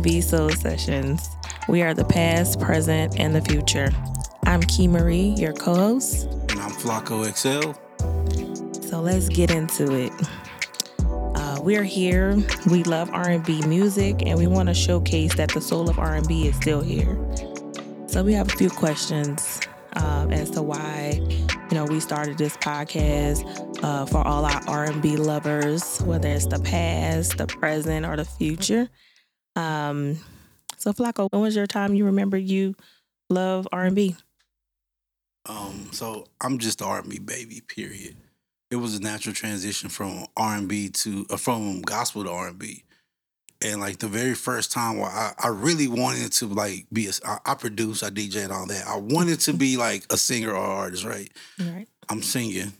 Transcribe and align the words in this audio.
R&B 0.00 0.22
Soul 0.22 0.48
Sessions. 0.48 1.36
We 1.68 1.82
are 1.82 1.92
the 1.92 2.06
past, 2.06 2.58
present, 2.58 3.20
and 3.20 3.34
the 3.34 3.42
future. 3.42 3.92
I'm 4.46 4.62
KeiMarie, 4.62 5.38
your 5.38 5.52
co-host. 5.52 6.24
And 6.24 6.52
I'm 6.52 6.70
FlakoXL. 6.70 7.76
So 8.88 9.02
let's 9.02 9.28
get 9.28 9.50
into 9.50 9.94
it. 9.94 10.12
Uh, 11.04 11.58
we're 11.60 11.84
here. 11.84 12.34
We 12.70 12.82
love 12.84 13.10
R&B 13.12 13.60
music, 13.66 14.22
and 14.24 14.38
we 14.38 14.46
want 14.46 14.70
to 14.70 14.74
showcase 14.74 15.34
that 15.34 15.50
the 15.50 15.60
soul 15.60 15.90
of 15.90 15.98
R&B 15.98 16.46
is 16.48 16.56
still 16.56 16.80
here. 16.80 17.18
So 18.06 18.22
we 18.22 18.32
have 18.32 18.48
a 18.48 18.56
few 18.56 18.70
questions 18.70 19.60
uh, 19.96 20.28
as 20.30 20.48
to 20.52 20.62
why, 20.62 21.20
you 21.20 21.74
know, 21.74 21.84
we 21.84 22.00
started 22.00 22.38
this 22.38 22.56
podcast 22.56 23.44
uh, 23.84 24.06
for 24.06 24.26
all 24.26 24.46
our 24.46 24.62
R&B 24.66 25.18
lovers, 25.18 26.00
whether 26.04 26.30
it's 26.30 26.46
the 26.46 26.60
past, 26.60 27.36
the 27.36 27.46
present, 27.46 28.06
or 28.06 28.16
the 28.16 28.24
future. 28.24 28.88
Um, 29.56 30.18
so 30.76 30.92
Flako, 30.92 31.28
when 31.30 31.42
was 31.42 31.56
your 31.56 31.66
time 31.66 31.94
you 31.94 32.04
remember 32.06 32.36
you 32.36 32.74
love 33.28 33.68
R&B? 33.72 34.16
Um, 35.46 35.88
so 35.92 36.26
I'm 36.40 36.58
just 36.58 36.82
R&B 36.82 37.18
baby. 37.18 37.60
Period. 37.66 38.16
It 38.70 38.76
was 38.76 38.96
a 38.96 39.02
natural 39.02 39.34
transition 39.34 39.88
from 39.88 40.26
R&B 40.36 40.90
to 40.90 41.26
uh, 41.30 41.36
from 41.36 41.82
gospel 41.82 42.24
to 42.24 42.30
R&B. 42.30 42.84
And 43.62 43.80
like 43.80 43.98
the 43.98 44.08
very 44.08 44.34
first 44.34 44.72
time 44.72 44.96
where 44.98 45.10
I, 45.10 45.32
I 45.38 45.48
really 45.48 45.86
wanted 45.86 46.32
to 46.32 46.46
like 46.46 46.86
be 46.92 47.08
a, 47.08 47.12
I, 47.26 47.38
I 47.44 47.54
produced, 47.54 48.02
I 48.02 48.08
DJ 48.10 48.44
and 48.44 48.52
all 48.52 48.66
that. 48.66 48.86
I 48.86 48.96
wanted 48.96 49.40
to 49.40 49.52
be 49.52 49.76
like 49.76 50.06
a 50.10 50.16
singer 50.16 50.52
or 50.52 50.56
artist, 50.56 51.04
right? 51.04 51.30
Right. 51.58 51.86
I'm 52.08 52.22
singing. 52.22 52.72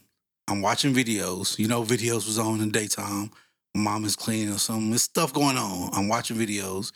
I'm 0.47 0.61
watching 0.61 0.93
videos. 0.93 1.59
You 1.59 1.67
know, 1.67 1.83
videos 1.83 2.25
was 2.25 2.39
on 2.39 2.59
in 2.59 2.71
the 2.71 2.79
daytime. 2.79 3.31
Mom 3.73 4.05
is 4.05 4.15
cleaning 4.15 4.53
or 4.53 4.57
something. 4.57 4.89
There's 4.89 5.03
stuff 5.03 5.33
going 5.33 5.57
on. 5.57 5.89
I'm 5.93 6.07
watching 6.07 6.37
videos. 6.37 6.91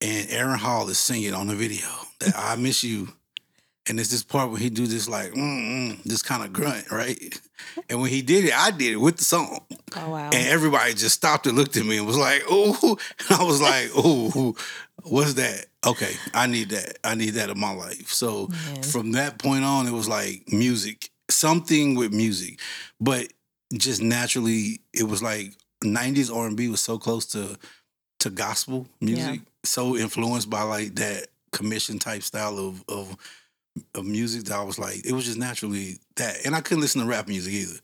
And 0.00 0.30
Aaron 0.30 0.58
Hall 0.58 0.88
is 0.88 0.98
singing 0.98 1.34
on 1.34 1.48
the 1.48 1.56
video 1.56 1.86
that 2.20 2.34
I 2.36 2.56
miss 2.56 2.84
you. 2.84 3.08
And 3.88 3.98
it's 3.98 4.10
this 4.10 4.22
part 4.22 4.50
where 4.50 4.60
he 4.60 4.68
do 4.68 4.86
this 4.86 5.08
like 5.08 5.32
this 6.04 6.20
kind 6.20 6.44
of 6.44 6.52
grunt, 6.52 6.90
right? 6.90 7.40
And 7.88 8.00
when 8.00 8.10
he 8.10 8.20
did 8.20 8.44
it, 8.44 8.52
I 8.56 8.70
did 8.70 8.92
it 8.92 8.96
with 8.96 9.16
the 9.16 9.24
song. 9.24 9.64
Oh 9.96 10.10
wow. 10.10 10.26
And 10.26 10.46
everybody 10.48 10.92
just 10.92 11.14
stopped 11.14 11.46
and 11.46 11.56
looked 11.56 11.76
at 11.76 11.86
me 11.86 11.96
and 11.96 12.06
was 12.06 12.18
like, 12.18 12.42
"Oh!" 12.50 12.98
I 13.30 13.42
was 13.44 13.62
like, 13.62 13.88
"Oh, 13.96 14.54
what's 15.04 15.34
that?" 15.34 15.66
Okay, 15.86 16.12
I 16.34 16.46
need 16.46 16.68
that. 16.68 16.98
I 17.02 17.14
need 17.14 17.30
that 17.30 17.48
in 17.48 17.58
my 17.58 17.72
life. 17.72 18.08
So 18.08 18.48
from 18.92 19.12
that 19.12 19.38
point 19.38 19.64
on, 19.64 19.86
it 19.86 19.92
was 19.92 20.08
like 20.08 20.52
music, 20.52 21.08
something 21.30 21.94
with 21.94 22.12
music, 22.12 22.60
but 23.00 23.28
just 23.72 24.02
naturally, 24.02 24.80
it 24.92 25.04
was 25.04 25.22
like 25.22 25.54
'90s 25.84 26.34
R&B 26.34 26.68
was 26.68 26.80
so 26.80 26.98
close 26.98 27.26
to 27.26 27.56
to 28.20 28.30
gospel 28.30 28.86
music, 29.00 29.40
so 29.64 29.96
influenced 29.96 30.50
by 30.50 30.62
like 30.62 30.94
that 30.96 31.28
commission 31.52 31.98
type 31.98 32.22
style 32.22 32.58
of 32.58 32.82
of 32.88 33.16
of 33.94 34.04
music 34.04 34.44
that 34.44 34.58
I 34.58 34.62
was 34.64 34.78
like, 34.78 35.06
it 35.06 35.12
was 35.12 35.24
just 35.24 35.38
naturally 35.38 35.98
that, 36.16 36.44
and 36.44 36.54
I 36.56 36.60
couldn't 36.60 36.80
listen 36.80 37.00
to 37.00 37.06
rap 37.06 37.28
music 37.28 37.52
either. 37.52 37.78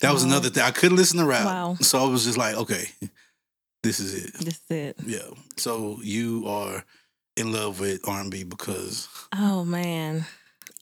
That 0.00 0.12
was 0.12 0.22
Wow. 0.22 0.30
another 0.30 0.48
thing. 0.50 0.62
I 0.62 0.70
couldn't 0.70 0.96
listen 0.96 1.18
to 1.18 1.26
rap. 1.26 1.44
Wow. 1.44 1.76
So 1.80 1.98
I 1.98 2.08
was 2.08 2.24
just 2.24 2.38
like, 2.38 2.54
okay, 2.54 2.88
this 3.82 3.98
is 4.00 4.14
it. 4.14 4.32
This 4.34 4.60
is 4.68 4.70
it. 4.70 4.96
Yeah. 5.04 5.28
So 5.56 5.98
you 6.02 6.44
are 6.46 6.84
in 7.36 7.52
love 7.52 7.80
with 7.80 8.06
R 8.08 8.20
and 8.20 8.30
B 8.30 8.44
because 8.44 9.08
Oh 9.34 9.64
man, 9.64 10.24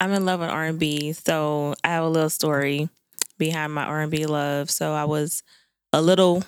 I'm 0.00 0.12
in 0.12 0.24
love 0.26 0.40
with 0.40 0.50
R 0.50 0.64
and 0.64 0.78
B. 0.78 1.12
So 1.14 1.74
I 1.82 1.88
have 1.88 2.04
a 2.04 2.08
little 2.08 2.30
story 2.30 2.88
behind 3.38 3.72
my 3.72 3.84
R 3.84 4.02
and 4.02 4.10
B 4.10 4.26
love. 4.26 4.70
So 4.70 4.92
I 4.92 5.04
was 5.04 5.42
a 5.92 6.02
little, 6.02 6.44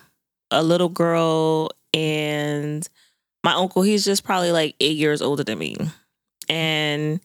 a 0.50 0.62
little 0.62 0.88
girl, 0.88 1.70
and 1.94 2.88
my 3.44 3.52
uncle. 3.54 3.82
He's 3.82 4.04
just 4.04 4.24
probably 4.24 4.52
like 4.52 4.74
eight 4.80 4.96
years 4.96 5.22
older 5.22 5.44
than 5.44 5.58
me, 5.58 5.76
and 6.48 7.20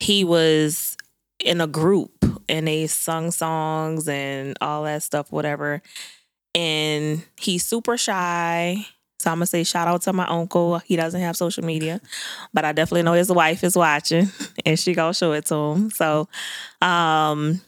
he 0.00 0.24
was 0.24 0.96
in 1.44 1.60
a 1.60 1.66
group, 1.66 2.12
and 2.48 2.66
they 2.66 2.86
sung 2.86 3.30
songs 3.30 4.08
and 4.08 4.56
all 4.60 4.84
that 4.84 5.02
stuff, 5.02 5.32
whatever. 5.32 5.82
And 6.54 7.24
he's 7.38 7.64
super 7.64 7.96
shy. 7.96 8.86
So 9.20 9.30
I'm 9.30 9.36
gonna 9.36 9.46
say 9.46 9.64
shout 9.64 9.88
out 9.88 10.02
to 10.02 10.12
my 10.12 10.26
uncle. 10.26 10.78
He 10.80 10.96
doesn't 10.96 11.20
have 11.20 11.36
social 11.36 11.64
media 11.64 12.00
but 12.52 12.64
I 12.64 12.72
definitely 12.72 13.02
know 13.02 13.12
his 13.14 13.30
wife 13.30 13.64
is 13.64 13.76
watching 13.76 14.30
and 14.66 14.78
she 14.78 14.94
gonna 14.94 15.14
show 15.14 15.32
it 15.32 15.46
to 15.46 15.54
him. 15.54 15.90
So 15.90 16.28
um 16.80 17.60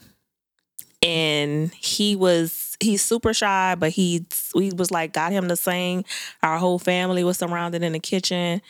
and 1.01 1.73
he 1.75 2.15
was 2.15 2.51
he's 2.79 3.03
super 3.03 3.33
shy, 3.33 3.75
but 3.75 3.91
he 3.91 4.25
we 4.53 4.71
was 4.71 4.91
like 4.91 5.13
got 5.13 5.31
him 5.31 5.47
to 5.47 5.55
sing. 5.55 6.05
Our 6.43 6.57
whole 6.57 6.79
family 6.79 7.23
was 7.23 7.37
surrounded 7.37 7.83
in 7.83 7.93
the 7.93 7.99
kitchen. 7.99 8.61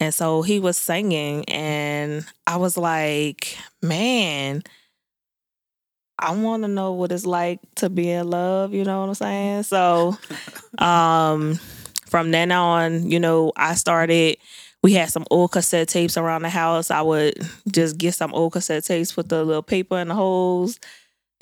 And 0.00 0.12
so 0.12 0.42
he 0.42 0.58
was 0.58 0.76
singing 0.76 1.44
and 1.48 2.26
I 2.46 2.56
was 2.56 2.76
like, 2.76 3.56
man, 3.80 4.64
I 6.18 6.34
want 6.34 6.62
to 6.62 6.68
know 6.68 6.92
what 6.92 7.12
it's 7.12 7.26
like 7.26 7.60
to 7.76 7.88
be 7.90 8.10
in 8.10 8.28
love, 8.30 8.74
you 8.74 8.84
know 8.84 9.00
what 9.00 9.08
I'm 9.08 9.14
saying? 9.14 9.62
So 9.64 10.16
um 10.78 11.58
from 12.06 12.30
then 12.30 12.52
on, 12.52 13.10
you 13.10 13.20
know, 13.20 13.52
I 13.56 13.74
started 13.74 14.36
we 14.82 14.94
had 14.94 15.10
some 15.10 15.24
old 15.30 15.52
cassette 15.52 15.88
tapes 15.88 16.16
around 16.16 16.42
the 16.42 16.50
house. 16.50 16.90
I 16.90 17.02
would 17.02 17.34
just 17.70 17.98
get 17.98 18.14
some 18.14 18.34
old 18.34 18.52
cassette 18.52 18.84
tapes, 18.84 19.16
with 19.16 19.28
the 19.28 19.44
little 19.44 19.62
paper 19.62 19.96
in 19.98 20.08
the 20.08 20.14
holes, 20.14 20.80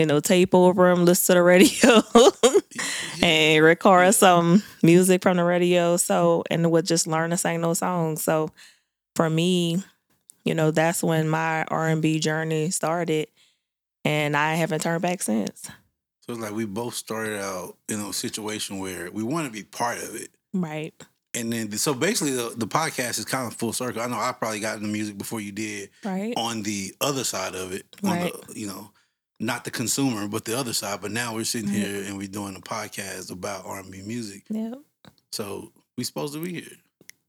you 0.01 0.07
know, 0.07 0.19
tape 0.19 0.55
over 0.55 0.89
them, 0.89 1.05
listen 1.05 1.35
to 1.35 1.39
the 1.39 1.43
radio, 1.43 2.03
and 3.23 3.63
record 3.63 4.15
some 4.15 4.63
music 4.83 5.23
from 5.23 5.37
the 5.37 5.45
radio. 5.45 5.97
So, 5.97 6.43
and 6.51 6.71
would 6.71 6.87
just 6.87 7.07
learn 7.07 7.31
to 7.31 7.37
sing 7.37 7.61
those 7.61 7.79
songs. 7.79 8.23
So, 8.25 8.51
for 9.15 9.29
me, 9.29 9.83
you 10.45 10.55
know, 10.55 10.71
that's 10.71 11.03
when 11.03 11.29
my 11.29 11.65
R 11.65 11.89
and 11.89 12.01
B 12.03 12.19
journey 12.19 12.71
started, 12.71 13.29
and 14.05 14.37
I 14.37 14.55
haven't 14.55 14.83
turned 14.83 15.03
back 15.03 15.23
since. 15.23 15.65
so 16.21 16.33
it's 16.33 16.41
like 16.41 16.53
we 16.53 16.65
both 16.65 16.95
started 16.95 17.39
out 17.41 17.77
in 17.89 18.01
a 18.01 18.13
situation 18.13 18.79
where 18.79 19.11
we 19.11 19.23
want 19.23 19.47
to 19.47 19.53
be 19.53 19.65
part 19.65 19.99
of 19.99 20.15
it. 20.15 20.31
Right. 20.55 20.95
And 21.33 21.53
then 21.53 21.71
so 21.73 21.95
basically 21.95 22.33
the, 22.33 22.55
the 22.57 22.67
podcast 22.67 23.19
is 23.21 23.25
kind 23.25 23.47
of 23.47 23.57
full 23.57 23.73
circle. 23.73 24.03
I 24.03 24.09
know 24.09 24.17
I 24.17 24.33
probably 24.33 24.59
got 24.59 24.79
into 24.79 24.89
music 24.89 25.17
before 25.17 25.41
you 25.41 25.53
did 25.53 25.91
Right. 26.05 26.35
on 26.37 26.63
the 26.65 26.93
other 27.01 27.23
side 27.23 27.55
of 27.55 27.73
it. 27.73 27.85
On 28.03 28.11
Right. 28.11 28.33
the 28.49 28.59
you 28.59 28.67
know, 28.67 28.91
not 29.41 29.65
the 29.65 29.71
consumer, 29.71 30.29
but 30.29 30.45
the 30.45 30.57
other 30.57 30.73
side. 30.73 31.01
But 31.01 31.11
now 31.11 31.35
we're 31.35 31.45
sitting 31.45 31.69
Right. 31.71 31.79
here 31.79 32.05
and 32.05 32.17
we're 32.19 32.29
doing 32.29 32.55
a 32.57 32.61
podcast 32.61 33.33
about 33.33 33.65
R 33.67 33.81
and 33.81 33.91
B 33.91 34.03
music. 34.03 34.45
Yeah. 34.49 34.75
So 35.33 35.73
we 35.97 36.05
supposed 36.05 36.35
to 36.35 36.43
be 36.43 36.53
here. 36.53 36.77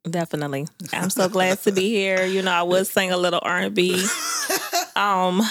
Definitely. 0.10 0.68
I'm 0.94 1.10
so 1.10 1.30
glad 1.30 1.62
to 1.64 1.72
be 1.72 1.90
here. 1.90 2.26
You 2.26 2.42
know, 2.42 2.52
I 2.52 2.64
would 2.64 2.86
sing 2.88 3.12
a 3.12 3.18
little 3.18 3.40
R 3.42 3.58
and 3.60 3.76
B. 3.76 4.06
Um, 4.94 5.42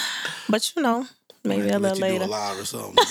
but 0.49 0.71
you 0.75 0.83
know, 0.83 1.07
maybe 1.43 1.69
a 1.69 1.79
little 1.79 1.97
later. 1.97 2.25
a 2.25 2.27
live 2.27 2.59
or 2.59 2.63
something. 2.65 2.93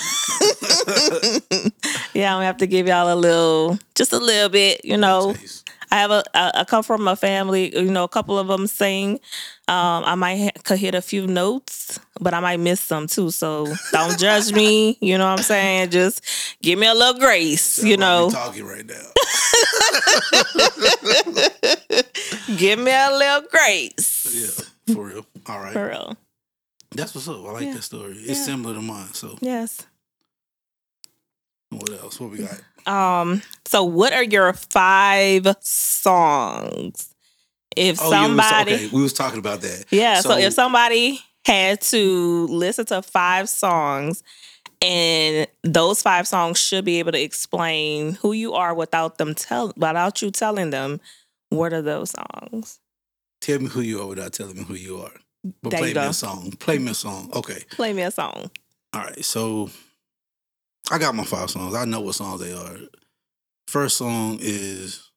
yeah, 2.13 2.31
I'm 2.33 2.37
gonna 2.37 2.45
have 2.45 2.57
to 2.57 2.67
give 2.67 2.87
y'all 2.87 3.13
a 3.13 3.15
little, 3.19 3.77
just 3.95 4.13
a 4.13 4.17
little 4.17 4.49
bit. 4.49 4.85
You 4.85 4.95
know, 4.97 5.33
Taste. 5.33 5.60
I 5.91 5.95
have 5.97 6.11
a, 6.11 6.23
a, 6.33 6.59
I 6.59 6.63
come 6.63 6.83
from 6.83 7.07
a 7.07 7.15
family. 7.15 7.75
You 7.75 7.91
know, 7.91 8.03
a 8.05 8.09
couple 8.09 8.39
of 8.39 8.47
them 8.47 8.67
sing. 8.67 9.19
Um, 9.67 10.03
I 10.05 10.15
might 10.15 10.37
ha- 10.37 10.61
could 10.63 10.79
hit 10.79 10.95
a 10.95 11.01
few 11.01 11.27
notes, 11.27 11.99
but 12.19 12.33
I 12.33 12.39
might 12.39 12.59
miss 12.59 12.79
some 12.79 13.07
too. 13.07 13.29
So 13.31 13.67
don't 13.91 14.17
judge 14.17 14.53
me. 14.53 14.97
You 15.01 15.17
know 15.17 15.25
what 15.29 15.39
I'm 15.39 15.43
saying? 15.43 15.89
Just 15.91 16.23
give 16.61 16.79
me 16.79 16.87
a 16.87 16.93
little 16.93 17.19
grace. 17.19 17.77
That's 17.77 17.87
you 17.87 17.97
know, 17.97 18.29
talking 18.31 18.65
right 18.65 18.85
now. 18.85 18.95
give 22.57 22.79
me 22.79 22.91
a 22.91 23.09
little 23.11 23.47
grace. 23.49 24.27
Yeah, 24.87 24.95
for 24.95 25.05
real. 25.07 25.25
All 25.47 25.59
right. 25.59 25.73
For 25.73 25.87
real. 25.87 26.17
That's 26.91 27.15
what's 27.15 27.27
up. 27.27 27.37
I 27.45 27.51
like 27.51 27.63
Yeah. 27.65 27.73
that 27.75 27.83
story. 27.83 28.13
It's 28.17 28.39
Yeah. 28.39 28.45
similar 28.45 28.73
to 28.75 28.81
mine. 28.81 29.13
So 29.13 29.37
Yes. 29.41 29.85
what 31.69 31.89
else? 31.91 32.19
What 32.19 32.31
we 32.31 32.39
got? 32.39 32.59
Um. 32.87 33.41
So, 33.65 33.83
what 33.83 34.13
are 34.13 34.23
your 34.23 34.53
five 34.53 35.47
songs? 35.61 37.07
If 37.75 38.01
Oh, 38.01 38.11
yeah, 38.11 38.27
we 38.27 38.35
was- 38.35 38.45
somebody, 38.45 38.73
okay, 38.73 38.87
we 38.91 39.01
was 39.01 39.13
talking 39.13 39.39
about 39.39 39.61
that. 39.61 39.85
yeah. 39.91 40.19
So, 40.21 40.29
So- 40.31 40.37
if 40.37 40.53
somebody 40.53 41.21
had 41.45 41.79
to 41.81 42.47
listen 42.47 42.85
to 42.87 43.01
five 43.01 43.47
songs, 43.49 44.23
and 44.81 45.47
those 45.63 46.01
five 46.01 46.27
songs 46.27 46.59
should 46.59 46.83
be 46.85 46.99
able 46.99 47.11
to 47.13 47.21
explain 47.21 48.13
who 48.15 48.33
you 48.33 48.53
are 48.53 48.73
without 48.73 49.17
them 49.17 49.35
tell 49.35 49.67
without 49.77 50.21
you 50.21 50.31
telling 50.31 50.71
them 50.71 50.99
what 51.49 51.71
are 51.71 51.81
those 51.83 52.11
songs. 52.11 52.79
Tell 53.41 53.59
me 53.59 53.67
who 53.67 53.81
you 53.81 54.01
are 54.01 54.07
without 54.07 54.33
telling 54.33 54.57
me 54.57 54.63
who 54.63 54.73
you 54.75 54.97
are. 55.01 55.13
But 55.63 55.69
There 55.71 55.79
play 55.79 55.93
me 55.93 55.99
a 56.01 56.13
song. 56.13 56.51
Play 56.59 56.77
me 56.77 56.91
a 56.91 56.93
song. 56.93 57.31
Okay. 57.33 57.63
Play 57.71 57.93
me 57.93 58.03
a 58.03 58.11
song. 58.11 58.51
All 58.93 59.01
right. 59.01 59.23
So 59.25 59.69
I 60.89 60.97
got 60.97 61.15
my 61.15 61.23
five 61.23 61.49
songs. 61.49 61.75
I 61.75 61.85
know 61.85 62.01
what 62.01 62.15
songs 62.15 62.41
they 62.41 62.53
are. 62.53 62.77
First 63.67 63.97
song 63.97 64.37
is 64.41 65.09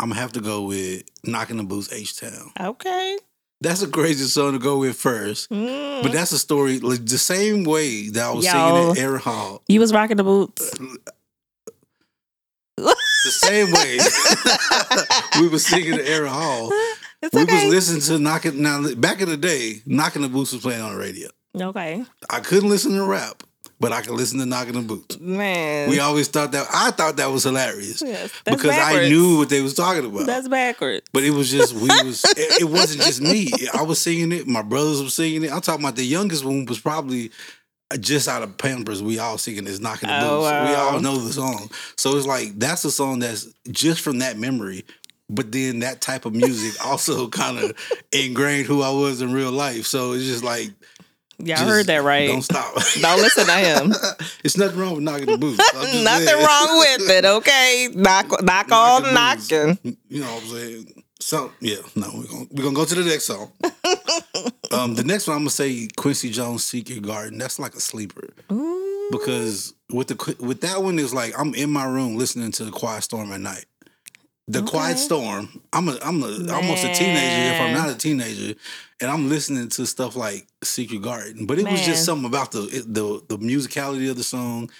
I'm 0.00 0.08
gonna 0.08 0.20
have 0.20 0.32
to 0.32 0.40
go 0.40 0.62
with 0.62 1.02
Knocking 1.24 1.56
the 1.58 1.62
Boots 1.64 1.92
H 1.92 2.18
Town. 2.18 2.50
Okay. 2.58 3.18
That's 3.60 3.82
a 3.82 3.88
crazy 3.88 4.24
song 4.24 4.54
to 4.54 4.58
go 4.58 4.78
with 4.78 4.96
first. 4.96 5.50
Mm. 5.50 6.02
But 6.02 6.12
that's 6.12 6.32
a 6.32 6.38
story 6.38 6.80
like 6.80 7.04
the 7.04 7.18
same 7.18 7.64
way 7.64 8.08
that 8.08 8.24
I 8.24 8.30
was 8.30 8.46
Yo. 8.46 8.52
singing 8.52 8.90
at 8.92 8.98
Aaron 8.98 9.20
Hall. 9.20 9.62
you 9.68 9.78
was 9.80 9.92
rocking 9.92 10.16
the 10.16 10.24
boots. 10.24 10.72
The 13.22 13.30
same 13.30 13.70
way. 13.72 13.98
we 15.42 15.48
were 15.48 15.58
singing 15.58 15.92
to 15.98 16.08
Aaron 16.08 16.30
Hall. 16.30 16.70
It's 17.20 17.34
We 17.34 17.42
okay. 17.42 17.66
was 17.66 17.74
listening 17.74 18.00
to 18.02 18.18
knocking 18.18 18.62
now 18.62 18.82
back 18.94 19.20
in 19.20 19.28
the 19.28 19.36
day, 19.36 19.82
knocking 19.84 20.22
the 20.22 20.28
boots 20.30 20.52
was 20.52 20.62
playing 20.62 20.80
on 20.80 20.92
the 20.94 20.98
radio. 20.98 21.28
okay, 21.54 22.02
I 22.30 22.40
couldn't 22.40 22.70
listen 22.70 22.92
to 22.92 23.04
rap, 23.04 23.42
but 23.80 23.92
I 23.92 24.02
could 24.02 24.12
listen 24.12 24.38
to 24.40 24.46
knocking 24.46 24.74
the 24.74 24.82
boots. 24.82 25.18
man. 25.18 25.88
We 25.90 25.98
always 26.00 26.28
thought 26.28 26.52
that 26.52 26.66
I 26.72 26.90
thought 26.90 27.16
that 27.16 27.30
was 27.30 27.44
hilarious 27.44 28.02
Yes, 28.02 28.30
that's 28.44 28.56
because 28.62 28.76
I 28.78 29.08
knew 29.08 29.38
what 29.38 29.48
they 29.48 29.62
was 29.62 29.74
talking 29.74 30.04
about. 30.04 30.26
that's 30.26 30.48
backwards. 30.48 31.06
but 31.12 31.24
it 31.24 31.30
was 31.30 31.50
just 31.50 31.72
we 31.74 31.88
was 32.04 32.22
it, 32.36 32.62
it 32.62 32.64
wasn't 32.70 33.02
just 33.02 33.20
me. 33.20 33.48
I 33.74 33.82
was 33.82 34.00
singing 34.00 34.32
it. 34.32 34.46
My 34.46 34.62
brothers 34.62 35.02
were 35.02 35.08
singing 35.10 35.44
it. 35.44 35.52
I'm 35.52 35.60
talking 35.62 35.84
about 35.84 35.96
the 35.96 36.04
youngest 36.04 36.44
one 36.44 36.64
was 36.66 36.78
probably 36.78 37.30
just 37.98 38.28
out 38.28 38.42
of 38.42 38.56
Pampers. 38.56 39.02
We 39.02 39.18
all 39.18 39.36
singing 39.38 39.64
this 39.64 39.80
knocking 39.80 40.08
the 40.08 40.20
Oh, 40.24 40.40
boots. 40.42 40.68
We 40.70 40.74
all 40.76 41.00
know 41.00 41.16
the 41.18 41.32
song. 41.32 41.70
So 41.96 42.16
it's 42.16 42.26
like 42.26 42.58
that's 42.58 42.84
a 42.84 42.90
song 42.90 43.18
that's 43.18 43.48
just 43.70 44.00
from 44.02 44.18
that 44.20 44.38
memory. 44.38 44.84
But 45.32 45.52
then 45.52 45.78
that 45.80 46.00
type 46.00 46.24
of 46.26 46.34
music 46.34 46.84
also 46.86 47.28
kind 47.28 47.58
of 47.58 47.72
ingrained 48.12 48.66
who 48.66 48.82
I 48.82 48.90
was 48.90 49.22
in 49.22 49.32
real 49.32 49.52
life. 49.52 49.86
So 49.86 50.12
it's 50.12 50.24
just 50.24 50.44
like 50.44 50.70
Y'all 51.46 51.56
just 51.56 51.68
heard 51.68 51.86
that 51.86 52.02
right. 52.02 52.28
Don't 52.28 52.42
stop. 52.42 52.74
Don't 53.00 53.20
listen 53.20 53.46
to 53.46 53.52
him. 53.52 53.92
it's 54.44 54.56
nothing 54.56 54.78
wrong 54.78 54.94
with 54.94 55.04
knocking 55.04 55.26
the 55.26 55.38
boots. 55.38 55.58
Nothing 55.74 56.26
saying. 56.26 56.46
wrong 56.46 56.78
with 56.78 57.10
it, 57.10 57.24
okay? 57.24 57.88
Knock, 57.94 58.30
knock 58.42 58.68
Knocking 58.68 58.72
on 58.72 59.14
knocking. 59.14 59.78
You 60.08 60.20
know 60.20 60.26
what 60.34 60.42
I'm 60.42 60.48
saying? 60.48 61.04
So 61.20 61.52
yeah, 61.60 61.76
no, 61.96 62.10
we're 62.14 62.24
gonna 62.24 62.46
we're 62.50 62.62
gonna 62.64 62.74
go 62.74 62.84
to 62.84 62.94
the 62.94 63.04
next 63.04 63.24
song. 63.24 63.52
um, 64.72 64.94
the 64.94 65.04
next 65.04 65.26
one 65.26 65.36
I'm 65.36 65.42
gonna 65.42 65.50
say 65.50 65.86
Quincy 65.96 66.30
Jones 66.30 66.64
Secret 66.64 67.02
Garden. 67.02 67.38
That's 67.38 67.58
like 67.58 67.74
a 67.74 67.80
sleeper 67.80 68.30
because 69.10 69.74
with 69.92 70.08
the 70.08 70.36
with 70.40 70.62
that 70.62 70.82
one 70.82 70.98
is 70.98 71.12
like 71.12 71.38
I'm 71.38 71.54
in 71.54 71.70
my 71.70 71.84
room 71.84 72.16
listening 72.16 72.52
to 72.52 72.64
the 72.64 72.70
Quiet 72.70 73.02
Storm 73.02 73.32
at 73.32 73.40
night. 73.40 73.66
The 74.52 74.62
Quiet 74.62 74.98
Storm. 74.98 75.48
I'm 75.72 75.88
a 75.88 75.98
I'm 76.02 76.22
a, 76.22 76.52
almost 76.52 76.84
a 76.84 76.92
teenager 76.92 77.54
if 77.54 77.60
I'm 77.60 77.74
not 77.74 77.90
a 77.90 77.96
teenager, 77.96 78.54
and 79.00 79.10
I'm 79.10 79.28
listening 79.28 79.68
to 79.70 79.86
stuff 79.86 80.16
like 80.16 80.46
Secret 80.62 81.02
Garden. 81.02 81.46
But 81.46 81.58
it 81.58 81.68
was 81.68 81.84
just 81.84 82.04
something 82.04 82.26
about 82.26 82.52
the 82.52 82.60
the 82.86 83.22
the 83.28 83.38
musicality 83.38 84.10
of 84.10 84.16
the 84.16 84.24
song. 84.24 84.70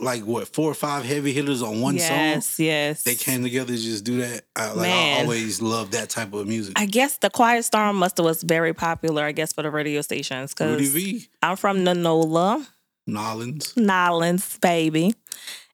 Like 0.00 0.22
what 0.22 0.46
four 0.48 0.70
or 0.70 0.74
five 0.74 1.04
heavy 1.04 1.32
hitters 1.32 1.62
on 1.62 1.80
one 1.80 1.98
song 1.98 2.16
yes, 2.16 2.60
yes. 2.60 3.02
they 3.02 3.16
came 3.16 3.42
together 3.42 3.74
to 3.74 3.78
just 3.78 4.04
do 4.04 4.18
that. 4.18 4.42
I, 4.54 4.72
like 4.72 4.88
I 4.88 5.20
always 5.22 5.60
love 5.60 5.90
that 5.90 6.10
type 6.10 6.32
of 6.32 6.46
music. 6.46 6.78
I 6.78 6.86
guess 6.86 7.18
the 7.18 7.28
Quiet 7.28 7.64
Storm 7.64 7.96
must 7.96 8.18
have 8.18 8.24
was 8.24 8.44
very 8.44 8.72
popular. 8.72 9.24
I 9.24 9.32
guess 9.32 9.52
for 9.52 9.62
the 9.62 9.70
radio 9.70 10.00
stations 10.00 10.54
because 10.54 10.96
I'm 11.42 11.56
from 11.56 11.78
Nanola, 11.78 12.66
Nolans. 13.08 13.76
Nolans, 13.76 14.58
baby, 14.58 15.14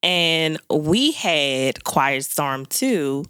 and 0.05 0.59
we 0.71 1.13
had 1.13 1.83
Quiet 1.85 2.25
Storm 2.27 2.67
too 2.67 3.25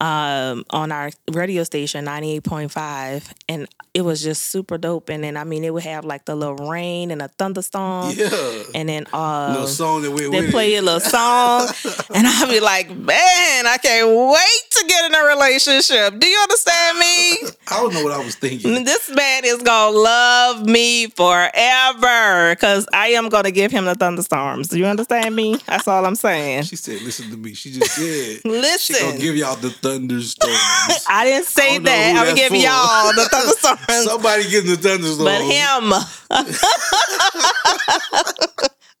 um, 0.00 0.64
on 0.70 0.92
our 0.92 1.10
radio 1.30 1.62
station 1.64 2.04
ninety 2.04 2.32
eight 2.32 2.44
point 2.44 2.70
five, 2.72 3.32
and 3.48 3.68
it 3.92 4.02
was 4.02 4.22
just 4.22 4.46
super 4.50 4.78
dope. 4.78 5.08
And 5.08 5.22
then 5.22 5.36
I 5.36 5.44
mean, 5.44 5.64
it 5.64 5.72
would 5.74 5.82
have 5.82 6.04
like 6.04 6.24
the 6.24 6.34
little 6.34 6.56
rain 6.56 7.10
and 7.10 7.20
a 7.20 7.28
thunderstorm, 7.28 8.12
Yeah, 8.16 8.62
and 8.74 8.88
then 8.88 9.06
uh, 9.12 9.50
little 9.52 9.66
song 9.66 10.02
that 10.02 10.10
went 10.10 10.32
they 10.32 10.50
play 10.50 10.74
a 10.76 10.82
little 10.82 11.00
song, 11.00 11.68
and 12.14 12.26
I'll 12.26 12.48
be 12.48 12.60
like, 12.60 12.90
man, 12.90 13.66
I 13.66 13.76
can't 13.82 14.08
wait 14.08 14.70
to 14.70 14.84
get 14.86 15.10
in 15.10 15.14
a 15.14 15.24
relationship. 15.26 16.18
Do 16.18 16.26
you 16.26 16.38
understand 16.40 16.98
me? 16.98 17.32
I 17.68 17.76
don't 17.80 17.92
know 17.94 18.02
what 18.02 18.12
I 18.12 18.24
was 18.24 18.34
thinking. 18.36 18.84
this 18.84 19.10
man 19.14 19.44
is 19.44 19.62
gonna 19.62 19.96
love 19.96 20.66
me 20.66 21.08
forever 21.08 22.54
because 22.54 22.86
I 22.92 23.08
am 23.08 23.28
gonna 23.28 23.50
give 23.50 23.70
him 23.70 23.84
the 23.84 23.94
thunderstorms. 23.94 24.68
Do 24.68 24.78
you 24.78 24.86
understand 24.86 25.34
me? 25.36 25.56
That's 25.66 25.86
all 25.86 26.04
I'm 26.04 26.14
saying. 26.14 26.64
She 26.64 26.76
said, 26.76 27.02
"Listen 27.02 27.30
to 27.30 27.36
me." 27.36 27.54
She 27.54 27.70
just 27.72 27.92
said, 27.94 28.40
listen 28.44 28.96
"She 28.96 29.02
gonna 29.02 29.18
give 29.18 29.36
y'all 29.36 29.56
the 29.56 29.70
thunderstorms." 29.92 30.54
I 31.08 31.24
didn't 31.24 31.46
say 31.46 31.74
don't 31.74 31.84
that. 31.84 32.16
I'm 32.16 32.24
gonna 32.24 32.36
give 32.36 32.48
for. 32.48 32.56
y'all 32.56 33.12
the 33.14 33.24
thunderstorms, 33.32 34.04
Somebody 34.04 34.48
getting 34.50 34.70
the 34.70 34.76
thunderstorms. 34.76 35.24
but 35.24 35.40
him, 35.42 35.92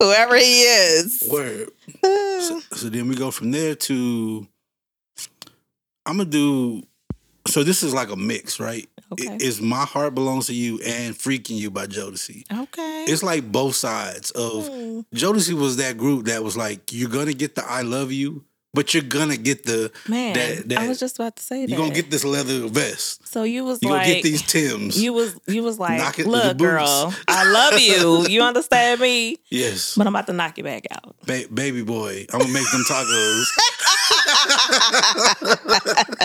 whoever 0.00 0.36
he 0.36 0.62
is. 0.62 1.24
Word. 1.30 1.70
So, 2.40 2.58
so 2.72 2.88
then 2.88 3.06
we 3.08 3.14
go 3.16 3.30
from 3.30 3.50
there 3.50 3.74
to. 3.74 4.46
I'm 6.06 6.16
gonna 6.16 6.24
do. 6.24 6.82
So 7.46 7.62
this 7.62 7.82
is 7.82 7.92
like 7.92 8.10
a 8.10 8.16
mix, 8.16 8.58
right? 8.58 8.88
Okay. 9.12 9.36
It's 9.40 9.60
"My 9.60 9.84
Heart 9.84 10.14
Belongs 10.14 10.46
to 10.46 10.54
You" 10.54 10.80
and 10.80 11.14
"Freaking 11.14 11.58
You" 11.58 11.70
by 11.70 11.86
Jodeci. 11.86 12.44
Okay. 12.50 13.04
It's 13.06 13.22
like 13.22 13.52
both 13.52 13.74
sides 13.76 14.30
of 14.30 14.66
Hmm. 14.68 15.00
Jodeci 15.14 15.52
was 15.52 15.76
that 15.76 15.98
group 15.98 16.26
that 16.26 16.42
was 16.42 16.56
like, 16.56 16.90
you're 16.92 17.10
gonna 17.10 17.34
get 17.34 17.54
the 17.56 17.64
I 17.70 17.82
love 17.82 18.10
you, 18.10 18.42
but 18.72 18.94
you're 18.94 19.02
gonna 19.02 19.36
get 19.36 19.64
the 19.64 19.90
Man, 20.08 20.32
that- 20.34 20.68
that- 20.68 20.78
I 20.78 20.88
was 20.88 20.98
just 21.00 21.16
about 21.18 21.36
to 21.36 21.42
say 21.42 21.62
that. 21.62 21.68
you're 21.70 21.78
gonna 21.78 21.94
get 21.94 22.10
this 22.10 22.24
leather 22.24 22.68
vest. 22.68 23.26
so 23.26 23.42
you 23.42 23.64
was 23.64 23.78
You're 23.82 23.92
like, 23.92 24.02
gonna 24.02 24.14
get 24.14 24.22
these 24.22 24.42
Tims. 24.42 24.96
you 25.02 25.12
was 25.12 25.34
you 25.46 25.62
was 25.62 25.78
like, 25.78 25.98
Knock 25.98 26.18
it 26.18 26.26
look, 26.26 26.56
girl, 26.58 27.12
I 27.28 27.44
love 27.50 27.80
you. 27.80 28.26
You 28.28 28.42
understand 28.50 29.00
me? 29.00 29.38
yes. 29.50 29.94
But 29.96 30.06
I'm 30.06 30.14
about 30.14 30.26
to 30.28 30.32
knock 30.32 30.56
you 30.58 30.64
back 30.64 30.86
out. 30.90 31.16
Ba- 31.26 31.48
baby 31.52 31.82
boy. 31.82 32.26
I'm 32.32 32.38
gonna 32.40 32.52
make 32.52 32.70
them 32.70 32.84
tacos. 32.88 33.46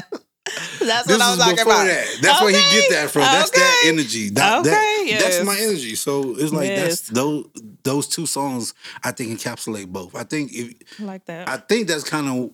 That's 0.85 1.07
this 1.07 1.17
what 1.17 1.25
I 1.25 1.29
was 1.31 1.39
talking 1.39 1.59
about. 1.59 1.85
that. 1.85 2.17
That's 2.21 2.41
where 2.41 2.49
he 2.51 2.79
get 2.79 2.89
that 2.91 3.09
from. 3.09 3.21
That's 3.23 3.49
that 3.51 3.83
energy. 3.85 4.29
That, 4.29 4.63
that- 4.63 5.01
Okay, 5.05 5.17
That's 5.19 5.43
my 5.43 5.57
energy. 5.59 5.95
So 5.95 6.35
it's 6.37 6.51
like 6.51 6.69
Yes. 6.69 7.01
that's 7.01 7.09
those 7.09 7.45
those 7.83 8.07
two 8.07 8.25
songs 8.25 8.73
I 9.03 9.11
think 9.11 9.39
encapsulate 9.39 9.87
both. 9.87 10.15
I 10.15 10.23
think 10.23 10.51
if 10.53 10.73
I 10.99 11.03
like 11.03 11.25
that. 11.25 11.47
I 11.49 11.57
think 11.57 11.87
that's 11.87 12.03
kind 12.03 12.27
of 12.27 12.51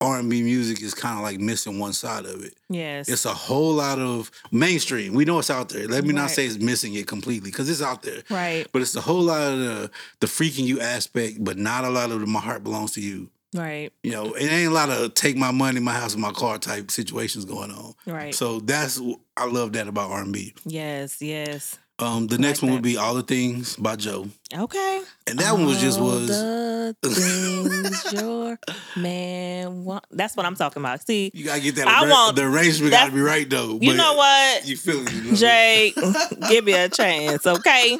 R 0.00 0.18
and 0.18 0.28
B 0.28 0.42
music 0.42 0.82
is 0.82 0.92
kind 0.92 1.16
of 1.18 1.22
like 1.22 1.38
missing 1.40 1.78
one 1.78 1.94
side 1.94 2.26
of 2.26 2.44
it. 2.44 2.54
yes. 2.68 3.08
It's 3.08 3.24
a 3.24 3.32
whole 3.32 3.72
lot 3.72 3.98
of 3.98 4.30
mainstream. 4.52 5.14
We 5.14 5.24
know 5.24 5.38
it's 5.38 5.48
out 5.50 5.70
there. 5.70 5.86
Let 5.88 6.04
me 6.04 6.12
not 6.12 6.30
say 6.30 6.44
it's 6.44 6.58
missing 6.58 6.92
it 6.94 7.06
completely 7.06 7.50
because 7.50 7.70
it's 7.70 7.80
out 7.80 8.02
there. 8.02 8.22
right. 8.28 8.66
But 8.72 8.82
it's 8.82 8.94
a 8.96 9.00
whole 9.00 9.22
lot 9.22 9.52
of 9.52 9.58
the, 9.60 9.90
the 10.20 10.26
freaking 10.26 10.64
you 10.66 10.80
aspect, 10.80 11.42
but 11.42 11.56
not 11.56 11.84
a 11.84 11.88
lot 11.90 12.10
of 12.10 12.20
the 12.20 12.26
my 12.26 12.40
heart 12.40 12.62
belongs 12.64 12.92
to 12.92 13.00
you. 13.00 13.30
Right. 13.54 13.92
You 14.02 14.10
know, 14.12 14.34
it 14.34 14.44
ain't 14.50 14.70
a 14.70 14.74
lot 14.74 14.90
of 14.90 15.14
take 15.14 15.36
my 15.36 15.52
money, 15.52 15.80
my 15.80 15.92
house, 15.92 16.12
and 16.12 16.20
my 16.22 16.32
car 16.32 16.58
type 16.58 16.90
situations 16.90 17.44
going 17.44 17.70
on. 17.70 17.94
Right. 18.06 18.34
So 18.34 18.60
that's 18.60 19.00
I 19.36 19.46
love 19.46 19.72
that 19.74 19.88
about 19.88 20.10
R 20.10 20.22
and 20.22 20.32
B. 20.32 20.54
yes. 20.66 21.22
Yes. 21.22 21.78
Um, 22.00 22.26
the 22.26 22.38
next 22.38 22.58
like 22.60 22.62
one 22.62 22.70
that. 22.70 22.74
would 22.78 22.82
be 22.82 22.96
All 22.96 23.14
the 23.14 23.22
Things 23.22 23.76
by 23.76 23.94
Joe, 23.94 24.26
Okay. 24.52 25.02
and 25.28 25.38
that 25.38 25.52
one 25.52 25.64
was 25.64 25.80
just 25.80 26.00
All 26.00 26.06
was 26.06 26.26
the 26.26 26.96
things 27.04 28.12
your 28.12 28.58
man 28.96 29.84
want. 29.84 30.04
That's 30.10 30.36
what 30.36 30.44
I'm 30.44 30.56
talking 30.56 30.82
about. 30.82 31.06
See, 31.06 31.30
you 31.32 31.44
gotta 31.44 31.60
get 31.60 31.76
that. 31.76 31.86
I 31.86 32.02
arra- 32.02 32.10
want- 32.10 32.34
the 32.36 32.42
arrangement 32.46 32.90
gotta 32.90 33.12
be 33.12 33.20
right 33.20 33.48
though. 33.48 33.78
you 33.80 33.94
know 33.94 34.14
what, 34.14 34.66
You 34.66 34.76
feel 34.76 35.06
it, 35.06 35.12
you 35.12 35.22
know? 35.30 35.36
Jay? 35.36 35.92
give 36.48 36.64
me 36.64 36.72
a 36.72 36.88
chance, 36.88 37.46
okay? 37.46 37.98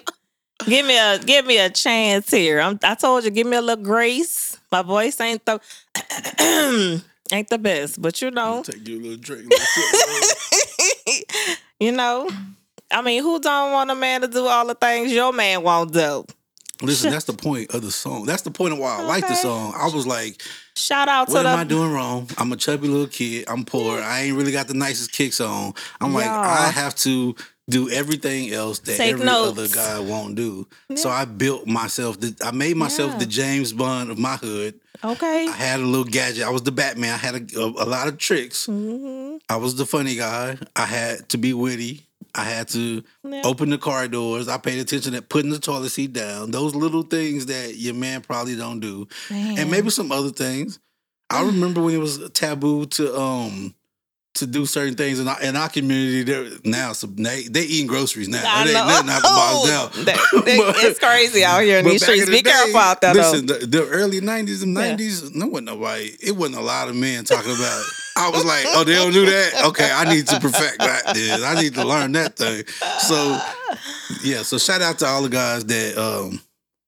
Give 0.67 0.87
me 0.87 0.99
a 0.99 1.19
give 1.19 1.47
me 1.47 1.59
a 1.59 1.69
chance 1.69 2.31
here. 2.31 2.61
I'm, 2.61 2.79
I 2.83 2.95
told 2.95 3.25
you, 3.25 3.31
give 3.31 3.47
me 3.47 3.57
a 3.57 3.63
little 3.63 3.85
grace. 3.85 4.59
My 4.71 4.83
voice 4.83 5.21
ain't 5.21 5.45
the 5.45 5.61
ain't 7.33 7.49
the 7.49 7.59
best, 7.59 8.01
but 8.01 8.23
you 8.23 8.31
know, 8.31 8.63
Take 8.65 8.87
your 8.89 9.01
little 9.01 9.17
drink. 9.17 9.53
You 11.81 11.93
know. 11.93 12.31
I 12.91 13.03
mean, 13.03 13.23
who 13.23 13.41
don't 13.41 13.73
want 13.73 13.91
a 13.91 13.95
man 13.95 14.21
to 14.21 14.29
do 14.29 14.47
all 14.47 14.67
the 14.67 14.75
things 14.75 15.13
your 15.13 15.33
man 15.33 15.63
won't 15.63 15.93
do? 15.93 16.25
Listen, 16.83 17.11
that's 17.11 17.25
the 17.25 17.33
point 17.33 17.75
of 17.75 17.83
the 17.83 17.91
song. 17.91 18.25
That's 18.25 18.43
the 18.43 18.51
point 18.51 18.73
of 18.73 18.79
why 18.79 18.99
I 18.99 19.03
like 19.03 19.27
the 19.27 19.35
song. 19.35 19.75
I 19.77 19.87
was 19.87 20.07
like, 20.07 20.43
Shout 20.77 21.09
out 21.09 21.29
what 21.29 21.43
to 21.43 21.49
am 21.49 21.57
the 21.57 21.61
I 21.61 21.65
doing 21.65 21.93
wrong? 21.93 22.29
I'm 22.37 22.53
a 22.53 22.57
chubby 22.57 22.89
little 22.89 23.07
kid. 23.07 23.45
I'm 23.49 23.65
poor. 23.65 24.01
I 24.01 24.23
ain't 24.23 24.37
really 24.37 24.53
got 24.53 24.67
the 24.69 24.75
nicest 24.75 25.13
kicks 25.13 25.41
on. 25.41 25.75
I'm 26.01 26.13
like, 26.13 26.27
I 26.27 26.71
have 26.71 26.95
to 26.97 27.35
do 27.69 27.89
everything 27.91 28.53
else 28.53 28.79
that 28.81 28.97
Take 28.99 29.13
every 29.15 29.25
notes. 29.27 29.59
other 29.59 29.69
guy 29.69 29.99
won't 29.99 30.35
do. 30.35 30.67
So 30.97 31.09
I 31.09 31.25
built 31.25 31.67
myself. 31.67 32.21
The, 32.21 32.37
I 32.45 32.51
made 32.51 32.77
myself 32.77 33.13
Yeah. 33.13 33.19
the 33.19 33.27
James 33.27 33.73
Bond 33.73 34.11
of 34.11 34.19
my 34.19 34.37
hood. 34.37 34.79
okay. 35.03 35.47
I 35.49 35.51
had 35.53 35.81
a 35.81 35.85
little 35.85 36.05
gadget. 36.05 36.45
I 36.45 36.51
was 36.51 36.63
the 36.63 36.73
Batman. 36.73 37.15
I 37.15 37.17
had 37.17 37.35
a, 37.55 37.59
a, 37.61 37.65
a 37.67 37.87
lot 37.87 38.09
of 38.09 38.19
tricks. 38.19 38.67
hmm 38.67 39.37
I 39.49 39.57
was 39.57 39.77
the 39.77 39.87
funny 39.87 40.15
guy. 40.17 40.59
I 40.77 40.85
had 40.85 41.29
to 41.31 41.39
be 41.39 41.53
witty. 41.55 42.07
I 42.35 42.45
had 42.45 42.69
to 42.69 43.03
Yeah. 43.23 43.43
open 43.45 43.71
the 43.71 43.79
car 43.79 44.09
doors. 44.09 44.49
I 44.49 44.59
paid 44.59 44.79
attention 44.81 45.15
at 45.15 45.29
putting 45.29 45.51
the 45.51 45.59
toilet 45.59 45.91
seat 45.91 46.13
down. 46.13 46.51
Those 46.51 46.75
little 46.75 47.03
things 47.03 47.47
that 47.47 47.77
your 47.77 47.95
man 47.95 48.21
probably 48.23 48.57
don't 48.57 48.81
do, 48.81 49.07
and 49.31 49.71
maybe 49.71 49.89
some 49.91 50.11
other 50.13 50.31
things. 50.31 50.79
I 51.31 51.43
remember 51.47 51.81
when 51.81 51.95
it 51.95 51.99
was 51.99 52.29
taboo 52.33 52.87
to 52.87 53.17
um 53.19 53.75
to 54.35 54.47
do 54.47 54.67
certain 54.67 54.95
things 54.97 55.21
in 55.21 55.29
our, 55.29 55.41
in 55.41 55.55
our 55.57 55.69
community. 55.69 56.23
There 56.25 56.47
now, 56.65 56.93
some 56.93 57.15
they 57.17 57.45
they 57.45 57.63
eating 57.63 57.87
groceries 57.87 58.29
now. 58.29 58.43
I 58.45 58.63
It 58.63 58.67
ain't 58.67 58.75
nothing 58.75 59.11
out 59.11 59.23
the 59.23 59.29
box 59.29 59.69
now. 59.97 60.05
That- 60.05 60.05
that- 60.45 60.73
But- 60.75 60.85
it's 60.85 60.99
crazy 60.99 61.45
out 61.45 61.63
here 61.63 61.79
in 61.79 61.85
these 61.85 62.03
streets. 62.03 62.25
in 62.25 62.31
Be 62.31 62.43
day, 62.43 62.51
careful 62.51 62.77
out 62.81 63.01
there, 63.01 63.15
listen, 63.15 63.47
though. 63.47 63.59
The, 63.59 63.67
the 63.67 63.87
early 63.89 64.21
nineties 64.21 64.63
and 64.63 64.75
Yeah. 64.75 64.89
nineties, 64.89 65.35
no 65.35 65.47
one 65.47 65.65
nobody. 65.65 66.17
It 66.21 66.33
wasn't 66.37 66.59
a 66.59 66.63
lot 66.63 66.89
of 66.89 66.97
men 66.97 67.25
talking 67.25 67.53
about. 67.53 67.81
it. 67.81 67.87
I 68.17 68.31
was 68.31 68.45
like, 68.45 68.65
oh, 68.69 68.85
they 68.85 68.95
don't 68.95 69.13
do 69.13 69.27
that. 69.27 69.65
Okay, 69.67 69.91
I 69.93 70.05
need 70.13 70.27
to 70.29 70.39
perfect 70.39 70.79
that. 70.79 71.15
Then 71.15 71.43
I 71.43 71.61
need 71.61 71.75
to 71.75 71.85
learn 71.85 72.13
that 72.13 72.37
thing. 72.37 72.65
So 73.01 73.41
yeah, 74.23 74.43
so 74.43 74.59
shout 74.59 74.83
out 74.83 74.99
to 75.01 75.07
all 75.07 75.23
the 75.23 75.29
guys 75.29 75.65
that 75.65 75.97
um 75.99 76.41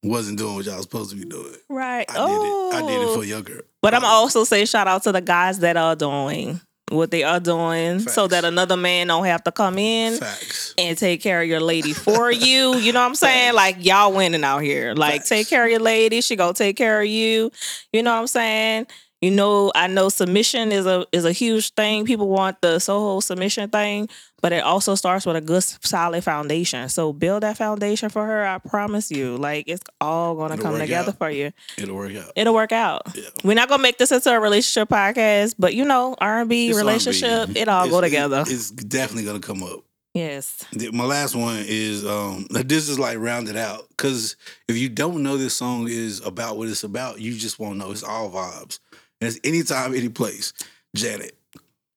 wasn't 0.03 0.39
doing 0.39 0.55
what 0.55 0.65
y'all 0.65 0.77
was 0.77 0.85
supposed 0.85 1.11
to 1.11 1.17
be 1.17 1.25
doing. 1.25 1.55
Right. 1.69 2.07
I 2.11 2.15
oh, 2.17 2.71
did 2.73 2.79
it. 2.79 2.85
I 2.85 2.87
did 2.89 3.09
it 3.09 3.15
for 3.15 3.25
your 3.25 3.43
girl. 3.43 3.63
But 3.83 3.95
I'm 3.95 4.05
also 4.05 4.45
say 4.45 4.65
shout 4.67 4.87
out 4.87 5.03
to 5.05 5.13
the 5.13 5.21
guys 5.21 5.59
that 5.61 5.77
are 5.77 5.97
doing 5.97 6.61
what 6.91 7.11
they 7.11 7.25
are 7.25 7.41
doing, 7.41 7.99
so 8.01 8.29
that 8.29 8.45
another 8.45 8.77
man 8.77 9.09
don't 9.09 9.25
have 9.25 9.43
to 9.45 9.53
come 9.53 9.77
in 9.79 10.19
Facts. 10.19 10.75
and 10.79 10.97
take 10.97 11.21
care 11.21 11.43
of 11.43 11.49
your 11.49 11.61
lady 11.61 11.93
for 11.93 12.31
you. 12.31 12.77
You 12.77 12.93
know 12.93 13.01
what 13.01 13.07
I'm 13.09 13.15
saying? 13.17 13.55
Like 13.55 13.85
y'all 13.85 14.13
winning 14.13 14.45
out 14.45 14.61
here. 14.61 14.95
Like 14.95 15.21
Facts. 15.23 15.29
take 15.29 15.49
care 15.49 15.65
of 15.65 15.71
your 15.71 15.81
lady. 15.81 16.21
She 16.21 16.37
gonna 16.37 16.55
take 16.55 16.77
care 16.77 17.01
of 17.01 17.07
you. 17.07 17.51
You 17.93 18.03
know 18.03 18.13
what 18.15 18.21
I'm 18.21 18.27
saying? 18.29 18.87
You 19.27 19.33
know, 19.33 19.73
I 19.75 19.89
know 19.89 20.09
submission 20.09 20.71
is 20.71 20.87
a 20.87 21.05
is 21.11 21.25
a 21.25 21.33
huge 21.33 21.75
thing. 21.75 22.05
People 22.07 22.29
want 22.29 22.61
the 22.61 22.79
Soho 22.79 23.19
submission 23.19 23.71
thing, 23.71 24.09
but 24.41 24.53
it 24.53 24.63
also 24.63 24.95
starts 24.95 25.27
with 25.27 25.35
a 25.35 25.41
good 25.41 25.65
solid 25.65 26.23
foundation. 26.23 26.89
So 26.89 27.13
build 27.13 27.43
that 27.43 27.57
foundation 27.57 28.09
for 28.09 28.25
her. 28.25 28.47
I 28.47 28.59
promise 28.59 29.11
you. 29.11 29.37
Like 29.37 29.65
it's 29.67 29.83
all 30.01 30.37
gonna 30.37 30.55
It'll 30.55 30.63
come 30.67 30.79
together 30.79 31.11
out. 31.11 31.19
for 31.19 31.29
you. 31.29 31.51
It'll 31.77 31.97
work 31.97 32.15
out. 32.15 32.31
It'll 32.37 32.55
work 32.55 32.71
out. 32.71 33.03
Yeah. 33.17 33.25
We're 33.43 33.55
not 33.55 33.69
gonna 33.69 33.83
make 33.83 33.99
this 33.99 34.13
into 34.13 34.31
a 34.33 34.39
relationship 34.39 34.91
podcast, 34.91 35.57
but 35.59 35.75
you 35.75 35.85
know, 35.85 36.15
R 36.21 36.43
and 36.43 36.49
B 36.49 36.73
relationship, 36.73 37.49
R&B. 37.49 37.59
it 37.59 37.67
all 37.67 37.89
go 37.91 38.01
together. 38.01 38.43
it- 38.47 38.53
it's 38.53 38.71
definitely 38.71 39.25
gonna 39.25 39.41
come 39.41 39.65
up. 39.65 39.81
yes. 40.15 40.65
My 40.93 41.05
last 41.05 41.35
one 41.35 41.65
is 41.67 42.07
um 42.07 42.47
this 42.51 42.89
is 42.89 42.97
like 43.01 43.19
rounded 43.19 43.57
out 43.57 43.89
because 43.89 44.37
if 44.69 44.77
you 44.77 44.89
don't 44.89 45.25
know 45.25 45.37
this 45.37 45.57
song 45.57 45.89
is 45.89 46.21
about 46.25 46.57
what 46.59 46.69
it's 46.69 46.85
about, 46.85 47.21
you 47.21 47.35
just 47.35 47.59
won't 47.59 47.77
know. 47.79 47.91
It's 47.91 48.05
all 48.05 48.31
vibes. 48.31 48.79
It's 49.21 49.39
anytime, 49.45 49.95
any 49.95 50.09
place. 50.09 50.53
Janet. 50.95 51.37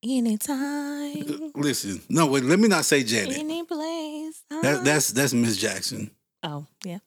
Anytime. 0.03 1.17
Uh, 1.19 1.49
listen, 1.55 2.01
no 2.09 2.27
wait. 2.27 2.43
Let 2.43 2.59
me 2.59 2.67
not 2.67 2.85
say 2.85 3.03
Janet. 3.03 3.37
Any 3.37 3.63
place. 3.63 4.43
That, 4.49 4.65
uh-huh. 4.65 4.83
that's 4.83 5.11
that's 5.11 5.33
Miss 5.33 5.57
Jackson 5.57 6.11
oh 6.43 6.65
yeah. 6.83 6.99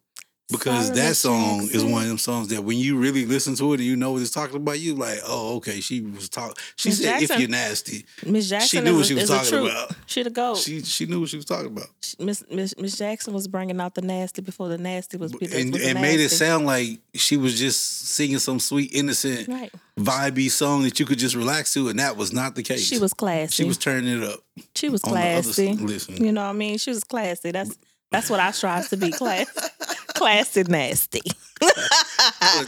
Because 0.53 0.89
Sorry, 0.89 1.01
that 1.01 1.17
song 1.17 1.63
is 1.63 1.85
one 1.85 2.03
of 2.03 2.09
them 2.09 2.19
songs 2.19 2.49
that 2.49 2.63
when 2.63 2.79
you 2.79 2.99
really 2.99 3.27
listen 3.27 3.55
to 3.57 3.73
it 3.73 3.81
and 3.81 3.85
you 3.85 3.97
know 3.97 4.13
what 4.13 4.23
it's 4.23 4.31
talking 4.31 4.57
about, 4.57 4.79
you 4.79 4.95
like, 4.95 5.19
oh 5.27 5.57
okay, 5.57 5.81
she 5.81 6.01
was 6.01 6.29
talking. 6.29 6.55
She 6.77 6.91
Miss 6.91 6.99
said, 6.99 7.21
Jackson. 7.21 7.35
"If 7.35 7.41
you're 7.41 7.49
nasty," 7.49 8.05
Miss 8.27 8.49
Jackson. 8.49 8.69
She 8.69 8.85
knew 8.85 8.97
what 8.97 9.07
she 9.07 9.15
was 9.15 9.29
talking 9.29 9.67
about. 9.67 9.93
She 10.07 10.23
the 10.23 10.31
goat. 10.31 10.59
she 10.59 10.83
she 10.83 11.07
knew 11.07 11.21
what 11.21 11.31
she 11.31 11.37
was 11.37 11.45
talking 11.45 11.67
about. 11.67 11.89
Miss 12.19 12.45
Miss 12.51 12.97
Jackson 12.97 13.35
was 13.35 13.49
bringing 13.49 13.81
out 13.81 13.95
the 13.95 14.03
nasty 14.03 14.43
before 14.43 14.69
the 14.69 14.79
nasty 14.79 15.17
was. 15.17 15.33
was 15.33 15.53
and, 15.53 15.75
and 15.75 16.01
made 16.01 16.21
it 16.21 16.31
sound 16.31 16.67
like 16.67 17.01
she 17.15 17.37
was 17.37 17.59
just 17.59 18.09
singing 18.09 18.39
some 18.39 18.61
sweet, 18.61 18.93
innocent, 18.95 19.49
right. 19.49 19.73
vibey 19.99 20.51
song 20.51 20.83
that 20.83 21.01
you 21.01 21.07
could 21.07 21.19
just 21.19 21.35
relax 21.35 21.73
to, 21.75 21.89
and 21.89 21.99
that 21.99 22.17
was 22.17 22.33
not 22.33 22.55
the 22.55 22.63
case. 22.63 22.85
She 22.87 22.99
was 22.99 23.13
classy. 23.15 23.63
she 23.63 23.65
was 23.65 23.79
turning 23.79 24.23
it 24.23 24.29
up. 24.29 24.41
she 24.75 24.89
was 24.89 25.03
other 25.05 25.13
classy. 25.13 25.73
listen. 25.75 26.23
You 26.23 26.33
know 26.33 26.43
what 26.43 26.51
I 26.51 26.53
mean? 26.53 26.79
She 26.79 26.91
was 26.91 27.05
classy. 27.05 27.51
That's 27.51 27.77
that's 28.11 28.29
what 28.29 28.41
I 28.41 28.51
strive 28.51 28.89
to 28.91 28.97
be. 28.97 29.11
Class, 29.11 29.47
classy, 30.23 30.63
nasty, 30.65 31.21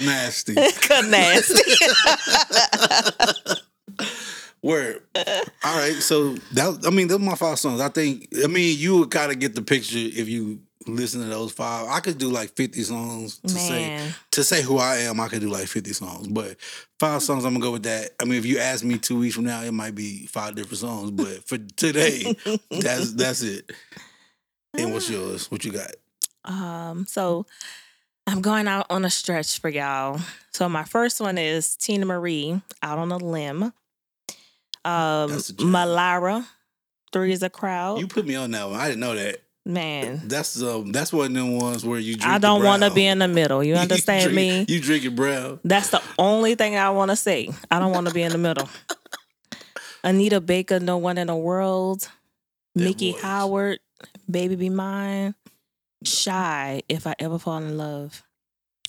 nasty. 0.01 0.55
Good 0.55 1.09
nasty. 1.09 1.63
Word. 4.63 5.03
All 5.15 5.77
right, 5.77 5.95
so 5.95 6.35
that 6.53 6.85
I 6.87 6.91
mean, 6.91 7.07
those 7.07 7.21
are 7.21 7.23
my 7.23 7.37
five 7.37 7.59
songs. 7.59 7.81
I 7.81 7.91
think 7.91 8.29
I 8.43 8.49
mean 8.49 8.77
you 8.79 8.99
would 8.99 9.11
kind 9.11 9.31
of 9.31 9.39
get 9.39 9.55
the 9.55 9.63
picture 9.63 9.99
if 9.99 10.29
you 10.29 10.61
listen 10.89 11.21
to 11.21 11.29
those 11.29 11.53
five. 11.53 11.87
I 11.89 12.01
could 12.01 12.19
do 12.19 12.29
like 12.29 12.51
fifty 12.57 12.83
songs 12.83 13.39
to 13.39 13.51
say 13.51 14.01
to 14.33 14.43
say 14.43 14.63
who 14.63 14.79
I 14.79 14.97
am. 15.01 15.21
I 15.21 15.29
could 15.29 15.41
do 15.41 15.49
like 15.51 15.69
fifty 15.69 15.93
songs, 15.93 16.27
but 16.27 16.57
five 16.99 17.23
songs 17.23 17.45
I'm 17.45 17.53
gonna 17.53 17.63
go 17.63 17.73
with 17.73 17.85
that. 17.85 18.11
I 18.21 18.25
mean, 18.25 18.39
if 18.39 18.47
you 18.47 18.59
ask 18.59 18.83
me 18.83 18.99
two 18.99 19.19
weeks 19.19 19.37
from 19.37 19.45
now, 19.45 19.63
it 19.63 19.73
might 19.73 19.95
be 19.95 20.27
five 20.27 20.57
different 20.57 20.79
songs, 20.79 21.13
but 21.13 21.47
for 21.47 21.59
today, 21.59 22.35
that's 22.71 23.13
that's 23.13 23.43
it. 23.43 23.71
And 24.77 24.93
what's 24.93 25.09
ah. 25.11 25.13
yours? 25.13 25.51
What 25.51 25.65
you 25.65 25.73
got? 25.73 25.93
Um, 26.45 27.07
so 27.07 27.47
I'm 28.27 28.41
going 28.41 28.69
out 28.69 28.87
on 28.91 29.05
a 29.05 29.11
stretch 29.11 29.59
for 29.61 29.69
y'all. 29.69 30.21
So 30.53 30.69
my 30.69 30.85
first 30.85 31.21
one 31.21 31.39
is 31.39 31.77
Teena 31.77 32.05
Marie, 32.05 32.61
Out 32.83 32.99
on 32.99 33.13
a 33.13 33.17
Limb. 33.19 33.63
Um. 33.63 33.73
Malara, 34.85 36.47
Three 37.13 37.33
is 37.33 37.43
a 37.43 37.51
crowd. 37.51 38.01
You 38.01 38.09
put 38.09 38.27
me 38.27 38.35
on 38.35 38.51
that 38.51 38.69
one. 38.69 38.81
I 38.81 38.89
didn't 38.89 39.01
know 39.01 39.15
that. 39.15 39.41
Man, 39.67 40.21
That's 40.27 40.61
um 40.61 40.93
that's 40.93 41.11
one 41.11 41.29
of 41.29 41.33
them 41.33 41.59
ones 41.59 41.87
where 41.87 41.99
you. 41.99 42.17
Drink 42.17 42.27
I 42.27 42.37
don't 42.37 42.63
want 42.63 42.83
to 42.83 42.91
be 42.91 43.07
in 43.07 43.19
the 43.19 43.29
middle. 43.29 43.65
You 43.65 43.75
understand 43.77 44.35
me? 44.35 44.67
You 44.69 44.79
drink 44.79 45.07
it 45.07 45.17
brown. 45.17 45.59
That's 45.65 45.89
the 45.89 46.03
only 46.19 46.55
thing 46.55 46.77
I 46.77 46.91
want 46.91 47.13
to 47.13 47.17
say. 47.17 47.49
I 47.71 47.79
don't 47.79 47.93
want 47.93 48.07
to 48.09 48.13
be 48.13 48.23
in 48.23 48.33
the 48.33 48.39
middle. 48.39 48.69
Anita 50.05 50.43
Baker, 50.43 50.81
No 50.81 50.99
One 50.99 51.17
in 51.17 51.29
the 51.29 51.37
World. 51.37 52.11
That 52.75 52.85
Nikki 52.85 53.13
voice. 53.13 53.23
Howard, 53.23 53.79
Baby 54.31 54.57
Be 54.57 54.69
Mine. 54.69 55.35
Shai, 56.05 56.83
If 56.89 57.07
I 57.07 57.15
Ever 57.19 57.39
Fall 57.39 57.59
in 57.59 57.77
Love. 57.77 58.23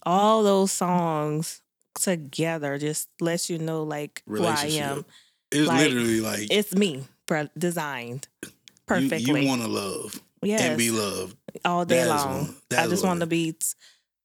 All 0.03 0.43
those 0.43 0.72
songs 0.72 1.62
together 2.00 2.77
just 2.77 3.10
lets 3.19 3.50
you 3.50 3.57
know 3.57 3.84
like 3.84 4.22
who 4.27 4.43
I 4.43 4.65
am. 4.65 5.05
It's 5.51 5.67
Like, 5.67 5.88
literally 5.88 6.22
like 6.22 6.48
It's 6.51 6.74
me, 6.75 7.05
pre- 7.25 7.50
designed 7.57 8.27
you, 8.43 8.51
perfectly. 8.86 9.41
you 9.41 9.48
want 9.48 9.62
to 9.62 9.67
love 9.67 10.22
yes, 10.41 10.62
and 10.62 10.77
be 10.77 10.91
loved. 10.91 11.36
all 11.63 11.86
day 11.86 12.03
That 12.03 12.10
long. 12.10 12.55
I 12.77 12.88
just 12.88 13.03
want 13.03 13.22
to 13.22 13.25
be 13.25 13.55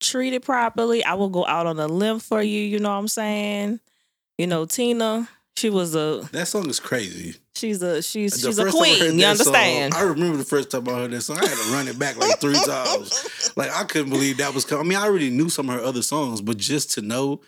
treated 0.00 0.42
properly. 0.42 1.04
I 1.04 1.14
will 1.14 1.28
go 1.30 1.46
out 1.46 1.66
on 1.66 1.78
a 1.78 1.86
limb 1.86 2.18
for 2.18 2.42
you. 2.42 2.60
You 2.60 2.78
know 2.78 2.90
what 2.90 2.96
I'm 2.96 3.08
saying? 3.08 3.80
You 4.36 4.46
know, 4.46 4.66
Tina, 4.66 5.28
she 5.56 5.70
was 5.70 5.94
a 5.94 6.26
That 6.32 6.48
song 6.48 6.68
is 6.70 6.80
crazy. 6.80 7.36
she's 7.54 7.82
a 7.82 8.02
she's 8.02 8.32
The 8.40 8.48
she's 8.48 8.58
a 8.58 8.62
first 8.64 8.76
time 8.76 8.84
I 8.84 8.88
heard 8.88 8.98
queen. 8.98 9.14
You 9.14 9.20
that 9.20 9.36
song, 9.38 9.46
understand? 9.54 9.94
I 9.94 10.02
remember 10.02 10.36
the 10.38 10.44
first 10.44 10.70
time 10.70 10.88
I 10.88 10.92
heard 10.92 11.10
that 11.10 11.20
song. 11.22 11.38
I 11.38 11.46
had 11.48 11.58
to 11.58 11.72
run 11.72 11.88
it 11.88 11.98
back 11.98 12.16
like 12.16 12.38
three 12.40 12.54
times. 12.66 13.52
Like 13.56 13.70
I 13.74 13.84
couldn't 13.84 14.10
believe 14.10 14.38
that 14.38 14.54
was 14.54 14.64
coming. 14.64 14.86
I 14.86 14.88
mean, 14.88 14.98
I 14.98 15.04
already 15.06 15.30
knew 15.30 15.48
some 15.48 15.68
of 15.68 15.78
her 15.78 15.84
other 15.84 16.02
songs, 16.02 16.40
but 16.40 16.56
just 16.56 16.92
to 16.94 17.02
know, 17.02 17.40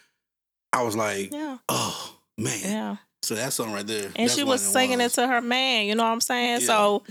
I 0.73 0.83
was 0.83 0.97
like, 0.97 1.33
yeah, 1.33 1.59
oh 1.69 2.17
man. 2.39 2.59
yeah. 2.63 2.97
So 3.23 3.37
that 3.37 3.53
song 3.53 3.73
right 3.73 3.87
there. 3.87 4.11
And 4.17 4.29
she 4.31 4.43
was 4.43 4.61
singing 4.61 5.01
it 5.01 5.11
to 5.13 5.27
her 5.27 5.41
man. 5.41 5.87
You 5.87 5.95
know 5.95 6.03
what 6.03 6.11
I'm 6.11 6.21
saying? 6.21 6.61
Yeah. 6.63 6.67
So, 6.67 7.05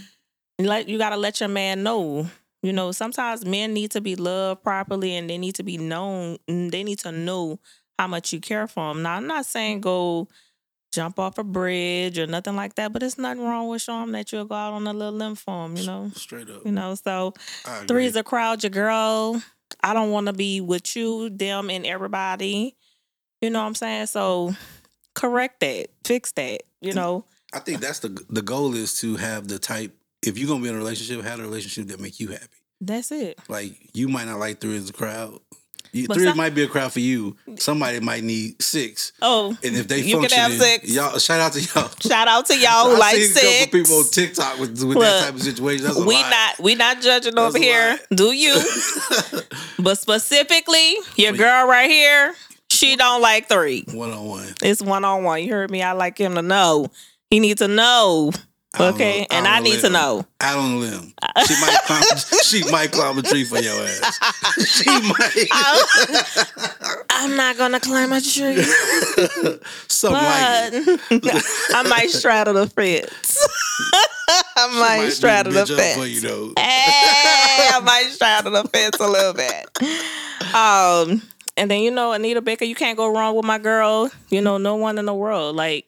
like, 0.60 0.90
you 0.90 0.98
gotta 0.98 1.16
let 1.16 1.40
your 1.40 1.48
man 1.50 1.84
know. 1.84 2.28
You 2.62 2.74
know, 2.74 2.92
sometimes 2.92 3.46
men 3.46 3.74
need 3.74 3.92
to 3.92 4.02
be 4.02 4.16
loved 4.16 4.62
properly, 4.62 5.16
and 5.16 5.30
they 5.30 5.38
need 5.38 5.56
to 5.56 5.64
be 5.64 5.78
known. 5.78 6.38
and 6.50 6.70
They 6.70 6.84
need 6.84 7.00
to 7.00 7.12
know 7.14 7.60
how 7.98 8.08
much 8.08 8.34
you 8.34 8.42
care 8.42 8.68
for 8.68 8.94
them. 8.94 9.04
Now, 9.04 9.16
I'm 9.16 9.26
not 9.26 9.46
saying 9.46 9.82
go 9.82 10.28
jump 10.92 11.20
off 11.20 11.38
a 11.38 11.44
bridge 11.44 12.20
or 12.20 12.28
nothing 12.28 12.56
like 12.56 12.76
that, 12.76 12.92
but 12.94 13.02
it's 13.04 13.18
nothing 13.18 13.44
wrong 13.44 13.68
with 13.68 13.82
showing 13.82 14.12
that 14.12 14.32
you'll 14.32 14.46
go 14.46 14.56
out 14.56 14.74
on 14.74 14.86
a 14.88 14.94
little 14.94 15.14
limb 15.14 15.36
for 15.36 15.68
them. 15.68 15.78
You 15.78 15.86
know, 15.86 16.12
Straight 16.16 16.50
up. 16.50 16.66
you 16.66 16.72
know. 16.72 16.96
So. 16.96 17.34
Three's 17.88 18.16
a 18.16 18.24
crowd, 18.24 18.64
your 18.64 18.70
girl. 18.70 19.42
I 19.84 19.94
don't 19.94 20.12
want 20.12 20.28
to 20.28 20.34
be 20.34 20.60
with 20.62 20.96
you, 20.96 21.30
them, 21.30 21.70
and 21.70 21.86
everybody. 21.86 22.76
You 23.42 23.50
know 23.50 23.62
what 23.62 23.68
I'm 23.68 23.76
saying? 23.76 24.08
So 24.08 24.54
correct 25.16 25.62
that, 25.62 25.88
fix 26.04 26.32
that. 26.34 26.64
You 26.82 26.94
know, 26.94 27.26
I 27.54 27.60
think 27.60 27.80
that's 27.80 28.00
the 28.00 28.10
the 28.30 28.42
goal 28.42 28.76
is 28.76 29.00
to 29.00 29.16
have 29.16 29.48
the 29.48 29.60
type. 29.60 29.96
If 30.24 30.38
you're 30.38 30.48
gonna 30.48 30.62
be 30.62 30.70
in 30.70 30.76
a 30.76 30.78
relationship, 30.78 31.24
have 31.26 31.40
a 31.40 31.44
relationship 31.44 31.88
that 31.88 32.00
make 32.00 32.20
you 32.20 32.30
happy. 32.30 32.46
that's 32.82 33.12
it. 33.12 33.40
Like 33.48 33.74
you 33.94 34.08
might 34.10 34.26
not 34.26 34.40
like 34.40 34.60
three 34.60 34.76
as 34.78 34.90
a 34.90 34.94
crowd. 34.94 35.40
You, 35.94 36.08
three 36.08 36.24
some- 36.26 36.38
might 36.38 36.56
be 36.56 36.64
a 36.64 36.68
crowd 36.68 36.94
for 36.94 37.02
you. 37.02 37.36
Somebody 37.58 38.00
might 38.00 38.24
need 38.24 38.62
six. 38.62 39.12
Oh, 39.22 39.50
And 39.64 39.76
if 39.76 39.88
they 39.90 39.98
You 40.00 40.14
can 40.20 40.22
function, 40.22 40.40
have 40.40 40.54
six. 40.54 40.90
y'all 40.90 41.18
shout 41.20 41.40
out 41.42 41.54
to 41.54 41.60
y'all. 41.62 41.90
shout 42.02 42.28
out 42.30 42.46
to 42.46 42.58
y'all 42.58 42.90
who 42.92 42.98
like 43.00 43.18
six. 43.18 43.42
couple 43.60 43.80
people 43.80 43.98
on 44.00 44.06
TikTok 44.10 44.60
with, 44.60 44.70
with 44.72 44.84
Look, 44.84 45.00
that 45.02 45.26
type 45.26 45.34
of 45.36 45.42
situation. 45.44 45.86
That's 45.86 45.98
a 45.98 46.06
we 46.06 46.16
lot. 46.16 46.30
not 46.30 46.60
we 46.60 46.76
not 46.76 47.02
judging 47.02 47.36
That's 47.36 47.56
over 47.56 47.58
here. 47.58 47.90
lot. 47.92 48.00
Do 48.16 48.32
you? 48.32 48.56
but 49.80 49.98
specifically, 49.98 50.96
your 51.18 51.34
girl 51.34 51.68
right 51.68 51.90
here, 51.90 52.36
she 52.70 52.96
don't 52.96 53.22
like 53.22 53.50
three. 53.50 53.84
one 53.92 54.12
on 54.12 54.26
one. 54.26 54.48
It's 54.64 54.82
one 54.82 55.04
on 55.04 55.24
one. 55.24 55.44
You 55.44 55.52
heard 55.52 55.72
me. 55.72 55.82
I 55.84 55.92
like 55.92 56.18
him 56.18 56.36
to 56.36 56.42
know. 56.42 56.88
He 57.30 57.40
needs 57.40 57.60
to 57.60 57.68
know. 57.68 58.32
Okay, 58.80 59.28
and 59.30 59.48
I 59.48 59.60
need 59.60 59.82
to 59.82 59.90
know. 59.90 60.26
Out 60.40 60.58
on 60.58 60.72
a 60.72 60.76
limb. 60.78 61.14
She 61.46 61.54
might 61.60 61.78
climb. 61.86 62.04
she 62.44 62.72
might 62.72 62.92
climb 62.92 63.18
a 63.18 63.22
tree 63.22 63.44
for 63.44 63.60
your 63.60 63.84
ass. 63.84 64.66
she 64.66 64.90
might. 64.90 65.48
I'm 67.10 67.36
not 67.36 67.58
gonna 67.58 67.80
climb 67.82 68.14
a 68.14 68.22
tree, 68.22 68.64
Something 69.88 70.24
like 70.24 70.72
but 71.22 71.44
I 71.76 71.84
might 71.90 72.10
straddle 72.10 72.54
the 72.54 72.68
fence. 72.68 73.46
I 74.56 74.70
She 74.72 74.80
might, 74.80 75.10
straddle 75.12 75.52
the 75.52 75.62
up 75.64 75.68
for 75.68 75.76
fence. 75.76 76.08
you 76.08 76.22
though. 76.22 76.54
Hey, 76.58 77.68
I 77.74 77.82
might 77.84 78.10
straddle 78.12 78.52
the 78.54 78.64
fence 78.70 78.98
a 79.00 79.08
little 79.08 79.34
bit. 79.34 80.56
Um, 80.56 81.22
and 81.58 81.70
then 81.70 81.82
you 81.82 81.92
know 81.92 82.14
Anita 82.14 82.42
Baker, 82.42 82.66
you 82.66 82.76
can't 82.76 82.96
go 82.98 83.14
wrong 83.14 83.36
with 83.36 83.46
my 83.46 83.58
girl. 83.58 84.10
You 84.30 84.42
know, 84.42 84.58
no 84.58 84.76
one 84.76 84.98
in 84.98 85.06
the 85.06 85.14
world, 85.14 85.56
like 85.58 85.86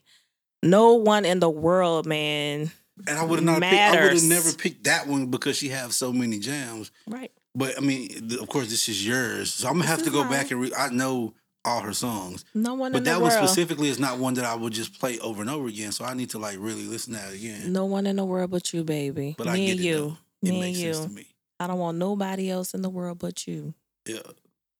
no 0.63 0.93
one 0.95 1.25
in 1.25 1.39
the 1.39 1.49
world, 1.49 2.05
man. 2.05 2.71
And 3.07 3.17
I 3.19 3.23
would 3.25 3.39
have 3.39 3.45
not. 3.45 3.61
Picked, 3.61 3.73
I 3.73 4.01
would 4.03 4.13
have 4.13 4.23
never 4.23 4.53
picked 4.53 4.83
that 4.85 5.07
one 5.07 5.27
because 5.27 5.57
she 5.57 5.69
has 5.69 5.95
so 5.97 6.13
many 6.13 6.39
jams. 6.39 6.91
Right. 7.07 7.31
But 7.55 7.77
I 7.77 7.81
mean, 7.81 8.29
of 8.41 8.47
course, 8.47 8.69
this 8.69 8.87
is 8.89 9.05
yours, 9.05 9.53
so 9.53 9.67
I'm 9.67 9.75
gonna 9.75 9.85
have 9.87 10.03
to 10.03 10.09
go 10.09 10.23
back 10.27 10.51
and 10.51 10.59
read. 10.61 10.73
I 10.73 10.89
know 10.89 11.33
all 11.65 11.79
her 11.81 11.93
songs, 11.93 12.43
No 12.53 12.73
one 12.73 12.91
but 12.91 13.05
that 13.05 13.21
one 13.21 13.31
world. 13.31 13.47
specifically 13.47 13.87
is 13.87 13.97
not 13.99 14.17
one 14.19 14.33
that 14.33 14.43
I 14.43 14.53
would 14.53 14.73
just 14.73 14.99
play 14.99 15.17
over 15.19 15.41
and 15.41 15.49
over 15.49 15.67
again. 15.67 15.91
So 15.93 16.03
I 16.03 16.13
need 16.13 16.29
to 16.31 16.37
like 16.39 16.57
really 16.59 16.83
listen 16.83 17.13
to 17.13 17.19
that 17.19 17.33
again. 17.33 17.71
No 17.71 17.85
one 17.85 18.05
in 18.05 18.17
the 18.17 18.25
world 18.25 18.51
but 18.51 18.73
you, 18.73 18.83
baby. 18.83 19.35
But 19.37 19.47
I 19.47 19.53
me 19.53 19.65
get 19.67 19.71
and 19.71 19.79
it. 19.79 19.83
you. 19.83 19.95
though. 19.97 20.17
It 20.41 20.43
Me 20.43 20.49
and 20.49 20.59
makes 20.59 20.79
you. 20.79 20.93
sense 20.93 21.05
to 21.05 21.11
me. 21.13 21.25
I 21.61 21.67
don't 21.67 21.79
want 21.79 21.97
nobody 21.97 22.51
else 22.51 22.73
in 22.73 22.81
the 22.81 22.89
world 22.89 23.19
but 23.19 23.47
you. 23.47 23.73
Yeah. 24.05 24.19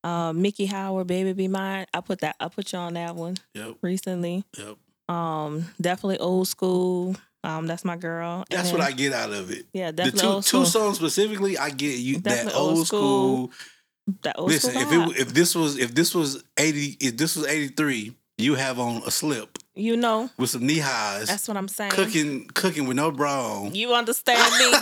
Uh, 0.04 0.34
Miki 0.34 0.66
Howard, 0.66 1.08
Baby 1.08 1.32
Be 1.32 1.48
Mine. 1.48 1.86
I 1.94 2.02
put 2.02 2.20
that. 2.20 2.36
I 2.40 2.50
put 2.50 2.74
you 2.74 2.80
on 2.80 2.96
that 2.96 3.16
one 3.16 3.38
Yep. 3.54 3.78
recently. 3.82 4.44
Yep. 4.58 4.76
Um, 5.10 5.66
definitely 5.82 6.20
old 6.20 6.48
school. 6.48 7.16
Um, 7.44 7.68
that's 7.68 7.84
my 7.84 7.98
girl. 7.98 8.46
That's 8.50 8.72
what 8.72 8.80
I 8.82 8.92
get 8.92 9.12
out 9.12 9.34
of 9.34 9.52
it. 9.52 9.66
Yeah, 9.74 9.88
The 9.92 9.98
definitely 9.98 10.22
two 10.22 10.28
old 10.28 10.44
two 10.46 10.66
songs 10.66 10.96
specifically, 10.98 11.58
I 11.58 11.72
get 11.72 12.00
you 12.00 12.16
that 12.22 12.24
Definitely 12.24 12.54
old, 12.60 12.78
old 12.78 12.88
school. 12.88 13.48
school. 13.48 13.52
that 14.24 14.40
old 14.40 14.50
Listen, 14.50 14.72
school 14.72 15.12
if 15.12 15.18
it 15.18 15.22
if 15.22 15.34
this 15.34 15.56
was 15.56 15.78
if 15.78 15.94
this 15.94 16.16
was 16.16 16.44
eighty 16.58 16.96
if 17.02 17.18
this 17.18 17.36
was 17.36 17.46
eighty 17.48 17.68
three, 17.68 18.16
you 18.38 18.56
have 18.56 18.80
on 18.80 19.02
a 19.06 19.12
slip 19.12 19.53
you 19.76 19.98
know, 19.98 20.30
with 20.38 20.50
some 20.52 20.66
knee 20.66 20.80
highs, 20.80 21.28
that's 21.28 21.48
what 21.48 21.58
I'm 21.58 21.68
saying. 21.68 21.92
cooking 21.92 22.46
cooking 22.54 22.86
with 22.88 22.98
no 22.98 23.12
bra 23.12 23.62
on, 23.64 23.76
You 23.76 23.94
understand 23.94 24.40
me? 24.60 24.78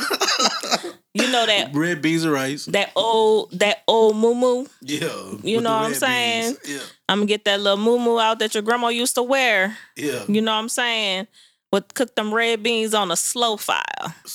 you 1.14 1.32
know 1.32 1.46
that 1.46 1.70
red 1.74 2.02
beans 2.02 2.24
and 2.24 2.34
rice. 2.34 2.66
that 2.66 2.92
old 2.96 3.52
that 3.60 3.84
old 3.88 4.16
moo 4.18 4.66
Yeah, 4.82 5.08
You 5.44 5.62
know 5.62 5.74
what 5.76 5.86
I'm 5.86 5.94
saying? 5.94 6.56
beans. 6.64 6.70
Yeah, 6.70 6.80
I'm 7.10 7.20
gonna 7.20 7.26
get 7.28 7.46
that 7.46 7.60
little 7.62 7.78
moo 7.78 8.20
out 8.20 8.40
that 8.40 8.54
your 8.54 8.64
grandma 8.64 8.88
used 8.90 9.16
to 9.16 9.24
wear. 9.24 9.78
yeah. 9.96 10.24
You 10.28 10.42
know 10.42 10.52
what 10.54 10.60
I'm 10.60 10.70
saying? 10.70 11.28
With 11.72 11.94
cook 11.94 12.16
them 12.16 12.34
red 12.34 12.62
beans 12.64 12.94
on 12.94 13.12
a 13.12 13.16
slow 13.16 13.56
fire. 13.58 13.84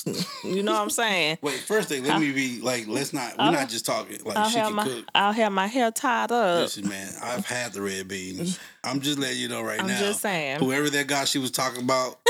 You 0.45 0.63
know 0.63 0.73
what 0.75 0.83
I'm 0.83 0.91
saying? 0.91 1.39
Wait, 1.43 1.59
first 1.59 1.89
thing, 1.89 2.05
let 2.05 2.21
me 2.21 2.31
be 2.33 2.61
like, 2.61 2.87
let's 2.87 3.13
not. 3.13 3.37
We're 3.37 3.45
I'll- 3.45 3.53
not 3.53 3.69
just 3.69 3.85
talking 3.85 4.19
like 4.25 4.37
I'll 4.37 4.49
she 4.49 4.57
can 4.59 4.75
my 4.75 4.85
cook. 4.85 5.05
I'll 5.15 5.33
have 5.33 5.53
my 5.53 5.67
hair 5.67 5.91
tied 5.91 6.31
up. 6.33 6.61
Listen, 6.63 6.89
man, 6.89 7.13
I've 7.23 7.45
had 7.45 7.73
the 7.73 7.83
red 7.83 8.07
beans. 8.09 8.59
I'm 8.85 9.01
just 9.01 9.19
letting 9.19 9.39
you 9.39 9.49
know 9.49 9.63
right 9.63 9.81
I'm 9.81 9.87
now. 9.89 9.99
just 9.99 10.21
saying. 10.21 10.61
Whoever 10.61 10.89
that 10.91 11.09
guy 11.09 11.25
she 11.25 11.39
was 11.41 11.51
talking 11.51 11.83
about 11.83 12.19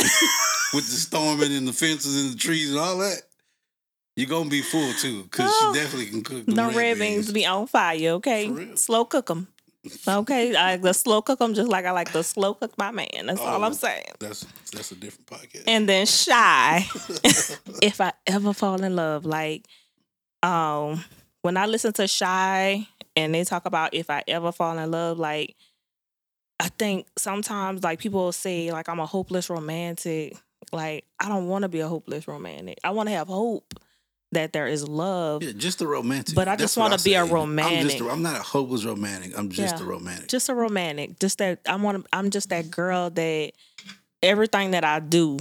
with 0.75 0.86
the 0.88 0.96
storming 0.96 1.52
and 1.52 1.68
the 1.68 1.72
fences 1.75 2.25
and 2.25 2.34
the 2.34 2.38
trees 2.38 2.70
and 2.70 2.78
all 2.80 2.98
that, 2.98 3.20
you're 4.16 4.28
gonna 4.30 4.48
be 4.48 4.62
full 4.62 4.92
too, 4.94 5.25
because 5.25 5.50
Oh. 5.52 5.72
she 5.75 5.78
definitely 5.78 6.06
can 6.10 6.25
cook. 6.25 6.46
The 6.46 6.52
No 6.54 6.68
red, 6.68 6.76
red 6.76 6.98
beans. 6.98 7.26
beans 7.26 7.32
be 7.32 7.44
on 7.46 7.66
fire, 7.66 8.08
okay? 8.12 8.75
Slow 8.76 9.04
cook 9.04 9.26
them. 9.26 9.48
Okay, 10.09 10.55
I 10.57 10.73
like 10.73 10.83
to 10.83 10.95
slow 10.95 11.23
cook 11.23 11.38
them 11.38 11.55
just 11.55 11.69
like 11.69 11.85
I 11.85 11.90
like 11.93 12.12
the 12.12 12.23
slow 12.23 12.55
cook 12.55 12.76
my 12.78 12.90
man. 12.90 13.07
That's 13.26 13.40
all 13.40 13.62
Oh. 13.62 13.66
I'm 13.66 13.75
saying. 13.75 14.05
That's 14.19 14.47
that's 14.73 14.93
a 14.93 14.97
different 14.97 15.26
podcast. 15.26 15.64
and 15.66 15.88
then 15.88 16.07
Shai 16.07 16.85
if 17.83 18.00
i 18.00 18.12
ever 18.26 18.52
fall 18.52 18.83
in 18.83 18.95
love 18.97 19.25
like 19.25 19.64
um 20.43 21.02
when 21.43 21.57
i 21.57 21.66
listen 21.66 21.93
to 21.95 22.07
Shai 22.07 22.87
and 23.14 23.35
they 23.35 23.45
talk 23.45 23.64
about 23.66 23.95
if 23.95 24.11
i 24.11 24.23
ever 24.28 24.52
fall 24.52 24.76
in 24.78 24.90
love 24.90 25.19
like 25.19 25.55
i 26.61 26.69
think 26.78 27.07
sometimes 27.16 27.83
like 27.83 27.99
people 27.99 28.33
say 28.33 28.71
like 28.73 28.88
i'm 28.88 29.00
a 29.00 29.07
hopeless 29.07 29.49
romantic 29.49 30.37
like 30.73 31.05
i 31.21 31.28
don't 31.28 31.47
want 31.49 31.62
to 31.62 31.69
be 31.69 31.81
a 31.81 31.88
hopeless 31.88 32.26
romantic 32.28 32.78
i 32.85 32.90
want 32.90 33.09
to 33.09 33.14
have 33.14 33.28
hope 33.28 33.73
that 34.33 34.52
there 34.52 34.66
is 34.66 34.87
love 34.88 35.42
yeah, 35.42 35.52
just 35.52 35.78
the 35.78 35.87
romantic. 35.87 36.35
But 36.35 36.49
I 36.49 36.52
That's 36.52 36.62
just 36.62 36.76
wanna 36.76 36.99
be 36.99 37.14
a 37.14 37.25
romantic. 37.25 37.80
I'm, 37.80 37.88
just 37.88 38.00
a, 38.00 38.09
I'm 38.11 38.23
not 38.23 38.37
a 38.38 38.42
hopeless 38.42 38.85
romantic. 38.85 39.38
I'm 39.38 39.50
just 39.50 39.76
Yeah. 39.78 39.83
a 39.83 39.87
romantic. 39.88 40.28
just 40.28 40.49
a 40.49 40.54
romantic 40.54 41.18
just 41.18 41.38
that 41.38 41.61
I 41.68 41.76
want. 41.76 42.06
I'm 42.12 42.30
just 42.30 42.49
that 42.50 42.71
girl 42.71 43.11
that 43.11 43.52
everything 44.23 44.73
that 44.73 44.83
i 44.85 44.99
do 44.99 45.38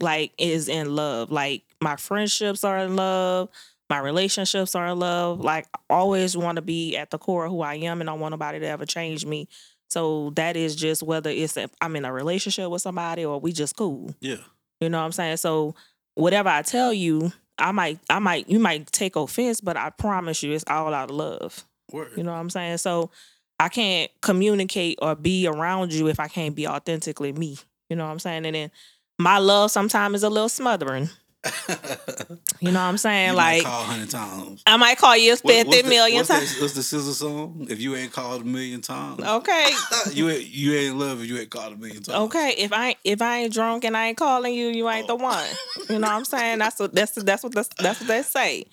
like 0.00 0.32
is 0.38 0.68
in 0.68 0.96
love 0.96 1.30
like 1.30 1.62
my 1.80 1.94
friendships 1.96 2.64
are 2.64 2.78
in 2.78 2.96
love 2.96 3.48
my 3.90 3.98
relationships 3.98 4.74
are 4.74 4.88
in 4.88 4.98
love 4.98 5.40
like 5.40 5.66
I 5.74 5.78
always 5.90 6.36
want 6.36 6.56
to 6.56 6.62
be 6.62 6.96
at 6.96 7.10
the 7.10 7.18
core 7.18 7.44
of 7.44 7.52
who 7.52 7.60
i 7.60 7.74
am 7.74 8.00
and 8.00 8.08
i 8.08 8.12
don't 8.12 8.20
want 8.20 8.32
nobody 8.32 8.58
to 8.60 8.66
ever 8.66 8.86
change 8.86 9.24
me 9.26 9.46
so 9.88 10.30
that 10.36 10.56
is 10.56 10.74
just 10.74 11.02
whether 11.02 11.30
it's 11.30 11.56
if 11.56 11.70
i'm 11.80 11.94
in 11.96 12.04
a 12.04 12.12
relationship 12.12 12.70
with 12.70 12.82
somebody 12.82 13.24
or 13.24 13.38
we 13.38 13.52
just 13.52 13.76
cool 13.76 14.14
yeah, 14.20 14.36
you 14.80 14.88
know 14.88 14.98
what 14.98 15.04
i'm 15.04 15.12
saying 15.12 15.36
so 15.36 15.74
whatever 16.14 16.48
i 16.48 16.62
tell 16.62 16.92
you 16.92 17.30
i 17.58 17.72
might 17.72 17.98
i 18.10 18.18
might 18.18 18.48
you 18.48 18.58
might 18.58 18.86
take 18.92 19.16
offense 19.16 19.60
but 19.60 19.76
i 19.76 19.90
promise 19.90 20.42
you 20.42 20.52
it's 20.52 20.64
all 20.68 20.92
out 20.92 21.10
of 21.10 21.16
love 21.16 21.64
word. 21.94 22.12
you 22.16 22.22
know 22.22 22.32
what 22.32 22.38
I'm 22.38 22.50
saying? 22.50 22.78
So 22.78 23.10
I 23.58 23.68
can't 23.68 24.10
communicate 24.20 24.98
or 25.00 25.14
be 25.14 25.46
around 25.46 25.92
you 25.92 26.08
if 26.08 26.20
I 26.20 26.28
can't 26.28 26.54
be 26.54 26.66
authentically 26.66 27.32
me. 27.32 27.58
You 27.88 27.96
know 27.96 28.04
what 28.04 28.12
I'm 28.12 28.18
saying? 28.18 28.46
And 28.46 28.54
then 28.54 28.70
my 29.18 29.38
love 29.38 29.70
sometimes 29.70 30.16
is 30.16 30.22
a 30.22 30.28
little 30.30 30.48
smothering. 30.48 31.08
You 32.60 32.72
know 32.72 32.80
what 32.80 32.86
I'm 32.86 32.96
saying? 32.98 33.30
you 33.32 33.36
might 33.36 33.56
like 33.56 33.64
call 33.64 33.82
hundred 33.84 34.08
times. 34.10 34.62
I 34.66 34.76
might 34.78 34.96
call 34.96 35.16
you 35.16 35.32
What- 35.42 35.52
50 35.66 35.82
the- 35.82 35.88
million 35.88 36.24
times. 36.24 36.54
That, 36.54 36.62
what's 36.62 36.74
the 36.74 36.82
scissor 36.82 37.12
song? 37.12 37.66
If 37.68 37.78
you 37.80 37.94
ain't 37.94 38.12
called 38.12 38.40
a 38.42 38.44
million 38.44 38.80
times, 38.80 39.22
Okay. 39.22 39.70
you 40.12 40.30
ain't, 40.30 40.46
you 40.48 40.72
ain't 40.74 40.92
in 40.92 40.98
love 40.98 41.22
if 41.22 41.28
you 41.28 41.36
ain't 41.38 41.50
called 41.50 41.74
a 41.74 41.76
million 41.76 42.02
times. 42.02 42.16
Okay. 42.26 42.54
If 42.56 42.72
I 42.72 42.88
ain't 42.88 42.98
if 43.04 43.20
I 43.20 43.38
ain't 43.40 43.52
drunk 43.52 43.84
and 43.84 43.94
I 43.96 44.06
ain't 44.08 44.16
calling 44.16 44.54
you, 44.54 44.68
you 44.68 44.88
ain't 44.88 45.06
the 45.08 45.16
one. 45.16 45.44
You 45.90 45.98
know 45.98 46.08
what 46.08 46.14
I'm 46.16 46.24
saying? 46.24 46.58
That's 46.58 46.78
what 46.80 46.94
that's 46.94 47.12
that's 47.12 47.42
what 47.42 47.54
that's, 47.54 47.68
that's 47.78 48.00
what 48.00 48.08
they 48.08 48.22
say. 48.38 48.64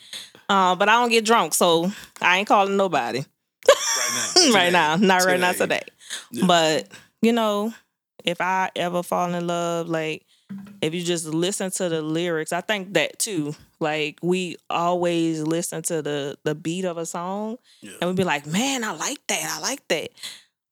Uh, 0.47 0.75
but 0.75 0.87
I 0.89 0.93
don't 1.01 1.09
get 1.09 1.25
drunk, 1.25 1.53
so 1.53 1.91
I 2.21 2.37
ain't 2.37 2.47
calling 2.47 2.77
nobody. 2.77 3.19
right 3.67 4.33
now, 4.37 4.53
right 4.53 4.71
now. 4.73 4.95
Today. 4.95 5.07
Not 5.07 5.25
right 5.25 5.39
now 5.39 5.51
Today. 5.51 5.79
today. 5.79 5.83
Yeah. 6.31 6.45
But, 6.47 6.87
you 7.21 7.31
know, 7.31 7.73
if 8.25 8.41
I 8.41 8.69
ever 8.75 9.03
fall 9.03 9.33
in 9.33 9.47
love, 9.47 9.87
like 9.87 10.25
if 10.81 10.93
you 10.93 11.03
just 11.03 11.25
listen 11.25 11.71
to 11.71 11.89
the 11.89 12.01
lyrics, 12.01 12.51
I 12.53 12.61
think 12.61 12.93
that 12.93 13.19
too. 13.19 13.55
Like 13.79 14.19
we 14.21 14.57
always 14.69 15.41
listen 15.41 15.81
to 15.83 16.01
the 16.01 16.37
the 16.43 16.55
beat 16.55 16.85
of 16.85 16.97
a 16.97 17.05
song 17.05 17.57
Yeah. 17.81 17.91
and 18.01 18.09
we'd 18.09 18.17
be 18.17 18.23
like, 18.23 18.45
Man, 18.45 18.83
I 18.83 18.91
like 18.91 19.19
that. 19.27 19.57
I 19.57 19.59
like 19.61 19.87
that. 19.89 20.09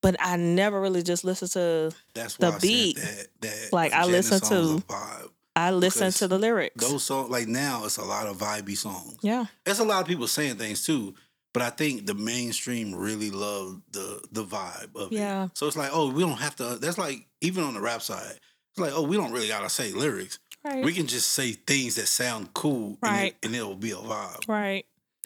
But 0.01 0.15
I 0.19 0.37
never 0.37 0.79
really 0.79 1.03
just 1.03 1.23
listen 1.25 1.47
to 1.49 1.91
That's 2.13 2.37
the 2.37 2.47
I 2.53 2.59
beat. 2.59 2.97
Said 2.97 3.27
that, 3.41 3.47
that 3.49 3.73
Like, 3.73 3.91
I 3.93 4.05
listen 4.05 4.39
to- 4.41 4.83
vibe. 4.87 5.29
I 5.55 5.71
listen 5.71 6.11
to 6.13 6.27
the 6.29 6.39
lyrics. 6.39 6.75
Those 6.87 7.03
songs, 7.03 7.29
like 7.29 7.49
now, 7.49 7.83
it's 7.83 7.97
a 7.97 8.03
lot 8.05 8.27
of 8.27 8.37
vibey 8.37 8.77
songs. 8.77 9.17
yeah. 9.21 9.45
There's 9.65 9.79
a 9.79 9.83
lot 9.83 9.99
of 10.01 10.07
people 10.07 10.25
saying 10.27 10.55
things 10.55 10.85
too, 10.85 11.15
but 11.53 11.61
I 11.63 11.69
think 11.69 12.05
the 12.05 12.13
mainstream 12.13 12.95
really 12.95 13.29
love 13.29 13.81
the 13.91 14.21
the 14.31 14.45
vibe 14.45 14.95
of 14.95 15.11
Yeah. 15.11 15.45
it. 15.45 15.51
So 15.57 15.67
it's 15.67 15.75
like, 15.75 15.89
oh, 15.91 16.11
we 16.11 16.21
don't 16.21 16.37
have 16.39 16.55
to. 16.57 16.77
That's 16.79 16.97
like 16.97 17.25
even 17.41 17.63
on 17.65 17.73
the 17.73 17.81
rap 17.81 18.01
side, 18.01 18.39
it's 18.71 18.79
like, 18.79 18.91
oh, 18.93 19.03
we 19.03 19.15
don't 19.17 19.31
really 19.31 19.47
gotta 19.47 19.69
say 19.69 19.91
lyrics. 19.91 20.39
Right. 20.63 20.83
We 20.83 20.93
can 20.93 21.07
just 21.07 21.29
say 21.31 21.53
things 21.53 21.95
that 21.95 22.07
sound 22.07 22.53
cool, 22.53 22.97
Right. 23.01 23.11
and, 23.11 23.27
it, 23.27 23.35
and 23.43 23.55
it'll 23.55 23.75
be 23.75 23.91
a 23.91 23.95
vibe. 23.95 24.47
right. 24.47 24.85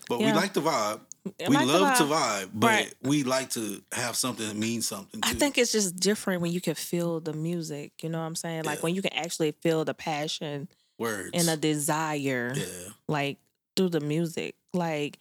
But 0.10 0.20
Yeah. 0.20 0.28
we 0.28 0.34
like 0.34 0.54
the 0.54 0.62
vibe. 0.62 1.02
I 1.26 1.48
we 1.48 1.56
like 1.56 1.68
the 1.68 1.74
love 1.80 1.98
to 2.00 2.04
vibe. 2.04 2.10
vibe, 2.46 2.50
but 2.54 2.68
Right. 2.68 2.94
we 3.02 3.24
like 3.24 3.50
to 3.52 3.82
have 3.94 4.18
something 4.18 4.46
that 4.48 4.58
means 4.58 4.86
something. 4.86 5.22
Too. 5.22 5.30
I 5.30 5.34
think 5.34 5.58
it's 5.58 5.72
just 5.72 5.96
different 5.96 6.42
when 6.42 6.52
you 6.52 6.60
can 6.60 6.76
feel 6.76 7.22
the 7.22 7.32
music. 7.34 7.94
You 8.04 8.10
know 8.10 8.20
what 8.20 8.26
I'm 8.26 8.36
saying? 8.36 8.66
Like 8.66 8.80
Yeah. 8.80 8.82
when 8.84 8.96
you 8.96 9.02
can 9.02 9.14
actually 9.14 9.54
feel 9.62 9.86
the 9.86 9.94
passion 9.94 10.68
words 11.00 11.32
and 11.34 11.48
a 11.50 11.56
desire. 11.58 12.54
yeah, 12.56 12.66
like 13.08 13.38
through 13.78 13.90
the 13.90 14.02
music. 14.02 14.56
Like 14.74 15.18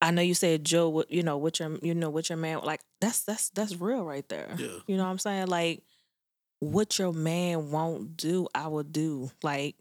I 0.00 0.10
know 0.12 0.22
you 0.22 0.34
said 0.34 0.64
Joe, 0.64 1.04
you 1.10 1.22
know, 1.22 1.36
what 1.36 1.58
your 1.60 1.76
you 1.82 1.94
know, 1.94 2.08
what 2.08 2.28
your 2.30 2.38
man 2.38 2.60
like 2.64 2.80
that's 3.00 3.20
that's 3.22 3.50
that's 3.50 3.76
real 3.76 4.04
right 4.04 4.26
there. 4.30 4.54
yeah. 4.58 4.68
You 4.86 4.96
know 4.96 5.04
what 5.04 5.10
I'm 5.10 5.18
saying? 5.18 5.48
Like 5.48 5.82
what 6.60 6.98
your 6.98 7.12
man 7.12 7.70
won't 7.70 8.16
do, 8.16 8.48
I 8.54 8.68
will 8.68 8.82
do. 8.82 9.30
Like 9.42 9.76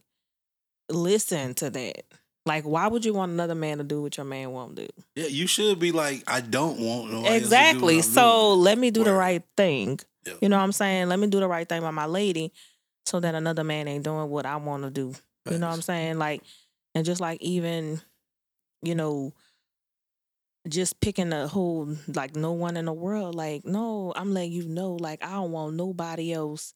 listen 0.90 1.54
to 1.56 1.70
that. 1.70 2.04
Like 2.46 2.63
why 2.63 2.88
would 2.88 3.04
you 3.04 3.13
want 3.13 3.32
another 3.32 3.56
man 3.56 3.78
to 3.80 3.84
do 3.84 4.02
what 4.02 4.18
your 4.18 4.26
man 4.26 4.52
won't 4.52 4.76
do? 4.76 4.88
Yeah, 5.16 5.28
you 5.28 5.48
should 5.48 5.80
be 5.80 5.92
like, 5.92 6.24
I 6.28 6.42
don't 6.42 6.80
want 6.80 7.12
nobody 7.12 7.16
else 7.16 7.16
to 7.16 7.20
do 7.20 7.24
what 7.24 7.36
exactly. 7.36 8.02
So 8.02 8.52
doing. 8.52 8.63
let 8.63 8.78
me 8.78 8.92
do 8.92 9.04
the 9.04 9.13
right 9.13 9.44
thing. 9.56 10.00
Yeah. 10.26 10.34
You 10.42 10.50
know 10.50 10.58
what 10.58 10.63
I'm 10.63 10.72
saying? 10.72 11.10
Let 11.10 11.20
me 11.20 11.28
do 11.28 11.40
the 11.40 11.48
right 11.48 11.68
thing 11.68 11.82
by 11.82 11.92
my 11.92 12.06
lady 12.06 12.54
so 13.06 13.20
that 13.20 13.36
another 13.36 13.63
man 13.63 13.88
ain't 13.88 14.04
doing 14.04 14.30
what 14.30 14.46
I 14.46 14.58
want 14.58 14.84
to 14.84 14.90
do. 14.90 15.13
You 15.50 15.58
know 15.58 15.68
what 15.68 15.76
I'm 15.76 15.82
saying? 15.82 16.18
Like, 16.18 16.44
and 16.94 17.06
just 17.06 17.22
like 17.22 17.42
even, 17.42 18.02
you 18.82 18.96
know, 18.96 19.34
just 20.67 20.99
picking 20.99 21.34
a 21.34 21.47
whole 21.47 21.95
like 22.13 22.36
no 22.36 22.51
one 22.53 22.77
in 22.77 22.86
the 22.86 22.93
world. 22.93 23.36
Like, 23.36 23.65
no, 23.65 24.13
I'm 24.15 24.34
letting 24.34 24.51
you 24.51 24.67
know, 24.67 24.93
like, 24.93 25.23
I 25.23 25.32
don't 25.32 25.51
want 25.51 25.75
nobody 25.75 26.34
else 26.34 26.73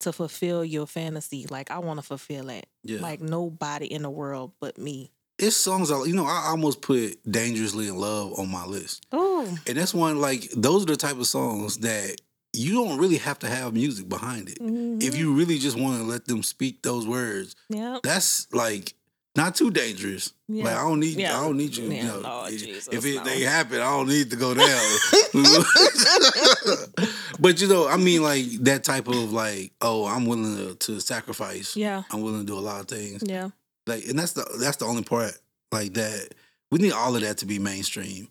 to 0.00 0.12
fulfill 0.12 0.64
your 0.64 0.86
fantasy. 0.86 1.46
Like, 1.50 1.70
I 1.70 1.78
want 1.78 1.98
to 1.98 2.02
fulfill 2.06 2.48
it. 2.48 2.66
Yeah. 2.82 3.00
Like 3.00 3.20
nobody 3.20 3.86
in 3.92 4.02
the 4.02 4.10
world 4.10 4.52
but 4.60 4.78
me. 4.78 5.12
it's 5.38 5.56
songs 5.56 5.90
I 5.90 6.02
you 6.04 6.14
know 6.14 6.24
I 6.26 6.46
almost 6.48 6.80
put 6.82 7.18
"Dangerously 7.30 7.88
in 7.88 7.96
Love" 7.96 8.38
on 8.38 8.50
my 8.50 8.64
list, 8.64 9.06
Oh, 9.12 9.46
and 9.66 9.76
that's 9.76 9.92
one 9.94 10.20
like 10.20 10.50
those 10.56 10.82
are 10.84 10.86
the 10.86 10.96
type 10.96 11.18
of 11.18 11.26
songs 11.26 11.78
that 11.78 12.16
you 12.52 12.72
don't 12.74 12.98
really 12.98 13.18
have 13.18 13.38
to 13.40 13.46
have 13.48 13.72
music 13.74 14.08
behind 14.08 14.48
it. 14.48 14.58
Mm-hmm. 14.58 15.02
If 15.02 15.16
you 15.16 15.34
really 15.34 15.58
just 15.58 15.78
want 15.78 15.98
to 15.98 16.04
let 16.04 16.26
them 16.26 16.42
speak 16.42 16.82
those 16.82 17.06
words, 17.06 17.54
yeah, 17.68 17.98
that's 18.02 18.52
like 18.52 18.94
not 19.36 19.54
too 19.54 19.70
dangerous. 19.70 20.32
yeah. 20.48 20.64
Like 20.64 20.74
I 20.74 20.82
don't 20.82 21.00
need, 21.00 21.16
Yeah. 21.16 21.38
I 21.38 21.42
don't 21.44 21.56
need 21.56 21.76
you. 21.76 21.84
you 21.90 22.02
know, 22.02 22.22
oh, 22.24 22.46
if- 22.46 22.60
Jesus, 22.64 22.88
if 22.90 23.04
it 23.06 23.16
no. 23.16 23.24
they 23.24 23.40
happen, 23.42 23.80
I 23.80 23.90
don't 23.90 24.08
need 24.08 24.30
to 24.30 24.36
go 24.36 24.54
down. 24.54 24.98
but 27.40 27.60
you 27.60 27.68
know, 27.68 27.88
I 27.88 27.96
mean, 27.96 28.22
like 28.22 28.44
that 28.64 28.84
type 28.84 29.08
of 29.08 29.32
like, 29.32 29.72
oh, 29.80 30.06
I'm 30.06 30.26
willing 30.26 30.56
to, 30.56 30.74
to 30.74 31.00
sacrifice. 31.00 31.76
yeah, 31.76 32.02
I'm 32.10 32.22
willing 32.22 32.40
to 32.40 32.46
do 32.46 32.58
a 32.58 32.60
lot 32.60 32.80
of 32.80 32.88
things. 32.88 33.22
yeah, 33.26 33.50
Like, 33.86 34.04
and 34.08 34.18
that's 34.18 34.32
the 34.32 34.44
that's 34.60 34.76
the 34.78 34.86
only 34.86 35.02
part 35.04 35.32
like 35.72 35.94
that. 35.94 36.34
We 36.70 36.78
need 36.78 36.92
all 36.92 37.14
of 37.16 37.22
that 37.22 37.38
to 37.38 37.46
be 37.46 37.58
mainstream. 37.58 38.28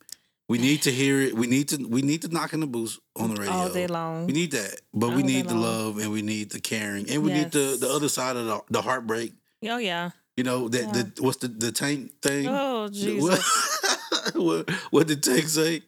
We 0.48 0.58
need 0.68 0.82
to 0.84 0.92
hear 0.92 1.22
it. 1.22 1.36
We 1.36 1.48
need 1.48 1.70
to 1.70 1.78
we 1.88 2.02
need 2.02 2.22
to 2.24 2.28
knock 2.28 2.54
in 2.54 2.60
the 2.60 2.68
boots 2.68 3.00
on 3.16 3.34
the 3.34 3.40
radio. 3.40 3.54
all 3.54 3.70
day 3.70 3.88
long. 3.88 4.28
We 4.28 4.34
need 4.34 4.52
that, 4.52 4.76
but 4.94 5.10
we 5.10 5.16
All 5.16 5.22
day 5.22 5.28
need 5.28 5.48
the 5.48 5.56
love 5.56 5.98
and 5.98 6.12
we 6.12 6.22
need 6.22 6.52
the 6.52 6.60
caring 6.60 7.10
and 7.10 7.24
we 7.24 7.32
need 7.34 7.52
the 7.52 7.78
the 7.80 7.90
other 7.90 8.10
side 8.10 8.36
of 8.36 8.46
the, 8.46 8.62
the 8.70 8.82
heartbreak. 8.82 9.34
oh 9.68 9.78
yeah. 9.78 10.12
You 10.39 10.43
know 10.45 10.69
that 10.69 10.82
Yeah. 10.86 10.91
the 10.93 11.21
what's 11.21 11.39
the 11.39 11.49
the 11.49 11.73
tank 11.73 12.13
thing? 12.21 12.47
Oh 12.47 12.88
Jesus. 12.93 13.21
What, 14.34 14.36
what 14.36 14.69
what 14.89 15.08
did 15.08 15.21
Tank 15.21 15.49
say? 15.49 15.82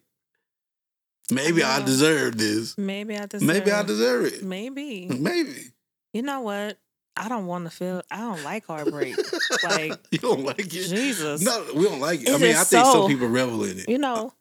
Maybe 1.32 1.64
I 1.64 1.80
know. 1.80 1.86
deserve 1.86 2.38
this. 2.38 2.78
Maybe 2.78 3.16
I 3.18 3.28
deserve. 3.28 3.48
Maybe 3.48 3.72
I 3.72 3.84
deserve 3.84 4.26
it. 4.26 4.44
Maybe. 4.44 5.08
Maybe. 5.08 5.72
You 6.14 6.24
know 6.24 6.42
what? 6.42 6.78
I 7.16 7.30
don't 7.30 7.46
want 7.48 7.64
to 7.64 7.72
feel. 7.72 8.02
I 8.12 8.18
don't 8.18 8.44
like 8.44 8.66
heartbreak. 8.66 9.16
like 9.64 9.94
you 10.12 10.18
don't 10.18 10.44
like 10.44 10.60
it. 10.60 10.90
Jesus. 10.90 11.42
No, 11.42 11.66
we 11.74 11.86
don't 11.86 12.02
like 12.02 12.22
it. 12.22 12.28
I 12.30 12.38
mean, 12.38 12.52
I 12.58 12.66
think 12.66 12.84
so- 12.86 12.92
some 12.92 13.08
people 13.08 13.30
revel 13.30 13.64
in 13.64 13.80
it. 13.80 13.88
You 13.88 14.00
know, 14.00 14.34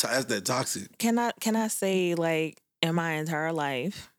That's 0.00 0.26
that 0.26 0.44
toxic. 0.44 0.96
can 0.98 1.18
I 1.18 1.32
can 1.40 1.56
I 1.56 1.66
say 1.66 2.14
like 2.14 2.62
in 2.82 2.94
my 2.94 3.14
entire 3.14 3.52
life, 3.52 4.12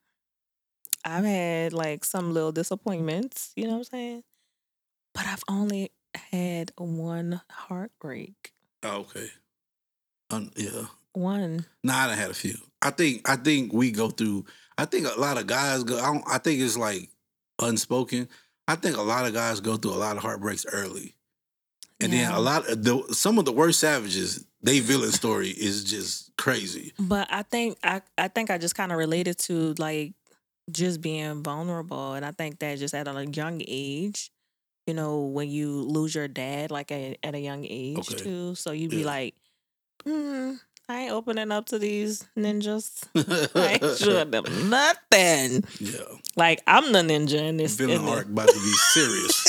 I've 1.06 1.24
had 1.24 1.72
like 1.72 2.04
some 2.04 2.34
little 2.34 2.52
disappointments. 2.52 3.54
You 3.56 3.64
know 3.68 3.78
what 3.78 3.78
I'm 3.78 3.84
saying? 3.86 4.24
But 5.14 5.26
I've 5.28 5.44
only 5.50 5.92
had 6.32 6.72
one 6.78 7.42
heartbreak. 7.50 8.54
Oh, 8.84 9.02
okay. 9.02 9.30
Um, 10.30 10.52
yeah. 10.56 10.86
One. 11.14 11.66
Nah, 11.84 11.98
I 11.98 12.08
done 12.08 12.18
had 12.18 12.32
a 12.32 12.36
few. 12.36 12.56
I 12.82 12.90
think 12.92 13.30
I 13.30 13.36
think 13.36 13.74
we 13.74 13.92
go 13.92 14.10
through. 14.10 14.46
I 14.78 14.86
think 14.86 15.06
a 15.06 15.20
lot 15.20 15.38
of 15.38 15.48
guys 15.48 15.84
go. 15.84 16.00
I, 16.00 16.14
don't, 16.14 16.24
I 16.28 16.38
think 16.38 16.62
it's 16.62 16.78
like 16.78 17.10
unspoken. 17.62 18.30
I 18.68 18.76
think 18.76 18.98
a 18.98 19.02
lot 19.02 19.28
of 19.28 19.34
guys 19.34 19.60
go 19.60 19.76
through 19.76 19.94
a 19.94 19.96
lot 19.96 20.16
of 20.16 20.24
heartbreaks 20.24 20.66
early, 20.72 21.16
and 22.00 22.14
then 22.14 22.32
a 22.32 22.40
lot 22.40 22.68
of 22.70 22.84
the 22.84 23.04
some 23.12 23.38
of 23.38 23.46
the 23.46 23.52
worst 23.52 23.80
savages. 23.80 24.46
They 24.64 24.80
villain 24.80 25.12
story 25.12 25.50
is 25.50 25.84
just 25.84 26.32
crazy. 26.38 26.94
But 27.00 27.28
I 27.32 27.42
think 27.42 27.78
I 27.84 28.02
I 28.18 28.28
think 28.28 28.50
I 28.50 28.58
just 28.58 28.76
kind 28.76 28.92
of 28.92 28.98
related 28.98 29.38
to 29.40 29.74
like 29.78 30.14
just 30.72 31.02
being 31.02 31.44
vulnerable, 31.44 32.14
and 32.14 32.26
I 32.26 32.32
think 32.32 32.60
that 32.60 32.80
just 32.80 32.94
at 32.94 33.08
a 33.08 33.26
young 33.26 33.62
age, 33.68 34.32
you 34.92 34.96
know, 34.96 35.22
when 35.22 35.48
you 35.50 35.72
lose 35.84 36.14
your 36.14 36.28
dad 36.28 36.70
like 36.70 36.92
at, 36.92 37.18
at 37.24 37.34
a 37.34 37.40
young 37.40 37.64
age 37.64 37.98
Okay. 38.00 38.24
too, 38.24 38.56
so 38.56 38.74
you'd 38.74 38.92
be 38.92 38.98
Yeah. 38.98 39.06
like, 39.06 39.36
mm, 40.06 40.60
I 40.90 40.98
ain't 41.04 41.14
opening 41.14 41.50
up 41.50 41.68
to 41.68 41.80
these 41.80 42.26
ninjas. 42.38 43.04
I 43.56 43.80
ain't 43.82 43.98
showing 43.98 44.32
them 44.32 44.44
nothing. 44.70 45.64
yeah, 45.80 46.02
Like 46.36 46.62
I'm 46.68 46.92
the 46.92 47.00
ninja 47.00 47.40
in 47.42 47.56
this. 47.56 47.78
villain 47.78 48.06
arc 48.06 48.26
about 48.28 48.50
to 48.50 48.60
be 48.60 48.74
serious. 48.74 49.48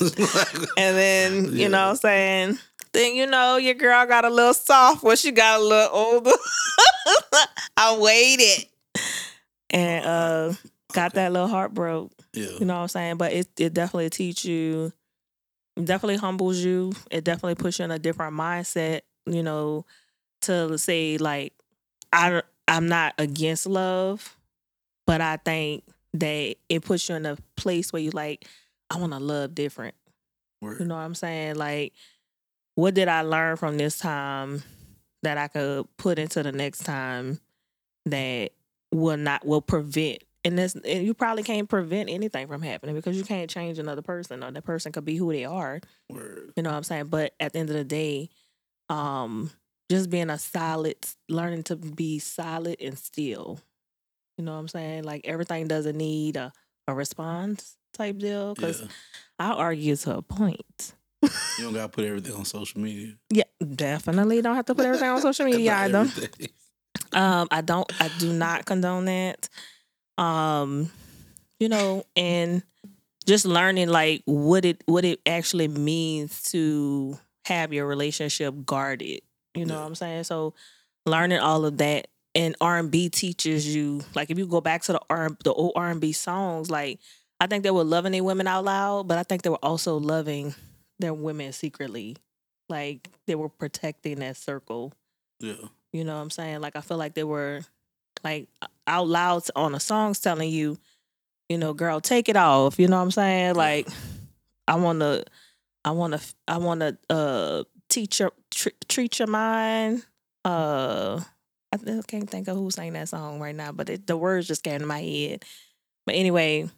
And 0.76 0.96
then, 0.96 1.44
you 1.44 1.52
Yeah. 1.52 1.68
know 1.68 1.84
what 1.84 1.90
I'm 1.90 1.96
saying? 1.96 2.58
Then 2.92 3.14
you 3.14 3.26
know 3.28 3.58
your 3.58 3.74
girl 3.74 4.04
got 4.06 4.24
a 4.24 4.30
little 4.30 4.54
soft 4.54 5.04
when 5.04 5.16
she 5.16 5.30
got 5.30 5.60
a 5.60 5.62
little 5.62 5.94
older. 5.96 6.32
I 7.76 7.96
waited. 7.96 8.66
And 9.70 10.04
uh 10.04 10.52
got 10.92 11.14
that 11.14 11.30
little 11.32 11.46
heart 11.46 11.72
broke. 11.74 12.10
Yeah, 12.32 12.46
You 12.60 12.66
know 12.66 12.76
what 12.76 12.82
I'm 12.82 12.88
saying? 12.88 13.16
But 13.16 13.32
it 13.32 13.48
it 13.58 13.74
definitely 13.74 14.10
teach 14.10 14.44
you 14.44 14.92
definitely 15.82 16.16
humbles 16.16 16.58
you. 16.58 16.92
It 17.10 17.24
definitely 17.24 17.54
puts 17.56 17.78
you 17.78 17.84
in 17.84 17.90
a 17.90 17.98
different 17.98 18.34
mindset, 18.34 19.00
you 19.26 19.42
know, 19.42 19.86
to 20.42 20.78
say 20.78 21.18
like 21.18 21.54
I 22.12 22.42
I'm 22.68 22.88
not 22.88 23.14
against 23.18 23.66
love, 23.66 24.36
but 25.06 25.20
I 25.20 25.36
think 25.38 25.84
that 26.14 26.56
it 26.68 26.84
puts 26.84 27.08
you 27.08 27.16
in 27.16 27.26
a 27.26 27.36
place 27.56 27.92
where 27.92 28.02
you 28.02 28.10
like 28.10 28.46
I 28.90 28.98
want 28.98 29.12
to 29.12 29.18
love 29.18 29.54
different. 29.54 29.94
Word. 30.60 30.80
You 30.80 30.86
know 30.86 30.96
what 30.96 31.02
I'm 31.02 31.14
saying? 31.14 31.56
Like, 31.56 31.94
what 32.74 32.94
did 32.94 33.08
I 33.08 33.22
learn 33.22 33.56
from 33.56 33.78
this 33.78 33.98
time 33.98 34.62
that 35.22 35.38
I 35.38 35.48
could 35.48 35.86
put 35.96 36.18
into 36.18 36.42
the 36.42 36.52
next 36.52 36.80
time 36.80 37.40
that 38.06 38.50
will 38.92 39.16
not 39.16 39.46
will 39.46 39.62
prevent 39.62 40.22
and 40.44 40.58
this 40.58 40.74
and 40.74 41.04
you 41.04 41.14
probably 41.14 41.42
can't 41.42 41.68
prevent 41.68 42.08
anything 42.08 42.46
from 42.46 42.62
happening 42.62 42.94
because 42.94 43.16
you 43.16 43.24
can't 43.24 43.50
change 43.50 43.78
another 43.78 44.02
person 44.02 44.42
or 44.42 44.50
that 44.50 44.64
person 44.64 44.92
could 44.92 45.04
be 45.04 45.16
who 45.16 45.32
they 45.32 45.44
are. 45.44 45.80
Word. 46.08 46.52
You 46.56 46.62
know 46.62 46.70
what 46.70 46.76
I'm 46.76 46.82
saying? 46.84 47.06
But 47.06 47.34
at 47.38 47.52
the 47.52 47.58
end 47.58 47.70
of 47.70 47.76
the 47.76 47.84
day, 47.84 48.30
um, 48.88 49.50
just 49.90 50.10
being 50.10 50.30
a 50.30 50.38
solid 50.38 50.96
learning 51.28 51.64
to 51.64 51.76
be 51.76 52.18
solid 52.18 52.76
and 52.80 52.98
still. 52.98 53.60
You 54.38 54.44
know 54.44 54.52
what 54.52 54.60
I'm 54.60 54.68
saying? 54.68 55.04
Like 55.04 55.22
everything 55.24 55.68
doesn't 55.68 55.96
need 55.96 56.36
a, 56.36 56.52
a 56.88 56.94
response 56.94 57.76
type 57.92 58.18
deal. 58.18 58.54
Because 58.54 58.80
Yeah. 58.80 58.86
I 59.38 59.52
argue 59.52 59.96
to 59.96 60.16
a 60.18 60.22
point. 60.22 60.94
You 61.22 61.64
don't 61.64 61.74
gotta 61.74 61.88
put 61.88 62.04
everything 62.06 62.32
on 62.34 62.46
social 62.46 62.80
media. 62.80 63.14
Yeah, 63.28 63.44
definitely 63.74 64.40
don't 64.40 64.56
have 64.56 64.64
to 64.66 64.74
put 64.74 64.86
everything 64.86 65.10
on 65.10 65.20
social 65.20 65.44
media 65.50 65.74
either. 65.74 66.06
Um, 67.12 67.48
I 67.50 67.60
don't. 67.60 67.90
I 68.00 68.10
do 68.18 68.32
not 68.32 68.64
condone 68.64 69.04
that. 69.06 69.48
Um, 70.20 70.90
you 71.58 71.68
know, 71.68 72.04
and 72.16 72.62
just 73.26 73.44
learning 73.44 73.88
like 73.88 74.22
what 74.26 74.64
it 74.64 74.82
what 74.86 75.04
it 75.04 75.20
actually 75.26 75.68
means 75.68 76.42
to 76.52 77.18
have 77.46 77.72
your 77.72 77.86
relationship 77.86 78.54
guarded. 78.66 79.20
You 79.54 79.64
know 79.66 79.74
Yeah. 79.74 79.80
what 79.80 79.86
I'm 79.86 79.94
saying? 79.94 80.24
So 80.24 80.54
learning 81.06 81.38
all 81.38 81.64
of 81.64 81.78
that 81.78 82.08
and 82.34 82.54
R 82.60 82.78
and 82.78 82.90
B 82.90 83.08
teaches 83.08 83.74
you 83.74 84.02
like 84.14 84.30
if 84.30 84.38
you 84.38 84.46
go 84.46 84.60
back 84.60 84.82
to 84.82 84.92
the 84.92 85.00
R 85.10 85.30
the 85.44 85.52
old 85.52 85.72
R 85.76 85.90
and 85.90 86.00
B 86.00 86.12
songs, 86.12 86.70
like 86.70 87.00
I 87.40 87.46
think 87.46 87.64
they 87.64 87.70
were 87.70 87.84
loving 87.84 88.12
their 88.12 88.24
women 88.24 88.46
out 88.46 88.64
loud, 88.64 89.08
but 89.08 89.18
I 89.18 89.22
think 89.22 89.42
they 89.42 89.50
were 89.50 89.56
also 89.64 89.96
loving 89.98 90.54
their 90.98 91.14
women 91.14 91.52
secretly. 91.52 92.16
Like 92.68 93.08
they 93.26 93.34
were 93.34 93.48
protecting 93.48 94.20
that 94.20 94.36
circle. 94.36 94.92
Yeah. 95.40 95.54
You 95.92 96.04
know 96.04 96.14
what 96.16 96.22
I'm 96.22 96.30
saying? 96.30 96.60
Like 96.60 96.76
I 96.76 96.80
feel 96.82 96.98
like 96.98 97.14
they 97.14 97.24
were 97.24 97.62
like 98.24 98.48
out 98.86 99.08
loud 99.08 99.42
on 99.56 99.74
a 99.74 99.80
song 99.80 100.14
telling 100.14 100.50
you, 100.50 100.78
you 101.48 101.58
know, 101.58 101.72
girl, 101.72 102.00
take 102.00 102.28
it 102.28 102.36
off. 102.36 102.78
You 102.78 102.88
know 102.88 102.96
what 102.96 103.04
I'm 103.04 103.10
saying? 103.10 103.54
Like 103.54 103.88
I 104.68 104.76
want 104.76 105.00
to 105.00 105.24
I 105.84 105.90
want 105.92 106.14
to 106.14 106.34
I 106.46 106.58
want 106.58 106.80
to 106.80 106.98
uh 107.08 107.64
teach 107.88 108.20
your 108.20 108.32
tr- 108.50 108.68
treat 108.88 109.18
your 109.18 109.28
mind. 109.28 110.04
Uh 110.44 111.20
I 111.72 111.78
can't 112.08 112.28
think 112.28 112.48
of 112.48 112.56
who 112.56 112.70
sang 112.70 112.94
that 112.94 113.08
song 113.08 113.38
right 113.38 113.54
now, 113.54 113.70
but 113.72 113.88
it, 113.88 114.06
the 114.06 114.16
words 114.16 114.48
just 114.48 114.64
came 114.64 114.80
to 114.80 114.86
my 114.86 115.00
head. 115.00 115.44
But 116.06 116.14
anyway, 116.14 116.68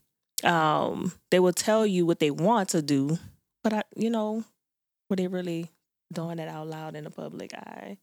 um 0.44 1.12
they 1.30 1.40
will 1.40 1.52
tell 1.52 1.86
you 1.86 2.06
what 2.06 2.18
they 2.18 2.30
want 2.30 2.70
to 2.70 2.82
do, 2.82 3.18
but 3.62 3.72
I 3.72 3.82
you 3.96 4.10
know, 4.10 4.44
were 5.08 5.16
they 5.16 5.28
really 5.28 5.70
doing 6.12 6.38
it 6.38 6.48
out 6.48 6.66
loud 6.68 6.94
in 6.94 7.04
the 7.04 7.10
public 7.10 7.54
eye? 7.54 7.98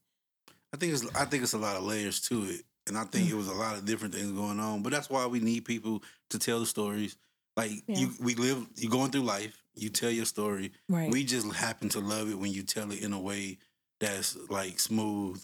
I 0.73 0.77
think 0.77 0.93
it's 0.93 1.15
I 1.15 1.25
think 1.25 1.43
it's 1.43 1.53
a 1.53 1.57
lot 1.57 1.77
of 1.77 1.83
layers 1.83 2.19
to 2.21 2.43
it, 2.43 2.61
and 2.89 2.97
I 2.97 3.05
think 3.05 3.27
Mm. 3.27 3.31
it 3.31 3.35
was 3.35 3.47
a 3.47 3.53
lot 3.53 3.77
of 3.77 3.85
different 3.85 4.13
things 4.13 4.31
going 4.33 4.59
on. 4.59 4.83
But 4.83 4.91
that's 4.91 5.09
why 5.09 5.25
we 5.27 5.39
need 5.39 5.63
people 5.63 6.03
to 6.31 6.37
tell 6.39 6.59
the 6.59 6.65
stories. 6.65 7.15
Like 7.55 7.71
Yeah. 7.87 7.97
you, 7.99 8.13
we 8.19 8.35
live. 8.35 8.67
You're 8.75 8.91
going 8.91 9.11
through 9.11 9.21
life. 9.23 9.55
You 9.75 9.89
tell 9.89 10.11
your 10.11 10.25
story. 10.25 10.73
Right. 10.89 11.09
We 11.09 11.23
just 11.23 11.49
happen 11.53 11.87
to 11.89 11.99
love 12.01 12.29
it 12.29 12.35
when 12.35 12.51
you 12.51 12.63
tell 12.63 12.91
it 12.91 12.99
in 13.01 13.13
a 13.13 13.19
way 13.19 13.57
that's 14.01 14.35
like 14.49 14.79
smooth, 14.79 15.41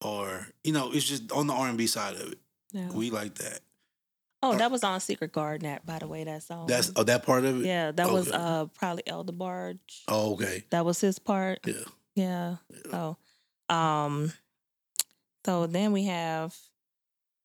or 0.00 0.48
you 0.64 0.72
know, 0.72 0.90
it's 0.92 1.04
just 1.04 1.30
on 1.32 1.46
the 1.46 1.52
R 1.54 1.68
and 1.68 1.78
B 1.78 1.86
side 1.86 2.14
of 2.14 2.32
it. 2.32 2.38
yeah. 2.72 2.90
We 2.90 3.10
like 3.10 3.34
that. 3.36 3.60
Oh, 4.44 4.56
that 4.56 4.72
was 4.72 4.82
on 4.82 4.98
Secret 5.00 5.30
Garden, 5.32 5.68
that 5.68 5.86
by 5.86 6.00
the 6.00 6.08
way, 6.08 6.24
that 6.24 6.42
song. 6.42 6.66
That's 6.66 6.90
oh, 6.96 7.04
that 7.04 7.22
part 7.24 7.44
of 7.44 7.60
it. 7.60 7.66
yeah, 7.66 7.92
that 7.92 8.10
was 8.10 8.30
uh 8.30 8.66
probably 8.74 9.04
El 9.06 9.24
DeBarge. 9.24 9.78
Oh, 10.08 10.32
okay. 10.34 10.64
That 10.70 10.84
was 10.84 11.00
his 11.00 11.18
part. 11.18 11.60
Yeah. 11.66 11.84
Yeah. 12.14 12.56
Oh, 12.92 13.16
um, 13.74 14.32
so 15.44 15.66
then 15.66 15.92
we 15.92 16.04
have, 16.04 16.56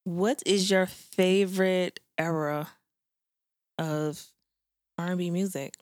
what 0.04 0.42
is 0.46 0.70
your 0.70 0.86
favorite 0.86 2.00
era 2.18 2.70
of 3.78 4.24
R 4.98 5.08
and 5.08 5.18
B 5.18 5.30
music? 5.30 5.74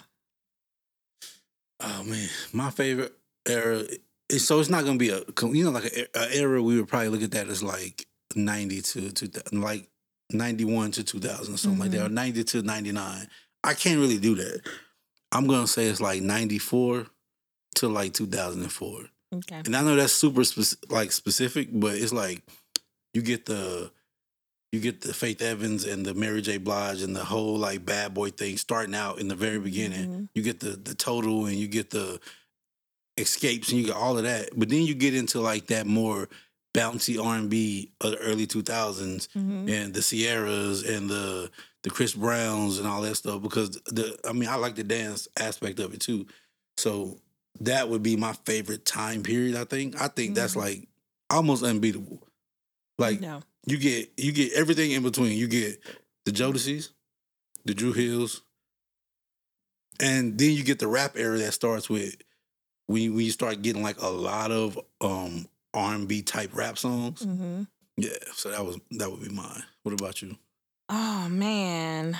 Oh 1.79 2.03
man, 2.03 2.29
my 2.53 2.69
favorite 2.69 3.13
era. 3.47 3.83
Is, 4.29 4.47
so 4.47 4.59
it's 4.59 4.69
not 4.69 4.85
gonna 4.85 4.97
be 4.97 5.09
a 5.09 5.21
you 5.41 5.63
know 5.63 5.71
like 5.71 5.85
a, 5.85 6.07
a 6.19 6.35
era 6.35 6.61
we 6.61 6.77
would 6.77 6.87
probably 6.87 7.09
look 7.09 7.21
at 7.21 7.31
that 7.31 7.47
as 7.47 7.61
like 7.61 8.07
ninety 8.35 8.81
to 8.81 9.11
two 9.11 9.29
like 9.51 9.87
ninety 10.31 10.65
one 10.65 10.91
to 10.91 11.03
two 11.03 11.19
thousand 11.19 11.57
something 11.57 11.79
like 11.79 11.91
that 11.91 12.01
or 12.01 12.05
mm-hmm. 12.05 12.15
ninety 12.15 12.43
to 12.43 12.61
ninety 12.63 12.91
nine. 12.91 13.27
I 13.63 13.73
can't 13.73 13.99
really 13.99 14.17
do 14.17 14.35
that. 14.35 14.61
I'm 15.31 15.47
gonna 15.47 15.67
say 15.67 15.85
it's 15.85 16.01
like 16.01 16.21
ninety 16.21 16.57
four 16.57 17.07
to 17.75 17.87
like 17.87 18.13
two 18.13 18.25
thousand 18.25 18.61
and 18.63 18.71
four. 18.71 19.03
Okay. 19.33 19.61
And 19.65 19.75
I 19.75 19.81
know 19.81 19.95
that's 19.95 20.13
super 20.13 20.43
spec- 20.43 20.89
like 20.91 21.11
specific, 21.11 21.69
but 21.71 21.95
it's 21.95 22.13
like 22.13 22.43
you 23.13 23.21
get 23.21 23.45
the 23.45 23.91
you 24.71 24.79
get 24.81 25.01
the 25.01 25.13
Faith 25.13 25.41
Evans 25.41 25.85
and 25.85 26.05
the 26.05 26.13
Mary 26.13 26.41
J. 26.41 26.57
Blige 26.57 27.01
and 27.01 27.15
the 27.15 27.23
whole 27.23 27.57
like 27.57 27.85
bad 27.85 28.13
boy 28.13 28.29
thing 28.29 28.57
starting 28.57 28.93
out 28.95 29.19
in 29.19 29.27
the 29.29 29.35
very 29.35 29.59
beginning. 29.59 30.09
Mhm. 30.09 30.29
You 30.35 30.41
get 30.43 30.59
the 30.59 30.71
the 30.71 30.93
total 30.95 31.45
and 31.45 31.55
you 31.55 31.67
get 31.67 31.89
the 31.91 32.19
Xscapes 33.17 33.69
and 33.69 33.79
you 33.79 33.85
get 33.85 33.95
all 33.95 34.17
of 34.17 34.23
that. 34.25 34.49
But 34.57 34.69
then 34.69 34.83
you 34.83 34.93
get 34.93 35.15
into 35.15 35.39
like 35.39 35.67
that 35.67 35.87
more 35.87 36.27
bouncy 36.75 37.23
R 37.23 37.35
and 37.37 37.49
B 37.49 37.91
of 38.01 38.11
the 38.11 38.17
early 38.17 38.45
two 38.45 38.61
thousands 38.61 39.29
Mhm. 39.35 39.69
and 39.69 39.93
the 39.93 40.01
Ciaras 40.01 40.83
and 40.87 41.09
the 41.09 41.49
the 41.83 41.89
Chris 41.89 42.13
Browns 42.13 42.77
and 42.79 42.87
all 42.87 43.01
that 43.03 43.15
stuff 43.15 43.41
because 43.41 43.71
the 43.85 44.17
I 44.27 44.33
mean 44.33 44.49
I 44.49 44.55
like 44.55 44.75
the 44.75 44.83
dance 44.83 45.27
aspect 45.39 45.79
of 45.79 45.93
it 45.93 46.01
too. 46.01 46.25
So 46.77 47.17
that 47.61 47.89
would 47.89 48.03
be 48.03 48.15
my 48.15 48.33
favorite 48.45 48.85
time 48.85 49.23
period. 49.23 49.55
I 49.55 49.63
think. 49.65 49.99
I 50.01 50.07
think 50.07 50.35
that's 50.35 50.53
Mhm. 50.53 50.57
like 50.61 50.87
almost 51.29 51.63
unbeatable. 51.63 52.27
Like 52.97 53.19
No. 53.21 53.41
you 53.65 53.77
get 53.77 54.11
you 54.17 54.31
get 54.31 54.53
everything 54.53 54.91
in 54.91 55.03
between. 55.03 55.37
You 55.37 55.47
get 55.47 55.81
the 56.25 56.31
Jodeci's, 56.31 56.91
the 57.65 57.73
Dru 57.73 57.93
Hills, 57.93 58.41
and 59.99 60.37
then 60.37 60.51
you 60.51 60.63
get 60.63 60.79
the 60.79 60.87
rap 60.87 61.13
era 61.17 61.37
that 61.37 61.53
starts 61.53 61.89
with 61.89 62.15
when 62.87 63.01
you, 63.01 63.13
when 63.13 63.25
you 63.25 63.31
start 63.31 63.61
getting 63.61 63.83
like 63.83 64.01
a 64.01 64.07
lot 64.09 64.51
of 64.51 64.79
um 65.01 65.47
R 65.73 65.93
and 65.95 66.07
B 66.07 66.21
type 66.21 66.51
rap 66.53 66.77
songs. 66.77 67.23
hmm 67.23 67.63
Yeah, 67.97 68.09
so 68.33 68.49
that 68.51 68.65
was 68.65 68.77
that 68.91 69.11
would 69.11 69.21
be 69.21 69.29
mine. 69.29 69.63
What 69.83 69.93
about 69.93 70.21
you? 70.21 70.37
Oh 70.89 71.27
man. 71.29 72.17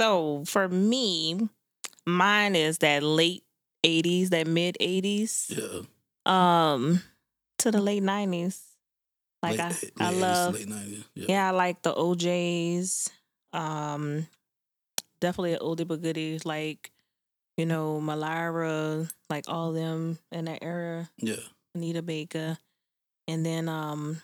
So 0.00 0.44
for 0.46 0.68
me, 0.68 1.48
mine 2.06 2.54
is 2.56 2.78
that 2.78 3.02
late 3.02 3.44
80s, 3.84 4.30
that 4.30 4.46
mid 4.46 4.76
80s. 4.80 5.50
Yeah, 5.56 5.82
Um 6.26 7.02
to 7.58 7.70
the 7.70 7.80
late 7.80 8.02
90s. 8.02 8.60
Like 9.42 9.58
late, 9.58 9.60
I 9.60 9.68
late 9.68 9.92
I 10.00 10.12
80s, 10.12 10.20
love 10.20 10.54
late 10.54 10.68
nineties. 10.68 11.04
Yeah. 11.14 11.24
Yeah, 11.28 11.48
I 11.48 11.50
like 11.52 11.82
the 11.82 11.94
O'Jays. 11.96 13.08
Um, 13.52 14.26
definitely 15.20 15.52
an 15.54 15.60
oldie 15.60 15.86
but 15.86 16.02
goodies, 16.02 16.44
like 16.44 16.90
you 17.56 17.66
know 17.66 18.00
Malira, 18.00 19.10
like 19.30 19.44
all 19.48 19.72
them 19.72 20.18
in 20.32 20.46
that 20.46 20.58
era. 20.62 21.08
yeah, 21.18 21.36
Anita 21.74 22.02
Baker, 22.02 22.58
and 23.28 23.46
then 23.46 23.68
um, 23.68 24.20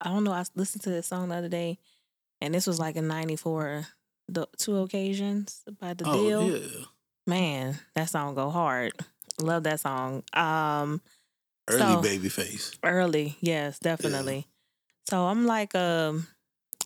I 0.00 0.08
don't 0.08 0.24
know. 0.24 0.32
I 0.32 0.44
listened 0.56 0.82
to 0.82 0.90
this 0.90 1.06
song 1.06 1.28
the 1.28 1.36
other 1.36 1.48
day, 1.48 1.78
and 2.40 2.52
this 2.52 2.66
was 2.66 2.78
like 2.80 2.96
in 2.96 3.06
'94. 3.08 3.86
The 4.28 4.46
two 4.56 4.78
occasions 4.78 5.62
by 5.80 5.94
the 5.94 6.04
Oh 6.06 6.12
Deele. 6.14 6.56
yeah. 6.56 6.84
Man, 7.26 7.78
that 7.94 8.08
song 8.08 8.34
go 8.34 8.50
hard. 8.50 8.92
Love 9.40 9.64
that 9.64 9.80
song. 9.80 10.22
Um, 10.32 11.00
Early 11.68 11.78
So- 11.80 12.02
Babyface. 12.02 12.76
Early, 12.82 13.36
yes, 13.40 13.78
definitely. 13.78 14.46
So 15.08 15.26
I'm 15.26 15.46
like, 15.46 15.74
um, 15.74 16.26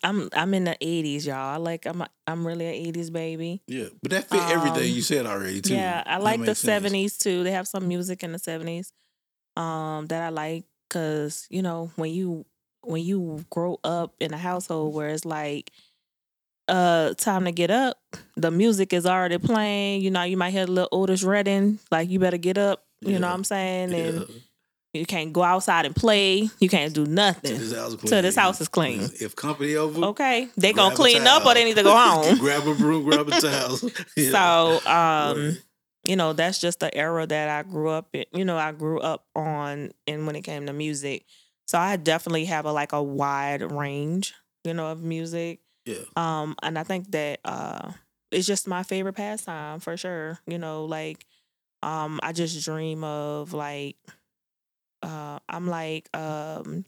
I'm 0.03 0.29
I'm 0.35 0.53
in 0.55 0.65
the 0.65 0.77
'80s, 0.83 1.27
y'all. 1.27 1.37
I 1.37 1.57
like 1.57 1.87
I'm 1.87 2.05
I'm 2.27 2.47
really 2.47 2.67
an 2.67 2.93
'80s 2.95 3.11
baby. 3.13 3.63
Yeah, 3.67 3.87
but 4.03 4.11
that 4.11 4.29
fit 4.29 4.41
everything 4.51 4.91
Um, 4.91 4.95
you 4.97 5.03
said 5.03 5.27
already 5.27 5.63
too. 5.63 5.75
Yeah, 5.75 6.03
I 6.07 6.19
like 6.19 6.41
the 6.41 6.53
'70s 6.53 7.19
too. 7.19 7.43
They 7.43 7.53
have 7.53 7.67
some 7.67 7.89
music 7.89 8.23
in 8.23 8.33
the 8.33 8.39
'70s, 8.39 8.93
um, 9.61 10.07
that 10.07 10.23
I 10.23 10.29
like 10.29 10.65
because 10.89 11.47
you 11.51 11.63
know 11.63 11.91
when 11.97 12.11
you 12.13 12.45
when 12.83 13.03
you 13.03 13.45
grow 13.51 13.81
up 13.83 14.15
in 14.21 14.33
a 14.33 14.39
household 14.39 14.95
where 14.95 15.09
it's 15.09 15.25
like, 15.25 15.73
uh, 16.69 17.15
time 17.15 17.45
to 17.45 17.53
get 17.53 17.71
up, 17.71 17.97
the 18.37 18.51
music 18.51 18.93
is 18.93 19.07
already 19.07 19.39
playing. 19.39 20.03
You 20.03 20.11
know, 20.11 20.23
you 20.23 20.37
might 20.37 20.51
hear 20.51 20.65
a 20.65 20.67
little 20.67 20.89
Otis 20.93 21.23
Redding, 21.23 21.79
like 21.91 22.11
you 22.11 22.19
better 22.19 22.37
get 22.39 22.59
up. 22.59 22.85
You 23.01 23.19
know 23.19 23.29
what 23.29 23.35
I'm 23.35 23.45
saying? 23.45 23.93
And 23.95 24.27
you 24.95 25.05
can't 25.05 25.33
go 25.33 25.43
outside 25.43 25.85
and 25.85 25.95
play. 25.95 26.49
You 26.59 26.69
can't 26.69 26.95
do 26.95 27.05
nothing. 27.05 27.59
this 27.59 27.75
house 27.75 27.91
is 27.91 27.97
clean. 27.97 28.09
So 28.09 28.23
this 28.23 28.37
house 28.37 28.61
is 28.61 28.69
clean. 28.69 29.11
If 29.21 29.37
company 29.37 29.77
over, 29.77 30.07
Okay, 30.07 30.49
they 30.57 30.73
gonna 30.73 30.95
clean 30.95 31.27
up 31.27 31.45
or 31.45 31.55
they 31.55 31.65
need 31.65 31.77
to 31.77 31.83
go 31.83 31.95
home. 31.95 32.39
grab 32.39 32.67
a 32.67 32.75
broom, 32.75 33.05
grab 33.05 33.29
a 33.29 33.41
towel. 33.41 33.79
Yeah. 34.17 34.31
So, 34.31 34.91
um, 34.91 35.39
Right. 35.49 35.59
you 36.05 36.17
know, 36.17 36.33
that's 36.33 36.59
just 36.59 36.81
the 36.81 36.93
era 36.97 37.27
that 37.27 37.49
I 37.51 37.69
grew 37.69 37.91
up 37.91 38.09
in. 38.15 38.25
You 38.33 38.45
know, 38.47 38.57
I 38.57 38.73
grew 38.73 38.99
up 39.01 39.27
on, 39.37 39.91
and 40.07 40.27
when 40.27 40.35
it 40.37 40.43
came 40.43 40.65
to 40.67 40.73
music, 40.73 41.27
so 41.67 41.79
I 41.79 41.97
definitely 41.97 42.47
have 42.47 42.65
a 42.65 42.73
like 42.73 42.93
a 42.93 43.03
wide 43.03 43.61
range, 43.71 44.33
you 44.65 44.73
know, 44.73 44.87
of 44.87 45.03
music. 45.03 45.61
Yeah, 45.87 46.03
Um, 46.17 46.55
and 46.63 46.79
I 46.79 46.83
think 46.83 47.11
that 47.13 47.41
uh, 47.45 47.93
it's 48.31 48.47
just 48.47 48.67
my 48.69 48.83
favorite 48.83 49.15
pastime 49.15 49.81
for 49.81 49.97
sure. 49.97 50.39
You 50.47 50.59
know, 50.59 50.85
like, 50.85 51.25
um, 51.83 52.21
I 52.23 52.33
just 52.33 52.63
dream 52.65 53.05
of 53.05 53.53
like, 53.55 53.97
uh, 55.03 55.39
I'm 55.49 55.67
like, 55.67 56.09
um. 56.17 56.85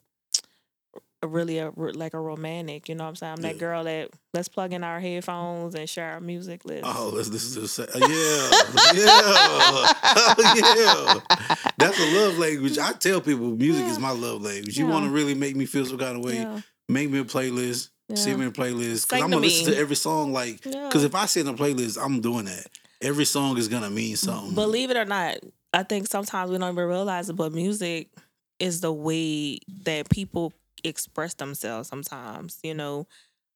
Really, 1.26 1.58
a 1.58 1.72
like 1.76 2.14
a 2.14 2.20
romantic, 2.20 2.88
you 2.88 2.94
know 2.94 3.02
what 3.02 3.08
I'm 3.10 3.16
saying? 3.16 3.32
I'm 3.38 3.42
that 3.42 3.58
girl 3.58 3.82
that 3.82 4.10
let's 4.34 4.46
plug 4.46 4.72
in 4.72 4.84
our 4.84 5.00
headphones 5.00 5.74
and 5.74 5.90
share 5.90 6.12
our 6.12 6.20
music 6.20 6.64
list. 6.64 6.84
Oh, 6.86 7.10
listen 7.12 7.32
to 7.54 7.60
the 7.66 7.98
yeah, 7.98 8.94
yeah, 10.54 10.54
yeah. 10.76 11.68
That's 11.76 11.98
a 11.98 12.06
love 12.06 12.38
language. 12.38 12.78
I 12.78 12.92
tell 12.92 13.20
people 13.20 13.48
music 13.56 13.86
is 13.86 13.98
my 13.98 14.10
love 14.10 14.42
language. 14.42 14.78
You 14.78 14.86
Yeah. 14.86 14.92
want 14.92 15.06
to 15.06 15.10
really 15.10 15.34
make 15.34 15.56
me 15.56 15.66
feel 15.66 15.84
some 15.86 15.98
kind 15.98 16.16
of 16.16 16.22
way, 16.24 16.42
Yeah. 16.42 16.60
make 16.88 17.10
me 17.10 17.18
a 17.18 17.24
playlist, 17.24 17.90
send 18.14 18.38
Yeah. 18.38 18.44
me 18.44 18.46
a 18.46 18.50
playlist. 18.50 19.08
Cause 19.08 19.20
I'm 19.22 19.30
gonna 19.30 19.42
listen 19.42 19.66
me. 19.66 19.72
to 19.74 19.78
every 19.80 19.96
song 19.96 20.32
like 20.32 20.64
Yeah. 20.64 20.86
because 20.86 21.04
if 21.04 21.14
I 21.14 21.26
send 21.26 21.48
a 21.48 21.52
playlist, 21.52 22.02
I'm 22.02 22.20
doing 22.20 22.46
that. 22.46 22.66
Every 23.00 23.24
song 23.24 23.58
is 23.58 23.68
gonna 23.68 23.90
mean 23.90 24.16
something. 24.16 24.54
Believe 24.54 24.90
it 24.90 24.96
or 24.96 25.04
not, 25.04 25.36
I 25.72 25.82
think 25.82 26.06
sometimes 26.08 26.50
we 26.50 26.58
don't 26.58 26.72
even 26.72 26.84
realize 26.88 27.28
it, 27.30 27.34
but 27.34 27.52
music 27.52 28.08
is 28.58 28.80
the 28.80 28.92
way 28.92 29.58
that 29.84 30.08
people 30.08 30.52
express 30.84 31.34
themselves 31.34 31.88
sometimes, 31.88 32.58
you 32.62 32.74
know. 32.74 33.06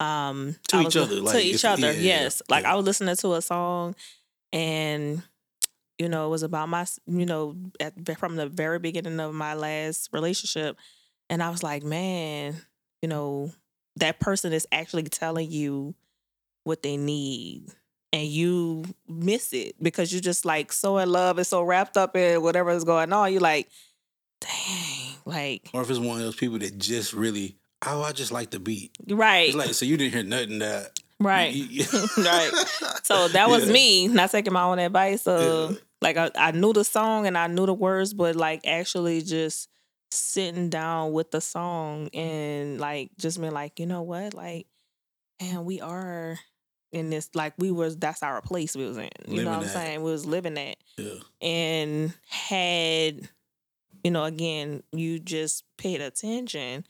Um 0.00 0.56
To 0.68 0.76
I 0.76 0.80
each 0.80 0.84
was- 0.86 0.96
other, 0.96 1.16
to 1.16 1.22
like, 1.22 1.44
each 1.44 1.64
other, 1.64 1.92
yeah, 1.92 2.00
yes. 2.22 2.42
Like. 2.48 2.64
I 2.64 2.74
was 2.74 2.84
listening 2.84 3.16
to 3.16 3.34
a 3.34 3.42
song 3.42 3.94
and 4.52 5.22
you 5.98 6.08
know, 6.08 6.26
it 6.26 6.30
was 6.30 6.42
about 6.42 6.68
my 6.68 6.84
you 7.06 7.26
know, 7.26 7.56
at, 7.80 7.94
from 8.18 8.36
the 8.36 8.46
very 8.48 8.78
beginning 8.78 9.20
of 9.20 9.32
my 9.34 9.54
last 9.54 10.08
relationship 10.12 10.76
and 11.30 11.42
I 11.42 11.50
was 11.50 11.62
like, 11.62 11.82
man, 11.84 12.56
you 13.00 13.08
know, 13.08 13.52
that 13.96 14.20
person 14.20 14.52
is 14.52 14.66
actually 14.72 15.04
telling 15.04 15.50
you 15.50 15.94
what 16.64 16.82
they 16.82 16.96
need 16.96 17.66
and 18.12 18.26
you 18.26 18.84
miss 19.08 19.52
it 19.52 19.74
because 19.82 20.12
you're 20.12 20.20
just 20.20 20.44
like 20.44 20.72
so 20.72 20.98
in 20.98 21.10
love 21.10 21.38
and 21.38 21.46
so 21.46 21.62
wrapped 21.62 21.96
up 21.96 22.16
in 22.16 22.42
whatever 22.42 22.70
is 22.70 22.84
going 22.84 23.12
on. 23.12 23.32
You're 23.32 23.40
like, 23.40 23.68
dang, 24.40 25.14
like, 25.24 25.70
or 25.72 25.82
if 25.82 25.90
it's 25.90 25.98
one 25.98 26.16
of 26.18 26.22
those 26.22 26.36
people 26.36 26.58
that 26.58 26.78
just 26.78 27.12
really, 27.12 27.56
oh, 27.86 28.02
I 28.02 28.12
just 28.12 28.32
like 28.32 28.50
the 28.50 28.60
beat. 28.60 28.92
right, 29.08 29.48
It's 29.48 29.56
like 29.56 29.74
so 29.74 29.84
you 29.86 29.96
didn't 29.96 30.12
hear 30.14 30.22
nothing 30.24 30.58
that 30.60 30.98
right. 31.20 31.52
you- 31.52 31.84
Right. 32.18 32.50
So 33.04 33.28
that 33.28 33.48
was 33.48 33.66
Yeah. 33.66 33.72
me 33.72 34.08
not 34.08 34.30
taking 34.30 34.52
my 34.52 34.62
own 34.62 34.78
advice. 34.78 35.26
Uh, 35.26 35.68
Yeah. 35.72 35.76
Like 36.00 36.16
I, 36.16 36.30
I 36.36 36.50
knew 36.52 36.72
the 36.72 36.84
song 36.84 37.26
and 37.26 37.36
I 37.38 37.46
knew 37.46 37.66
the 37.66 37.74
words, 37.74 38.12
but 38.14 38.36
like 38.36 38.66
actually 38.66 39.22
just 39.22 39.68
sitting 40.12 40.68
down 40.68 41.12
with 41.12 41.30
the 41.30 41.40
song 41.40 42.06
mm-hmm. 42.06 42.18
and 42.18 42.80
like 42.80 43.10
just 43.18 43.40
being 43.40 43.52
like, 43.52 43.78
you 43.80 43.86
know 43.86 44.02
what, 44.02 44.34
like, 44.34 44.66
and 45.40 45.64
we 45.64 45.80
are 45.80 46.38
in 46.92 47.08
this 47.08 47.30
like 47.34 47.54
we 47.58 47.70
was 47.70 47.96
that's 47.96 48.22
our 48.22 48.40
place 48.42 48.76
we 48.76 48.86
was 48.86 48.98
in. 48.98 49.08
You 49.26 49.36
Living 49.36 49.44
know 49.44 49.50
what 49.52 49.62
I'm 49.62 49.68
saying? 49.68 50.02
We 50.02 50.10
was 50.10 50.26
living 50.26 50.54
that. 50.54 50.76
Yeah. 50.98 51.14
and 51.40 52.12
had 52.28 53.28
you 54.04 54.10
know 54.10 54.24
again 54.24 54.82
you 54.92 55.18
just 55.18 55.64
paid 55.78 56.00
attention 56.00 56.84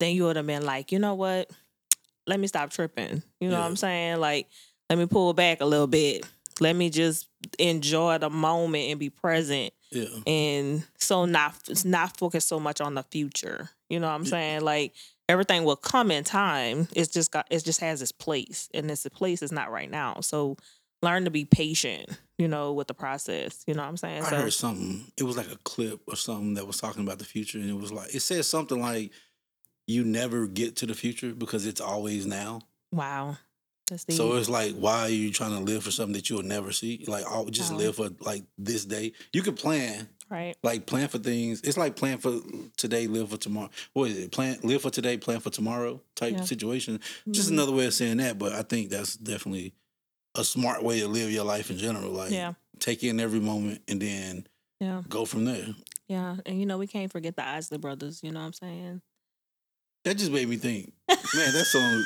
then 0.00 0.14
you 0.14 0.24
would 0.24 0.36
have 0.36 0.46
been 0.46 0.64
like 0.64 0.92
you 0.92 0.98
know 0.98 1.14
what 1.14 1.50
let 2.26 2.38
me 2.38 2.46
stop 2.46 2.70
tripping 2.70 3.22
you 3.40 3.48
know 3.48 3.58
what 3.58 3.66
i'm 3.66 3.76
saying 3.76 4.18
like 4.18 4.48
let 4.90 4.98
me 4.98 5.06
pull 5.06 5.32
back 5.32 5.60
a 5.60 5.64
little 5.64 5.86
bit 5.86 6.26
let 6.60 6.74
me 6.76 6.90
just 6.90 7.28
enjoy 7.58 8.18
the 8.18 8.30
moment 8.30 8.90
and 8.90 8.98
be 9.00 9.10
present. 9.10 9.72
Yeah. 9.90 10.04
and 10.26 10.84
so 10.98 11.24
not 11.24 11.54
not 11.86 12.18
focus 12.18 12.44
so 12.44 12.60
much 12.60 12.80
on 12.82 12.94
the 12.94 13.02
future. 13.04 13.70
You 13.88 14.00
know 14.00 14.08
what 14.08 14.14
i'm 14.16 14.24
Yeah. 14.24 14.30
saying? 14.30 14.60
Like 14.60 14.92
everything 15.30 15.64
will 15.64 15.76
come 15.76 16.10
in 16.10 16.24
time. 16.24 16.88
It's 16.94 17.10
just 17.10 17.30
got 17.30 17.46
it 17.50 17.64
just 17.64 17.80
has 17.80 18.02
its 18.02 18.12
place. 18.12 18.68
And 18.74 18.90
this 18.90 19.06
place 19.12 19.42
is 19.42 19.50
not 19.50 19.70
right 19.70 19.90
now. 19.90 20.20
So 20.20 20.58
learn 21.02 21.24
to 21.24 21.30
be 21.30 21.44
patient 21.44 22.10
you 22.38 22.48
know 22.48 22.72
with 22.74 22.86
the 22.88 22.94
process. 22.94 23.64
You 23.66 23.74
know 23.74 23.82
what 23.82 23.88
i'm 23.88 23.96
saying? 23.96 24.22
I 24.24 24.30
so 24.30 24.36
heard 24.36 24.52
something. 24.52 25.10
It 25.16 25.22
was 25.22 25.36
like 25.38 25.50
a 25.50 25.56
clip 25.64 26.00
or 26.06 26.16
something 26.16 26.54
that 26.54 26.66
was 26.66 26.76
talking 26.78 27.02
about 27.02 27.18
the 27.18 27.24
future, 27.24 27.58
and 27.58 27.68
it 27.70 27.72
was 27.76 27.90
like 27.90 28.14
it 28.14 28.20
said 28.20 28.44
something 28.44 28.80
like, 28.80 29.10
"You 29.86 30.04
never 30.04 30.46
get 30.46 30.76
to 30.76 30.86
the 30.86 30.94
future 30.94 31.32
because 31.32 31.66
it's 31.66 31.80
always 31.80 32.26
now." 32.26 32.60
wow. 32.92 33.30
the 33.32 33.47
So 33.96 34.34
it's 34.36 34.48
like, 34.48 34.74
why 34.74 35.00
are 35.02 35.08
you 35.08 35.32
trying 35.32 35.52
to 35.52 35.60
live 35.60 35.84
for 35.84 35.90
something 35.90 36.12
that 36.14 36.28
you'll 36.28 36.42
never 36.42 36.72
see? 36.72 37.04
Like, 37.06 37.24
I'll 37.26 37.46
just 37.46 37.72
live 37.72 37.96
for 37.96 38.10
like 38.20 38.44
this 38.58 38.84
day. 38.84 39.12
You 39.32 39.42
can 39.42 39.54
plan, 39.54 40.08
right 40.30 40.56
like 40.62 40.86
plan 40.86 41.08
for 41.08 41.18
things. 41.18 41.60
It's 41.62 41.76
like 41.78 41.96
plan 41.96 42.18
for 42.18 42.40
today, 42.76 43.06
live 43.06 43.30
for 43.30 43.36
tomorrow. 43.38 43.70
What 43.94 44.10
is 44.10 44.18
it? 44.18 44.32
Plan, 44.32 44.58
live 44.62 44.82
for 44.82 44.90
today, 44.90 45.16
plan 45.16 45.40
for 45.40 45.50
tomorrow 45.50 46.02
type 46.14 46.34
Yeah. 46.34 46.44
situation. 46.44 47.00
Just 47.30 47.48
Mhm. 47.48 47.52
another 47.52 47.72
way 47.72 47.86
of 47.86 47.94
saying 47.94 48.18
that, 48.18 48.38
but 48.38 48.52
I 48.52 48.62
think 48.62 48.90
that's 48.90 49.16
definitely 49.16 49.72
a 50.34 50.44
smart 50.44 50.82
way 50.84 51.00
to 51.00 51.08
live 51.08 51.30
your 51.30 51.44
life 51.44 51.70
in 51.70 51.78
general. 51.78 52.12
Like, 52.12 52.32
yeah 52.32 52.54
take 52.80 53.02
in 53.02 53.18
every 53.18 53.40
moment 53.40 53.82
and 53.88 54.00
then 54.00 54.46
yeah 54.80 55.02
go 55.08 55.24
from 55.24 55.44
there. 55.44 55.74
yeah 56.06 56.36
and 56.46 56.60
you 56.60 56.64
know 56.66 56.78
we 56.78 56.86
can't 56.86 57.10
forget 57.10 57.34
the 57.34 57.44
isley 57.44 57.76
brothers 57.76 58.20
you 58.22 58.30
know 58.30 58.38
what 58.38 58.46
i'm 58.46 58.52
saying 58.52 59.02
That 60.04 60.16
just 60.16 60.30
made 60.30 60.48
me 60.48 60.56
think, 60.56 60.92
man, 61.08 61.52
that 61.54 61.66
song. 61.66 62.04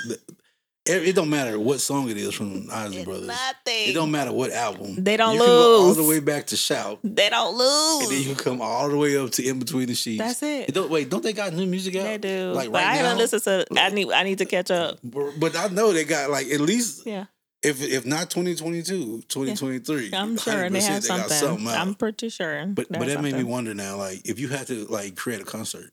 That- 0.85 0.97
It, 1.03 1.09
it 1.09 1.14
don't 1.14 1.31
matter 1.31 1.59
what 1.61 1.81
song 1.81 2.11
it 2.11 2.16
is 2.16 2.35
from 2.35 2.68
Isley 2.73 2.99
It's 2.99 3.05
Brothers. 3.05 3.27
nothing 3.29 3.88
It 3.90 3.92
don't 3.95 4.11
matter 4.11 4.33
what 4.33 4.51
album. 4.51 4.97
They 5.03 5.16
don't 5.16 5.35
you 5.35 5.38
can 5.40 5.47
go 5.49 5.83
all 5.83 5.95
the 5.95 6.03
way 6.05 6.21
back 6.21 6.47
to 6.49 6.57
Shout, 6.57 6.99
they 7.05 7.29
don't 7.31 7.57
lose. 7.57 8.03
and 8.03 8.11
then 8.12 8.18
you 8.23 8.35
can 8.35 8.45
come 8.45 8.61
all 8.61 8.88
the 8.88 8.97
way 8.97 9.16
up 9.16 9.31
to 9.33 9.47
In 9.47 9.59
Between 9.59 9.87
the 9.87 9.95
Sheets. 9.95 10.18
that's 10.23 10.42
it 10.42 10.68
It 10.68 10.75
don't 10.75 10.90
wait. 10.90 11.09
Don't 11.09 11.23
they 11.23 11.33
got 11.33 11.53
new 11.53 11.66
music 11.66 11.95
out? 11.97 12.05
they 12.05 12.18
do 12.18 12.53
Like 12.53 12.71
but 12.73 12.79
right 12.79 12.87
i 12.87 12.95
haven't 12.97 13.12
now? 13.16 13.23
listened 13.23 13.42
to 13.45 13.66
i 13.81 13.88
need 13.90 14.11
i 14.12 14.23
need 14.25 14.38
to 14.38 14.45
catch 14.47 14.71
up 14.71 14.99
But, 15.05 15.38
but 15.38 15.57
I 15.57 15.68
know 15.68 15.92
they 15.92 16.05
got 16.05 16.31
like 16.31 16.49
at 16.49 16.61
least 16.61 17.07
yeah 17.07 17.27
if 17.62 17.81
if 17.81 18.05
not 18.05 18.29
2022, 18.31 19.23
2023. 19.29 20.11
i'm 20.14 20.37
sure 20.37 20.68
they 20.68 20.81
have 20.81 21.07
got 21.07 21.31
something, 21.31 21.37
something 21.38 21.68
i'm 21.68 21.95
pretty 21.95 22.29
sure 22.29 22.66
But 22.66 22.88
but 22.88 22.99
have 23.03 23.09
that 23.09 23.23
made 23.23 23.37
me 23.37 23.45
wonder 23.45 23.73
now, 23.73 23.97
like 23.99 24.23
if 24.29 24.40
you 24.40 24.49
had 24.49 24.66
to 24.66 24.85
like 24.87 25.14
create 25.14 25.40
a 25.40 25.45
concert, 25.45 25.92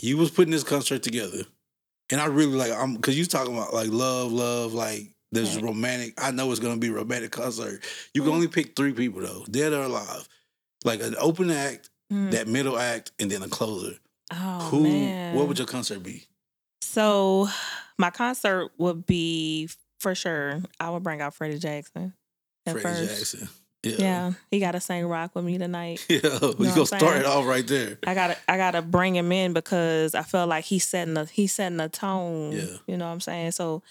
you 0.00 0.16
was 0.16 0.30
putting 0.30 0.52
this 0.52 0.64
concert 0.64 1.02
together, 1.02 1.42
and 2.10 2.20
I 2.20 2.26
really 2.26 2.52
like 2.56 2.72
I'm 2.72 2.94
because 2.96 3.18
you 3.18 3.24
talking 3.26 3.54
about 3.56 3.72
like 3.74 3.88
love, 3.90 4.32
love, 4.32 4.72
like 4.74 5.14
there's 5.32 5.54
Right. 5.56 5.64
romantic. 5.64 6.14
I 6.22 6.30
know 6.30 6.50
it's 6.50 6.60
gonna 6.60 6.76
be 6.78 6.88
a 6.88 6.92
romantic 6.92 7.30
concert. 7.32 7.82
You 8.14 8.22
can 8.22 8.30
Mhm. 8.30 8.34
only 8.34 8.48
pick 8.48 8.74
three 8.76 8.92
people 8.92 9.20
though, 9.20 9.44
dead 9.50 9.72
or 9.72 9.82
alive, 9.82 10.26
like 10.84 11.02
an 11.02 11.14
open 11.18 11.50
act 11.50 11.90
Mm. 12.12 12.30
that 12.30 12.48
middle 12.48 12.78
act, 12.78 13.12
and 13.18 13.30
then 13.30 13.42
a 13.42 13.48
closer. 13.48 13.98
Oh 14.30 14.68
Who? 14.70 14.82
man. 14.84 15.34
What 15.36 15.46
would 15.48 15.58
your 15.58 15.66
concert 15.66 16.02
be? 16.02 16.26
So 16.82 17.48
my 17.98 18.08
concert 18.10 18.70
would 18.78 19.04
be 19.06 19.68
for 20.00 20.14
sure. 20.14 20.62
I 20.80 20.88
would 20.90 21.02
bring 21.02 21.20
out 21.20 21.34
Freddie 21.34 21.58
Jackson 21.58 22.14
Freddie 22.64 22.80
first. 22.80 23.18
Jackson. 23.34 23.48
Yeah. 23.82 23.96
Yeah, 23.98 24.32
he 24.50 24.58
got 24.58 24.72
to 24.72 24.80
sing 24.80 25.06
rock 25.06 25.34
with 25.34 25.44
me 25.44 25.56
tonight. 25.58 26.04
Yeah. 26.08 26.20
we 26.58 26.66
gonna 26.66 26.86
start 26.86 27.18
it 27.18 27.26
off 27.26 27.46
right 27.46 27.66
there. 27.66 27.98
I 28.06 28.14
gotta 28.14 28.36
I 28.48 28.56
gotta 28.56 28.82
bring 28.82 29.14
him 29.14 29.30
in 29.30 29.52
because 29.52 30.14
I 30.14 30.22
feel 30.22 30.46
like 30.46 30.64
he's 30.64 30.86
setting 30.86 31.16
a 31.16 31.26
he's 31.26 31.54
setting 31.54 31.78
a 31.80 31.88
tone. 31.88 32.52
Yeah. 32.52 32.64
You 32.86 32.96
know 32.96 33.06
what 33.06 33.12
I'm 33.12 33.20
saying? 33.20 33.52
So 33.52 33.82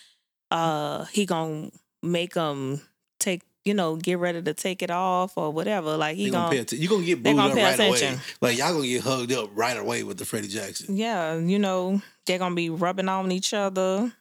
uh 0.51 1.05
he 1.05 1.25
gonna 1.25 1.71
make 2.03 2.33
them 2.33 2.81
take 3.19 3.43
you 3.63 3.73
know, 3.73 3.97
get 3.97 4.17
ready 4.17 4.41
to 4.41 4.53
take 4.53 4.81
it 4.81 4.89
off 4.89 5.37
or 5.37 5.51
whatever. 5.51 5.97
Like 5.97 6.15
he 6.15 6.25
You 6.25 6.31
gonna 6.31 6.55
gonna. 6.55 6.81
You 6.81 6.87
gonna 6.87 7.05
get 7.05 7.21
booed 7.21 7.35
gonna 7.35 7.51
up 7.51 7.55
right 7.57 7.79
away. 7.79 8.19
Like 8.39 8.57
y'all 8.57 8.73
gonna 8.73 8.87
get 8.87 9.03
hugged 9.03 9.31
up 9.33 9.49
right 9.55 9.77
away 9.77 10.03
with 10.03 10.17
the 10.17 10.25
Freddie 10.25 10.47
Jackson. 10.47 10.95
yeah, 10.95 11.37
you 11.37 11.59
know, 11.59 12.01
they're 12.25 12.39
gonna 12.39 12.55
be 12.55 12.69
rubbing 12.69 13.09
on 13.09 13.31
each 13.31 13.53
other, 13.53 14.11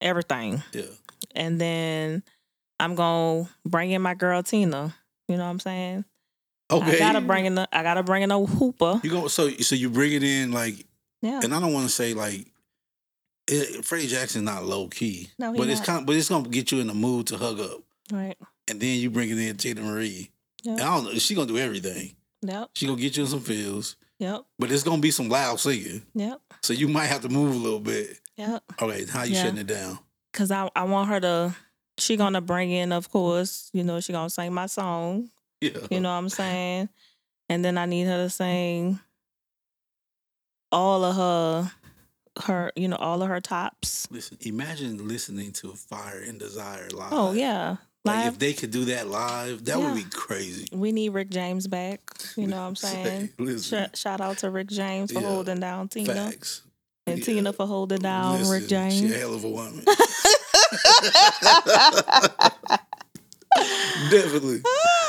everything. 0.00 0.62
Yeah. 0.72 0.82
And 1.34 1.60
then 1.60 2.24
I'm 2.82 2.94
gonna 2.94 3.48
bring 3.64 3.90
in 3.92 4.02
my 4.02 4.14
girl 4.14 4.42
Teena. 4.42 4.92
You 5.28 5.36
know 5.36 5.44
what 5.44 5.50
I'm 5.50 5.60
saying? 5.60 6.04
Okay. 6.70 6.96
I 6.96 6.98
gotta 6.98 7.20
bring 7.20 7.46
in 7.46 7.54
the 7.54 7.68
I 7.72 7.82
gotta 7.82 8.02
bring 8.02 8.22
in 8.22 8.30
a 8.30 8.44
hooper. 8.44 9.00
You 9.04 9.10
go 9.10 9.28
so 9.28 9.48
so 9.50 9.74
you 9.74 9.88
bring 9.90 10.12
it 10.12 10.22
in 10.22 10.52
like, 10.52 10.74
Yeah. 11.20 11.40
and 11.42 11.54
I 11.54 11.60
don't 11.60 11.72
want 11.72 11.86
to 11.86 11.92
say 11.92 12.14
like. 12.14 12.46
It, 13.48 13.84
Freddie 13.84 14.06
Jackson's 14.06 14.44
not 14.44 14.64
low 14.64 14.86
key, 14.86 15.28
No, 15.36 15.52
but 15.52 15.68
it's 15.68 15.80
not. 15.80 15.86
kind. 15.86 16.06
But 16.06 16.14
it's 16.14 16.28
gonna 16.28 16.48
get 16.48 16.70
you 16.70 16.78
in 16.78 16.86
the 16.86 16.94
mood 16.94 17.26
to 17.26 17.36
hug 17.36 17.58
up, 17.58 17.80
Right. 18.12 18.36
and 18.68 18.80
then 18.80 19.00
you 19.00 19.10
bring 19.10 19.30
it 19.30 19.36
in 19.38 19.56
Teena 19.56 19.82
Marie. 19.82 20.30
Yep. 20.62 20.78
And 20.78 20.80
I 20.80 20.94
don't 20.94 21.04
know. 21.06 21.18
She 21.18 21.34
gonna 21.34 21.48
do 21.48 21.58
everything. 21.58 22.14
Yep. 22.42 22.70
She 22.76 22.86
gonna 22.86 23.00
get 23.00 23.16
you 23.16 23.24
in 23.24 23.28
some 23.28 23.40
feels, 23.40 23.96
Yep. 24.20 24.42
but 24.60 24.70
it's 24.70 24.84
gonna 24.84 25.02
be 25.02 25.10
some 25.10 25.28
loud 25.28 25.58
singing. 25.58 26.02
Yep. 26.14 26.40
So 26.62 26.72
you 26.72 26.86
might 26.86 27.06
have 27.06 27.22
to 27.22 27.28
move 27.28 27.52
a 27.56 27.58
little 27.58 27.80
bit. 27.80 28.20
Yep. 28.36 28.62
Okay, 28.80 29.06
how 29.06 29.24
you 29.24 29.34
Yeah. 29.34 29.42
shutting 29.42 29.58
it 29.58 29.66
down? 29.66 29.98
Cause 30.32 30.52
I, 30.52 30.70
I 30.76 30.84
want 30.84 31.08
her 31.10 31.18
to 31.20 31.56
she 31.98 32.16
gonna 32.16 32.40
bring 32.40 32.70
in, 32.70 32.92
of 32.92 33.10
course, 33.10 33.70
you 33.72 33.84
know, 33.84 34.00
she 34.00 34.12
gonna 34.12 34.30
sing 34.30 34.52
my 34.54 34.66
song. 34.66 35.30
Yeah. 35.60 35.70
You 35.90 36.00
know 36.00 36.10
what 36.10 36.18
I'm 36.18 36.28
saying? 36.28 36.88
And 37.48 37.64
then 37.64 37.76
I 37.78 37.86
need 37.86 38.06
her 38.06 38.16
to 38.24 38.30
sing 38.30 38.98
all 40.70 41.04
of 41.04 41.16
her 41.16 41.72
her, 42.44 42.72
you 42.76 42.88
know, 42.88 42.96
all 42.96 43.22
of 43.22 43.28
her 43.28 43.40
tops. 43.40 44.08
Listen, 44.10 44.38
imagine 44.40 45.06
listening 45.06 45.52
to 45.52 45.72
Fire 45.74 46.22
and 46.26 46.38
Desire 46.38 46.88
live. 46.90 47.12
Oh 47.12 47.32
yeah. 47.32 47.76
Like 48.04 48.16
Live. 48.24 48.32
if 48.32 48.38
they 48.40 48.52
could 48.52 48.72
do 48.72 48.86
that 48.86 49.06
live, 49.06 49.64
that 49.66 49.78
would 49.78 49.94
be 49.94 50.02
crazy. 50.02 50.66
we 50.72 50.90
need 50.90 51.10
Rick 51.10 51.30
James 51.30 51.68
back. 51.68 52.00
You 52.36 52.48
know 52.48 52.56
what 52.56 52.62
I'm 52.68 52.74
saying? 52.76 53.28
Listen, 53.38 53.90
Sh- 53.94 53.98
shout 54.00 54.20
out 54.20 54.38
to 54.38 54.50
Rick 54.50 54.68
James 54.70 55.12
for 55.12 55.20
Yeah. 55.20 55.28
holding 55.28 55.60
down 55.60 55.88
Teena. 55.88 56.30
facts. 56.30 56.62
And 57.06 57.18
Yeah. 57.18 57.24
Teena 57.24 57.54
for 57.54 57.64
holding 57.66 58.00
down 58.00 58.40
Rick 58.48 58.62
Listen, 58.62 58.90
She 58.90 58.98
a 58.98 59.00
James. 59.08 59.14
hell 59.14 59.34
of 59.34 59.44
a 59.44 59.48
woman. 59.48 59.84
Definitely. 64.10 64.62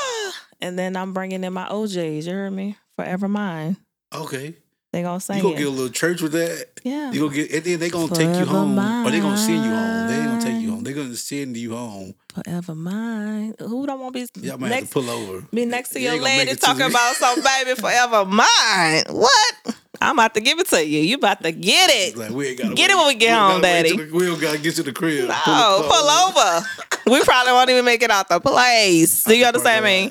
and 0.60 0.78
then 0.78 0.96
I'm 0.96 1.12
bringing 1.12 1.44
in 1.44 1.52
my 1.52 1.68
O'Jays. 1.70 2.26
You 2.26 2.32
heard 2.32 2.52
me? 2.52 2.76
Forever 2.96 3.28
Mine. 3.28 3.76
Okay. 4.14 4.56
They 4.92 5.02
gonna 5.02 5.18
sing 5.18 5.38
You 5.38 5.42
gonna 5.42 5.54
it. 5.56 5.58
get 5.58 5.66
a 5.66 5.70
little 5.70 5.88
church 5.88 6.22
with 6.22 6.32
that? 6.32 6.68
yeah. 6.84 7.10
You 7.10 7.20
gonna 7.22 7.34
get 7.34 7.50
and 7.52 7.64
then 7.64 7.80
they 7.80 7.90
gonna 7.90 8.14
take 8.14 8.28
you 8.28 8.44
Forever 8.44 8.50
home. 8.50 8.78
Or 9.06 9.10
they 9.10 9.18
gonna 9.20 9.36
send 9.36 9.64
you 9.64 9.70
home. 9.72 10.06
They 10.06 10.14
ain't 10.14 10.26
gonna 10.26 10.40
take 10.44 10.62
you 10.62 10.70
home. 10.70 10.84
They 10.84 10.92
gonna 10.92 11.16
send 11.16 11.56
you 11.56 11.74
home. 11.74 12.14
Forever 12.32 12.74
Mine. 12.76 13.54
Who 13.58 13.86
don't 13.86 13.98
want 14.00 14.14
to 14.14 14.28
be 14.40 14.46
Y'all 14.46 14.58
might 14.58 14.68
next? 14.68 14.80
have 14.82 14.88
to 14.90 14.94
pull 15.00 15.10
over. 15.10 15.46
Be 15.52 15.64
next 15.64 15.90
to 15.90 15.98
You 15.98 16.04
your 16.04 16.14
ain't 16.14 16.22
gonna 16.22 16.36
make 16.36 16.46
lady 16.46 16.54
to 16.60 16.64
talking 16.64 16.86
about 16.86 17.16
some 17.16 17.42
baby 17.42 17.74
forever 17.80 18.24
mine. 18.24 19.02
What? 19.10 19.76
I'm 20.10 20.16
about 20.18 20.34
to 20.34 20.40
give 20.40 20.58
it 20.58 20.66
to 20.68 20.84
you. 20.86 21.00
You 21.00 21.16
about 21.16 21.42
to 21.42 21.52
get 21.52 21.90
it. 21.90 22.16
Like 22.16 22.30
we 22.30 22.48
ain't 22.48 22.58
gotta 22.58 22.74
Get 22.74 22.90
it 22.90 22.96
when 22.96 23.06
we 23.08 23.14
get 23.14 23.28
don't 23.30 23.50
home, 23.52 23.60
Daddy. 23.62 23.96
the- 23.96 24.10
we 24.12 24.26
don't 24.26 24.40
gotta 24.40 24.58
get 24.58 24.74
to 24.76 24.82
the 24.82 24.92
crib. 24.92 25.28
No, 25.28 25.34
Pull 25.44 25.82
pull 25.88 26.08
over. 26.10 26.66
we 27.06 27.22
probably 27.24 27.52
won't 27.52 27.70
even 27.70 27.84
make 27.84 28.02
it 28.02 28.10
out 28.10 28.28
the 28.28 28.40
place. 28.40 29.24
Do 29.24 29.36
you 29.36 29.44
understand 29.46 29.84
me? 29.84 30.10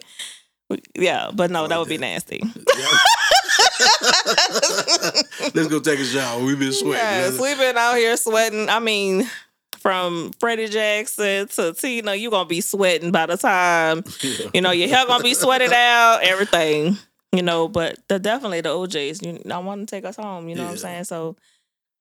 Yeah, 0.96 1.30
but 1.34 1.52
no, 1.52 1.62
like 1.62 1.70
that 1.70 1.80
would 1.80 1.90
be 1.90 1.98
nasty. 1.98 2.42
Let's 5.54 5.68
go 5.68 5.80
take 5.80 6.00
a 6.00 6.04
shower. 6.06 6.44
We've 6.44 6.58
been 6.60 6.72
sweating. 6.74 6.96
Yes, 7.00 7.40
we've 7.40 7.58
been 7.58 7.78
out 7.78 7.96
here 7.96 8.18
sweating. 8.18 8.70
I 8.70 8.80
mean, 8.80 9.30
from 9.80 10.32
Freddie 10.40 10.68
Jackson 10.70 11.48
to 11.50 11.62
Teena, 11.74 12.20
you're 12.20 12.32
gonna 12.32 12.48
be 12.48 12.62
sweating 12.62 13.12
by 13.12 13.26
the 13.26 13.38
time 13.38 14.04
Yeah. 14.22 14.48
you 14.54 14.62
know 14.62 14.72
your 14.72 14.88
hair 14.88 15.06
gonna 15.06 15.24
be 15.24 15.34
sweated 15.34 15.72
out, 15.74 16.20
everything. 16.24 16.98
You 17.34 17.42
know, 17.44 17.68
but 17.68 17.98
the 18.10 18.20
definitely 18.20 18.62
the 18.62 18.70
O'Jays. 18.70 19.22
You, 19.24 19.42
I 19.52 19.60
want 19.60 19.88
to 19.88 19.96
take 19.96 20.06
us 20.06 20.18
home. 20.18 20.50
You 20.50 20.56
know 20.56 20.66
what 20.66 20.72
I'm 20.72 20.78
saying? 20.78 21.06
So, 21.06 21.36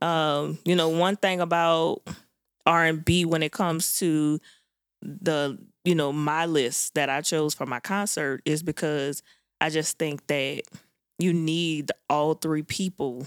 um, 0.02 0.58
you 0.64 0.76
know, 0.76 0.90
one 0.90 1.16
thing 1.16 1.40
about 1.40 2.02
R 2.66 2.84
and 2.86 3.04
B 3.04 3.24
when 3.24 3.42
it 3.42 3.52
comes 3.52 3.98
to 4.00 4.40
the 5.02 5.58
you 5.84 5.94
know 5.94 6.12
my 6.12 6.46
list 6.46 6.94
that 6.94 7.10
I 7.10 7.22
chose 7.22 7.54
for 7.54 7.66
my 7.66 7.80
concert 7.80 8.42
is 8.44 8.62
because 8.62 9.22
I 9.60 9.70
just 9.70 9.98
think 9.98 10.26
that 10.28 10.62
you 11.18 11.32
need 11.32 11.90
all 12.10 12.34
three 12.34 12.62
people. 12.62 13.26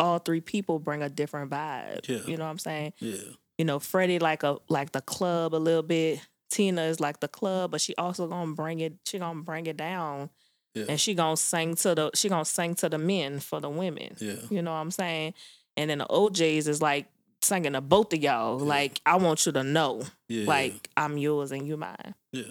All 0.00 0.18
three 0.18 0.42
people 0.42 0.78
bring 0.78 1.02
a 1.02 1.08
different 1.08 1.50
vibe. 1.50 2.06
Yeah. 2.08 2.18
You 2.26 2.36
know 2.36 2.44
what 2.44 2.50
I'm 2.50 2.58
saying? 2.58 2.92
Yeah. 3.00 3.16
you 3.58 3.64
know, 3.64 3.78
Freddie 3.78 4.18
like 4.18 4.42
a 4.42 4.58
like 4.68 4.92
the 4.92 5.00
club 5.00 5.54
a 5.54 5.56
little 5.56 5.82
bit. 5.82 6.20
Teena 6.52 6.88
is 6.88 7.00
like 7.00 7.20
the 7.20 7.28
club, 7.28 7.72
but 7.72 7.80
she 7.80 7.94
also 7.96 8.26
gonna 8.28 8.52
bring 8.54 8.80
it. 8.80 8.94
She 9.06 9.18
gonna 9.18 9.42
bring 9.42 9.66
it 9.66 9.76
down, 9.76 10.30
Yeah. 10.76 10.84
and 10.90 11.00
she 11.00 11.14
gonna 11.14 11.36
sing 11.36 11.74
to 11.76 11.94
the. 11.94 12.10
She 12.14 12.28
gonna 12.28 12.44
sing 12.44 12.74
to 12.76 12.88
the 12.88 12.98
men 12.98 13.40
for 13.40 13.60
the 13.60 13.68
women. 13.70 14.14
Yeah. 14.18 14.34
You 14.50 14.60
know 14.62 14.70
what 14.72 14.78
I'm 14.78 14.90
saying? 14.90 15.34
And 15.76 15.90
then 15.90 15.98
the 15.98 16.06
O'Jays 16.12 16.68
is 16.68 16.80
like 16.82 17.06
singing 17.42 17.72
to 17.72 17.80
both 17.80 18.12
of 18.12 18.22
y'all. 18.22 18.58
Yeah. 18.60 18.66
Like 18.66 19.00
I 19.06 19.16
want 19.16 19.44
you 19.46 19.52
to 19.52 19.62
know, 19.64 20.02
Yeah. 20.28 20.46
like 20.46 20.88
I'm 20.96 21.16
yours 21.18 21.50
and 21.52 21.66
you 21.66 21.76
mine. 21.76 22.14
Yeah. 22.32 22.44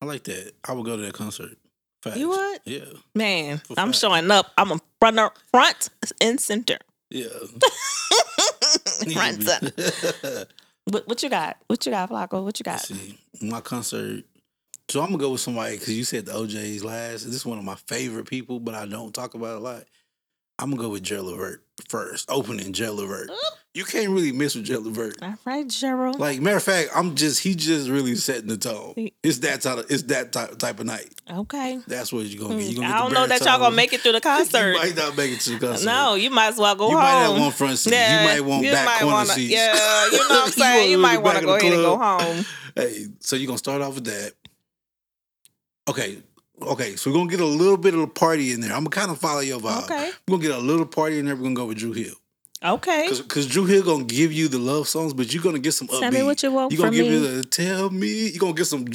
I 0.00 0.06
like 0.06 0.24
that. 0.24 0.52
I 0.66 0.72
would 0.72 0.84
go 0.86 0.96
to 0.96 1.02
that 1.02 1.14
concert. 1.14 1.56
Facts. 2.02 2.16
You 2.18 2.28
would? 2.30 2.60
Yeah. 2.64 2.84
Man, 3.14 3.58
For 3.58 3.78
I'm 3.78 3.88
facts. 3.88 3.98
showing 4.00 4.30
up. 4.30 4.52
I'm 4.58 4.72
a 4.72 4.80
front 5.00 5.18
front 5.52 5.88
and 6.20 6.40
center. 6.40 6.78
Yeah. 7.10 7.28
front 9.12 9.42
center. 9.42 10.46
What, 10.88 11.08
what 11.08 11.20
you 11.20 11.28
got? 11.28 11.56
What 11.66 11.84
you 11.84 11.90
got, 11.90 12.08
Flako? 12.10 12.44
What 12.44 12.60
you 12.60 12.62
got? 12.62 12.78
See. 12.80 13.18
My 13.42 13.60
concert. 13.60 14.22
So 14.88 15.00
I'm 15.00 15.06
gonna 15.08 15.18
go 15.18 15.30
with 15.30 15.40
somebody 15.40 15.76
because 15.76 15.94
you 15.96 16.04
said 16.04 16.26
the 16.26 16.34
O'Jays 16.36 16.84
last. 16.84 17.24
This 17.24 17.34
is 17.34 17.46
one 17.46 17.58
of 17.58 17.64
my 17.64 17.74
favorite 17.74 18.28
people, 18.28 18.60
but 18.60 18.74
I 18.74 18.86
don't 18.86 19.12
talk 19.14 19.34
about 19.34 19.54
it 19.54 19.56
a 19.56 19.60
lot. 19.60 19.84
I'm 20.58 20.70
gonna 20.70 20.82
go 20.82 20.88
with 20.90 21.02
Joe 21.02 21.22
Levert 21.22 21.62
first, 21.88 22.30
opening 22.30 22.72
Joe 22.72 22.92
Levert. 22.94 23.30
You 23.74 23.84
can't 23.84 24.08
really 24.10 24.32
miss 24.32 24.54
with 24.54 24.64
Joe 24.64 24.78
Levert. 24.78 25.18
All 25.22 25.34
right, 25.44 25.66
Gerald. 25.68 26.18
Like 26.20 26.40
matter 26.40 26.56
of 26.56 26.62
fact, 26.62 26.90
I'm 26.94 27.14
just 27.16 27.42
he 27.42 27.54
just 27.56 27.90
really 27.90 28.14
setting 28.14 28.46
the 28.46 28.56
tone. 28.56 28.94
It's 29.24 29.40
that 29.40 29.60
type 29.60 29.78
of 29.78 29.90
it's 29.90 30.04
that 30.04 30.32
type, 30.32 30.56
type 30.56 30.78
of 30.78 30.86
night. 30.86 31.12
okay. 31.30 31.80
That's 31.88 32.12
what 32.12 32.24
you're 32.26 32.40
gonna 32.48 32.54
get. 32.60 32.68
Hmm, 32.68 32.70
you're 32.72 32.82
gonna 32.82 32.94
I 32.94 32.98
don't 33.00 33.12
know 33.12 33.26
that 33.26 33.40
y'all 33.44 33.58
gonna 33.58 33.74
make 33.76 33.92
it 33.92 34.00
through 34.02 34.12
the 34.12 34.20
concert. 34.22 34.72
You 34.72 34.78
might 34.78 34.96
not 34.96 35.16
make 35.16 35.32
it 35.32 35.40
to 35.40 35.50
the 35.58 35.66
concert. 35.66 35.84
No, 35.84 36.14
you 36.14 36.30
might 36.30 36.46
as 36.46 36.58
well 36.58 36.74
go 36.76 36.90
you 36.90 36.96
home. 36.96 37.04
You 37.06 37.12
might 37.12 37.32
have 37.32 37.40
one 37.40 37.52
front 37.52 37.78
seat. 37.78 37.92
Yeah, 37.92 38.20
you 38.22 38.28
might 38.42 38.48
want 38.48 38.64
you 38.64 38.70
back 38.72 38.86
might 38.86 39.00
corner 39.00 39.14
wanna- 39.14 39.28
seats. 39.30 39.52
Yeah, 39.52 40.06
you 40.12 40.18
know 40.20 40.26
what 40.30 40.44
I'm 40.46 40.52
saying. 40.52 40.78
wanna 40.78 40.90
You 40.92 40.98
might 40.98 41.18
want 41.18 41.38
to 41.38 41.44
go 41.44 41.54
ahead 41.56 41.72
and 41.72 41.82
go 41.82 41.98
home. 41.98 42.44
Hey, 42.76 43.06
so 43.20 43.34
you're 43.36 43.46
gonna 43.48 43.58
start 43.58 43.82
off 43.82 43.96
with 43.96 44.04
that. 44.04 44.32
Okay. 45.88 46.18
Okay, 46.62 46.96
so 46.96 47.10
we're 47.10 47.16
gonna 47.18 47.30
get 47.30 47.40
a 47.40 47.44
little 47.44 47.76
bit 47.76 47.92
of 47.94 48.00
a 48.00 48.06
party 48.06 48.52
in 48.52 48.60
there. 48.60 48.70
I'm 48.72 48.78
gonna 48.84 48.90
kind 48.90 49.10
of 49.10 49.18
follow 49.18 49.40
your 49.40 49.60
vibe. 49.60 49.84
Okay. 49.84 50.10
We're 50.26 50.38
gonna 50.38 50.48
get 50.48 50.56
a 50.56 50.60
little 50.60 50.86
party 50.86 51.18
in 51.18 51.26
there. 51.26 51.36
We're 51.36 51.42
gonna 51.42 51.54
go 51.54 51.66
with 51.66 51.78
Dru 51.78 51.92
Hill. 51.92 52.14
Okay. 52.64 53.08
Cause, 53.28 53.46
Dru 53.46 53.66
Hill 53.66 53.82
gonna 53.82 54.04
give 54.04 54.32
you 54.32 54.48
the 54.48 54.58
love 54.58 54.88
songs, 54.88 55.12
but 55.12 55.32
you're 55.34 55.42
gonna 55.42 55.58
get 55.58 55.72
some 55.72 55.86
upbeat. 55.88 56.00
Tell 56.00 56.10
me 56.12 56.22
what 56.22 56.42
you 56.42 56.50
want 56.52 56.72
You're 56.72 56.82
gonna 56.82 56.96
give 56.96 57.06
me. 57.10 57.18
the 57.18 57.44
tell 57.44 57.90
me. 57.90 58.30
You're 58.30 58.38
gonna 58.40 58.54
get 58.54 58.64
some 58.64 58.86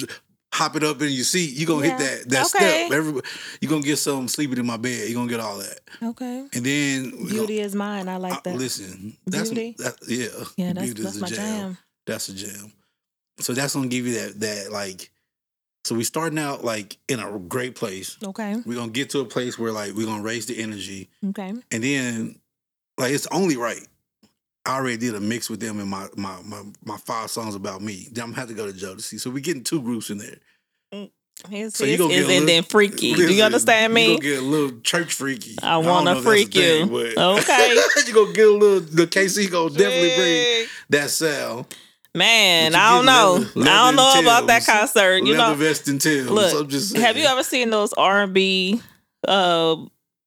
hop 0.51 0.75
it 0.75 0.83
up 0.83 0.99
in 1.03 1.09
your 1.11 1.23
seat. 1.23 1.53
You're 1.53 1.67
gonna 1.67 1.85
Yeah. 1.85 1.97
hit 1.99 2.23
that 2.23 2.29
that 2.29 2.45
Okay. 2.55 2.85
step. 2.87 2.91
Every, 2.97 3.21
you're 3.61 3.69
gonna 3.69 3.83
get 3.83 3.97
some 3.97 4.27
sleeping 4.27 4.57
in 4.57 4.65
my 4.65 4.77
bed. 4.77 5.07
You're 5.07 5.15
gonna 5.19 5.29
get 5.29 5.39
all 5.39 5.59
that. 5.59 5.79
Okay. 6.01 6.47
And 6.53 6.65
then 6.65 7.25
Beauty 7.27 7.59
is 7.59 7.75
mine. 7.75 8.09
I 8.09 8.17
like 8.17 8.41
that. 8.41 8.55
listen. 8.57 9.15
That's 9.27 9.49
Beauty? 9.51 9.75
that, 9.77 9.95
yeah. 10.07 10.27
yeah, 10.57 10.73
that's, 10.73 10.93
that's 10.95 11.15
is 11.17 11.21
my 11.21 11.27
a 11.27 11.29
jam. 11.29 11.77
That's 12.07 12.27
a 12.29 12.33
jam. 12.33 12.73
So 13.39 13.53
that's 13.53 13.75
gonna 13.75 13.87
give 13.87 14.07
you 14.07 14.15
that 14.15 14.39
that 14.39 14.71
like. 14.71 15.10
So 15.83 15.95
we 15.95 16.03
starting 16.03 16.37
out 16.37 16.63
like 16.63 16.97
in 17.07 17.19
a 17.19 17.39
great 17.39 17.75
place. 17.75 18.17
Okay. 18.23 18.55
We're 18.65 18.75
gonna 18.77 18.91
get 18.91 19.09
to 19.11 19.19
a 19.19 19.25
place 19.25 19.57
where 19.57 19.71
like 19.71 19.93
we're 19.93 20.05
gonna 20.05 20.21
raise 20.21 20.45
the 20.45 20.61
energy, 20.61 21.09
Okay. 21.29 21.53
and 21.71 21.83
then 21.83 22.35
like 22.97 23.13
it's 23.13 23.27
only 23.27 23.57
right. 23.57 23.81
I 24.65 24.75
already 24.75 24.97
did 24.97 25.15
a 25.15 25.19
mix 25.19 25.49
with 25.49 25.59
them 25.59 25.79
in 25.79 25.87
my 25.87 26.07
my 26.15 26.37
my, 26.45 26.61
my 26.85 26.97
five 26.97 27.31
songs 27.31 27.55
about 27.55 27.81
me. 27.81 28.07
Then 28.11 28.25
I'm 28.25 28.29
gonna 28.29 28.39
have 28.41 28.49
to 28.49 28.53
go 28.53 28.71
to 28.71 28.73
Jodeci. 28.73 29.19
So 29.19 29.31
we 29.31 29.41
getting 29.41 29.63
two 29.63 29.81
groups 29.81 30.11
in 30.11 30.19
there. 30.19 30.37
Mm, 30.93 31.09
his, 31.49 31.73
So 31.73 31.85
you 31.85 31.91
his 31.91 31.99
gonna 31.99 32.13
get 32.13 32.29
is 32.29 32.37
and 32.37 32.47
then 32.47 32.63
freaky. 32.63 33.13
Do 33.15 33.33
you 33.33 33.43
understand 33.43 33.91
me? 33.91 34.03
You 34.03 34.17
gonna 34.17 34.21
get 34.21 34.39
a 34.39 34.45
little 34.45 34.79
church 34.81 35.13
freaky. 35.13 35.55
I 35.63 35.79
if 35.79 35.85
that's 36.05 36.21
freak 36.21 36.53
thing, 36.53 36.91
you. 36.91 37.13
but- 37.15 37.39
Okay. 37.39 37.73
you 38.05 38.13
gonna 38.13 38.33
get 38.33 38.47
a 38.47 38.51
little. 38.51 38.81
The 38.81 39.07
KC 39.07 39.49
gonna 39.49 39.71
definitely 39.71 40.15
bring 40.15 40.67
that 40.91 41.09
sound. 41.09 41.65
Man, 42.13 42.75
I 42.75 42.95
don't 42.97 43.05
know. 43.05 43.33
leather- 43.55 43.69
I 43.69 43.85
don't 43.85 43.95
know 43.95 44.13
and 44.17 44.25
about 44.25 44.47
that 44.47 44.65
concert. 44.65 45.23
You 45.23 45.35
know, 45.37 45.53
vest 45.53 45.87
and 45.87 45.99
tails. 46.01 46.29
look. 46.29 46.71
Have 46.97 47.15
you 47.17 47.25
ever 47.25 47.43
seen 47.43 47.69
those 47.69 47.93
R 47.93 48.23
and 48.23 48.33
B 48.33 48.81
uh, 49.27 49.77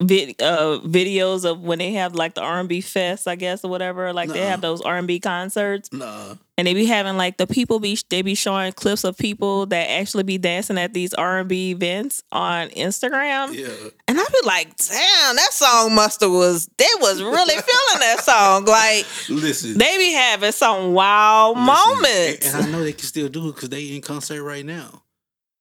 vid- 0.07 0.40
uh, 0.42 0.80
videos 0.84 1.44
of 1.44 1.61
when 1.61 1.78
they 1.78 1.92
have 1.92 2.14
like 2.14 2.34
the 2.34 2.42
R 2.42 2.61
and 2.61 2.68
B 2.68 2.80
fest, 2.80 3.26
I 3.28 3.34
guess, 3.36 3.64
or 3.64 3.70
whatever. 3.70 4.12
Like 4.12 4.28
they 4.30 4.40
have 4.46 4.61
those 4.61 4.80
R 4.80 4.96
and 4.96 5.07
B 5.07 5.20
concerts, 5.20 5.92
Nah. 5.92 6.34
and 6.59 6.66
they 6.66 6.74
be 6.74 6.86
having 6.86 7.16
like 7.16 7.36
the 7.36 7.46
people 7.46 7.80
be 7.80 7.98
they 8.11 8.22
be 8.22 8.34
showing 8.34 8.72
clips 8.72 9.05
of 9.05 9.16
people 9.18 9.66
that 9.66 9.90
actually 9.90 10.22
be 10.22 10.38
dancing 10.38 10.78
at 10.78 10.94
these 10.94 11.14
R 11.14 11.38
and 11.40 11.48
B 11.48 11.70
events 11.70 12.22
on 12.32 12.68
Instagram, 12.70 13.55
Yeah. 13.55 13.68
and 14.09 14.18
I 14.20 14.24
be 14.24 14.46
like, 14.46 14.76
damn, 14.76 15.36
that 15.36 15.50
song 15.52 15.94
must 15.94 16.20
have 16.20 16.30
was 16.30 16.68
they 16.78 16.84
was 17.00 17.22
really 17.22 17.55
feeling 17.55 18.00
that 18.00 18.20
song. 18.22 18.64
Like 18.66 19.07
Listen. 19.28 19.78
they 19.78 19.98
be 19.98 20.12
having 20.12 20.52
some 20.52 20.92
wild 20.92 21.57
listen, 21.59 21.92
moments. 21.94 22.46
And, 22.55 22.64
and 22.64 22.66
I 22.66 22.70
know 22.78 22.84
they 22.84 22.92
can 22.92 23.07
still 23.07 23.28
do 23.28 23.48
it 23.48 23.55
because 23.55 23.68
they 23.70 23.94
in 23.94 24.02
concert 24.02 24.42
right 24.42 24.64
now. 24.64 25.02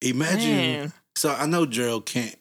Imagine. 0.01 0.49
Man. 0.55 0.93
So 1.15 1.29
I 1.33 1.45
know 1.45 1.65
Gerald 1.65 2.05
can't 2.05 2.35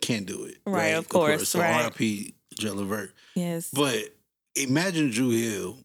can't 0.00 0.26
do 0.26 0.44
it. 0.44 0.58
Right, 0.66 0.94
of 0.94 1.08
course, 1.08 1.48
So 1.48 1.60
right. 1.60 1.84
RIP 2.00 2.34
Levert. 2.62 3.12
Yes, 3.34 3.70
But 3.72 4.14
imagine 4.54 5.10
Dru 5.10 5.30
Hill 5.30 5.78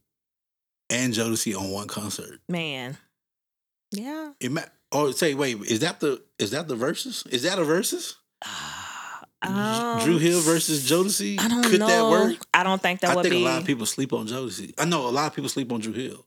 and 0.89 1.13
Jodeci 1.13 1.57
on 1.57 1.69
one 1.71 1.87
concert. 1.87 2.39
man. 2.49 2.97
Yeah. 3.91 4.31
Ima- 4.39 4.71
or 4.93 5.11
say, 5.13 5.33
wait, 5.33 5.57
is 5.63 5.79
that 5.81 5.99
the 5.99 6.21
is 6.39 6.51
that 6.51 6.67
the 6.67 6.75
verses? 6.75 7.23
Is 7.29 7.43
that 7.43 7.59
a 7.59 7.63
versus? 7.63 8.15
Um, 9.43 9.99
Dru 10.03 10.17
Hill 10.19 10.39
versus 10.41 10.87
Jodeci? 10.89 11.39
I 11.39 11.47
don't 11.47 11.63
Could 11.63 11.79
know. 11.79 11.87
that 11.87 12.09
work? 12.09 12.37
I 12.53 12.63
don't 12.63 12.81
think 12.81 12.99
that 13.01 13.11
I 13.11 13.15
would 13.15 13.23
think 13.23 13.33
be. 13.33 13.41
a 13.41 13.45
lot 13.45 13.59
of 13.59 13.65
people 13.65 13.85
sleep 13.85 14.13
on 14.13 14.27
Jodeci. 14.27 14.73
I 14.77 14.85
know 14.85 15.07
a 15.07 15.09
lot 15.09 15.27
of 15.27 15.35
people 15.35 15.49
sleep 15.49 15.71
on 15.71 15.79
Dru 15.79 15.93
Hill, 15.93 16.25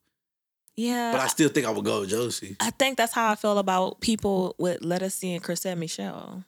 yeah, 0.76 1.12
but 1.12 1.20
I 1.20 1.28
still 1.28 1.48
think 1.48 1.66
I 1.66 1.70
would 1.70 1.84
go 1.84 2.00
with 2.00 2.10
Jodeci. 2.10 2.56
I 2.60 2.70
think 2.70 2.96
that's 2.96 3.12
how 3.12 3.30
I 3.30 3.34
feel 3.36 3.58
about 3.58 4.00
people 4.00 4.56
with 4.58 4.80
Ledisi 4.80 5.32
and 5.34 5.42
Chrisette 5.42 5.78
Michele. 5.78 6.44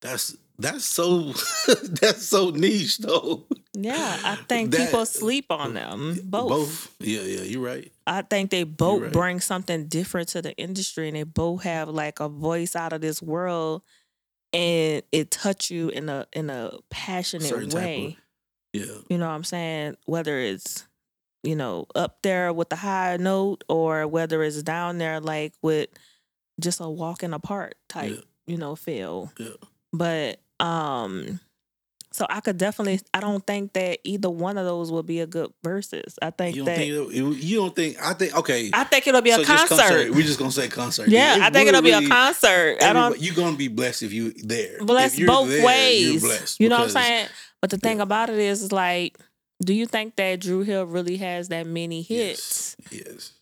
That's 0.00 0.36
that's 0.60 0.84
so 0.84 1.32
that's 2.00 2.24
so 2.26 2.50
niche 2.50 2.98
though. 2.98 3.44
Yeah, 3.72 4.18
I 4.24 4.36
think 4.48 4.70
That- 4.72 4.86
people 4.86 5.06
sleep 5.06 5.46
on 5.50 5.74
them 5.74 6.18
both. 6.24 6.48
Both. 6.48 6.94
Yeah, 7.00 7.22
yeah, 7.22 7.42
you're 7.42 7.62
right. 7.64 7.90
I 8.06 8.22
think 8.22 8.50
they 8.50 8.64
both 8.64 9.02
right. 9.02 9.12
bring 9.12 9.40
something 9.40 9.86
different 9.86 10.28
to 10.30 10.42
the 10.42 10.54
industry, 10.56 11.08
and 11.08 11.16
they 11.16 11.22
both 11.22 11.62
have 11.62 11.88
like 11.88 12.20
a 12.20 12.28
voice 12.28 12.74
out 12.76 12.92
of 12.92 13.00
this 13.00 13.22
world, 13.22 13.82
and 14.52 15.02
it 15.12 15.30
touch 15.30 15.70
you 15.70 15.88
in 15.88 16.08
a 16.08 16.26
in 16.32 16.50
a 16.50 16.72
passionate 16.90 17.48
Certain 17.48 17.70
type 17.70 17.78
of- 17.78 17.84
way. 17.84 18.16
Yeah. 18.72 18.84
You 19.08 19.18
know 19.18 19.26
what 19.28 19.34
I'm 19.34 19.42
saying? 19.44 19.96
Whether 20.06 20.38
it's, 20.38 20.86
you 21.42 21.56
know, 21.56 21.86
up 21.96 22.18
there 22.22 22.52
with 22.52 22.68
the 22.68 22.76
high 22.76 23.16
note 23.16 23.64
or 23.68 24.06
whether 24.06 24.42
it's 24.44 24.62
down 24.62 24.98
there 24.98 25.18
like 25.20 25.54
with 25.60 25.88
just 26.60 26.80
a 26.80 26.88
walk 26.88 27.22
in 27.24 27.32
the 27.32 27.40
park 27.40 27.74
type, 27.88 28.12
Yeah. 28.12 28.20
you 28.46 28.58
know, 28.58 28.76
feel. 28.76 29.32
Yeah. 29.38 29.48
But 29.92 30.40
um 30.60 31.40
so 32.12 32.26
I 32.28 32.40
could 32.40 32.58
definitely 32.58 33.00
I 33.14 33.20
don't 33.20 33.46
think 33.46 33.72
that 33.74 34.00
either 34.02 34.28
one 34.28 34.58
of 34.58 34.66
those 34.66 34.90
would 34.90 35.06
be 35.06 35.20
a 35.20 35.26
good 35.28 35.52
versus. 35.62 36.18
I 36.20 36.30
think 36.30 36.56
You 36.56 36.64
don't 36.64 36.74
that 36.74 36.78
think 36.78 37.42
you 37.42 37.56
don't 37.56 37.74
think 37.76 38.02
I 38.02 38.14
think 38.14 38.36
okay. 38.36 38.68
I 38.72 38.82
think 38.84 39.06
it'll 39.06 39.22
be 39.22 39.30
a 39.30 39.36
so 39.36 39.44
just 39.44 39.68
concert. 39.68 40.10
We're 40.10 40.22
just 40.22 40.38
gonna 40.38 40.50
say 40.50 40.66
concert. 40.68 41.08
yeah, 41.08 41.36
It 41.36 41.42
I 41.42 41.50
think 41.50 41.68
it'll 41.68 41.82
be 41.82 41.92
a 41.92 42.08
concert. 42.08 42.82
I 42.82 42.92
don't 42.92 43.20
You're 43.20 43.34
gonna 43.36 43.56
be 43.56 43.68
blessed 43.68 44.02
if 44.02 44.12
you 44.12 44.32
there. 44.32 44.84
blessed 44.84 45.14
If 45.14 45.20
you're 45.20 45.28
both 45.28 45.48
there, 45.50 45.64
ways. 45.64 46.20
Blessed. 46.22 46.58
you 46.60 46.68
know 46.68 46.78
what 46.78 46.84
I'm 46.86 46.90
saying? 46.90 47.28
But 47.60 47.70
the 47.70 47.78
thing 47.78 47.98
Yeah. 47.98 48.02
about 48.04 48.28
it 48.28 48.38
is, 48.38 48.62
is 48.62 48.72
like, 48.72 49.16
do 49.64 49.72
you 49.72 49.86
think 49.86 50.16
that 50.16 50.40
Dru 50.40 50.62
Hill 50.62 50.86
really 50.86 51.18
has 51.18 51.48
that 51.48 51.66
many 51.66 52.02
hits 52.02 52.74
Yes. 52.90 53.04
Yes. 53.06 53.32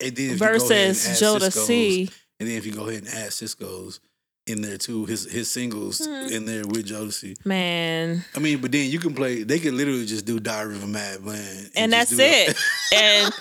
And 0.00 0.14
then 0.16 0.26
if 0.26 0.32
you 0.32 0.38
go 0.38 0.44
ahead 0.46 0.60
and 0.88 0.96
versus 0.96 1.22
Jodeci? 1.22 2.12
And 2.40 2.48
then 2.50 2.56
if 2.58 2.66
you 2.66 2.72
go 2.72 2.88
ahead 2.88 3.04
and 3.04 3.08
add 3.08 3.30
Sisqo's 3.30 4.00
in 4.46 4.60
there 4.62 4.76
too, 4.78 5.04
his 5.06 5.30
his 5.30 5.50
singles 5.50 5.98
Hmm. 6.04 6.32
in 6.32 6.44
there 6.46 6.62
with 6.66 6.86
Jodeci. 6.88 7.36
Man, 7.46 8.24
I 8.34 8.38
mean, 8.40 8.58
but 8.60 8.72
then 8.72 8.90
you 8.90 8.98
can 8.98 9.14
play. 9.14 9.42
They 9.44 9.58
can 9.60 9.76
literally 9.76 10.04
just 10.06 10.24
do 10.24 10.40
Diary 10.40 10.74
of 10.76 10.82
a 10.82 10.86
Mad 10.86 11.24
Band, 11.24 11.70
And 11.76 11.92
just 11.92 12.16
that's 12.16 12.48
do 12.48 12.52
it. 12.52 12.56
And 12.94 13.32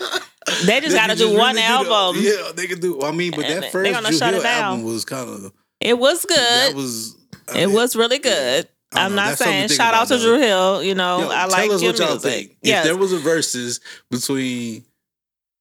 they 0.65 0.79
just 0.81 0.95
gotta 0.95 1.15
do 1.15 1.35
one 1.37 1.55
the- 1.55 1.63
album. 1.63 2.21
yeah, 2.23 2.51
they 2.55 2.67
can 2.67 2.79
do. 2.79 3.01
I 3.01 3.11
mean, 3.11 3.31
but 3.35 3.45
And 3.45 3.63
that 3.63 3.71
first 3.71 3.91
Dru 4.19 4.29
Hill 4.31 4.45
album 4.45 4.83
was 4.83 5.03
kind 5.05 5.29
of 5.29 5.51
it 5.79 5.97
was 5.97 6.23
good. 6.25 6.37
that 6.37 6.75
was. 6.75 7.15
I 7.47 7.59
it 7.61 7.65
mean, 7.67 7.75
was 7.75 7.95
really 7.95 8.19
good. 8.19 8.67
I'm 8.93 9.15
know. 9.15 9.23
not 9.23 9.29
to 9.31 9.37
saying 9.37 9.69
shout 9.69 9.93
out 9.95 10.07
to. 10.09 10.19
Dru 10.19 10.37
Hill. 10.39 10.83
You 10.83 10.93
know, 10.95 11.21
Yo, 11.21 11.29
I 11.29 11.45
like 11.45 11.65
tell 11.65 11.73
us 11.75 11.81
your 11.81 11.91
what 11.93 11.99
y'all 11.99 12.07
music. 12.09 12.31
think. 12.31 12.57
Yes. 12.61 12.85
If 12.85 12.91
there 12.91 12.97
was 12.97 13.11
a 13.13 13.17
versus 13.17 13.79
between 14.11 14.85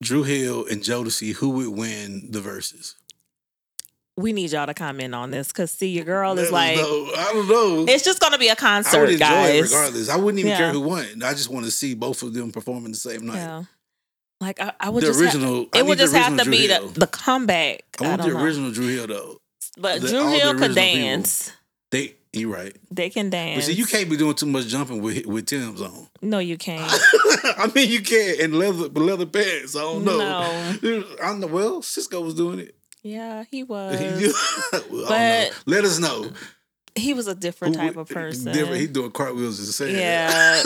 Dru 0.03 0.22
Hill 0.22 0.66
and 0.66 0.82
Jodeci, 0.82 1.32
who 1.34 1.51
would 1.51 1.68
win 1.68 2.28
the 2.30 2.41
verses? 2.41 2.97
We 4.20 4.32
need 4.32 4.50
y'all 4.52 4.66
to 4.66 4.74
comment 4.74 5.14
on 5.14 5.30
this 5.30 5.48
because 5.48 5.70
see, 5.70 5.88
your 5.88 6.04
girl 6.04 6.38
is 6.38 6.50
like, 6.52 6.76
know. 6.76 7.10
I 7.16 7.30
don't 7.32 7.48
know. 7.48 7.84
it's 7.92 8.04
just 8.04 8.20
gonna 8.20 8.38
be 8.38 8.46
a 8.46 8.50
I 8.50 8.52
would 8.52 8.58
concert, 8.58 9.04
enjoy 9.10 9.18
guys. 9.18 9.54
it 9.54 9.62
regardless. 9.74 10.08
I 10.08 10.16
wouldn't 10.16 10.38
even 10.40 10.50
Yeah. 10.50 10.56
care 10.58 10.72
who 10.72 10.80
won. 10.80 11.22
I 11.24 11.32
just 11.32 11.48
want 11.48 11.64
to 11.66 11.70
see 11.70 11.94
both 11.94 12.22
of 12.22 12.34
them 12.34 12.52
performing 12.52 12.92
the 12.92 12.98
same 12.98 13.26
night. 13.26 13.36
Yeah, 13.36 13.64
like 14.40 14.60
I, 14.60 14.72
I 14.80 14.88
would 14.90 15.02
The 15.02 15.08
just. 15.08 15.20
original. 15.20 15.66
I 15.72 15.78
it 15.78 15.86
would 15.86 15.98
just 15.98 16.14
have 16.14 16.36
to 16.36 16.44
Dru 16.44 16.50
be 16.52 16.66
the, 16.66 16.90
the 16.94 17.06
comeback. 17.06 17.82
I 18.00 18.04
I, 18.04 18.08
want 18.08 18.20
don't 18.22 18.30
the 18.30 18.34
know. 18.38 18.44
original 18.44 18.70
Dru 18.72 18.86
Hill 18.88 19.06
though. 19.06 19.40
But 19.78 20.00
the- 20.02 20.08
Dru 20.08 20.18
Hill 20.28 20.52
could 20.54 20.62
original 20.62 20.68
people. 20.68 20.74
dance. 20.74 21.52
They, 21.90 22.14
you 22.32 22.52
right. 22.54 22.76
They 22.92 23.10
can 23.10 23.30
dance. 23.30 23.56
But 23.56 23.64
see, 23.64 23.72
you 23.72 23.84
can't 23.86 24.08
be 24.08 24.16
doing 24.16 24.34
too 24.36 24.46
much 24.46 24.66
jumping 24.68 25.02
with 25.02 25.26
with 25.26 25.46
Tim's 25.46 25.80
on. 25.82 26.08
No, 26.22 26.38
you 26.38 26.58
can't. 26.58 26.82
I 27.56 27.70
mean, 27.74 27.90
you 27.90 28.02
can 28.02 28.38
in 28.40 28.52
leather 28.52 28.88
leather 28.88 29.24
pants. 29.26 29.74
I 29.74 29.80
don't 29.80 30.04
know. 30.04 30.18
No. 30.18 31.04
I 31.22 31.32
know. 31.34 31.46
Well, 31.46 31.80
Sisqo 31.80 32.22
was 32.22 32.34
doing 32.34 32.58
it. 32.60 32.74
Yeah, 33.03 33.44
he 33.51 33.62
was. 33.64 33.98
Well, 34.72 34.72
I 34.72 34.78
don't 34.78 34.92
know. 34.92 35.09
But- 35.09 35.62
Let 35.66 35.84
us 35.84 35.98
know. 35.98 36.30
He 36.96 37.14
was 37.14 37.28
a 37.28 37.36
different 37.36 37.76
type 37.76 37.96
of 37.96 38.09
person. 38.09 38.53
Different. 38.53 38.80
He 38.80 38.88
doing 38.88 39.12
cartwheels 39.12 39.61
and 39.61 39.68
saying. 39.68 39.96
Yeah. 39.96 40.61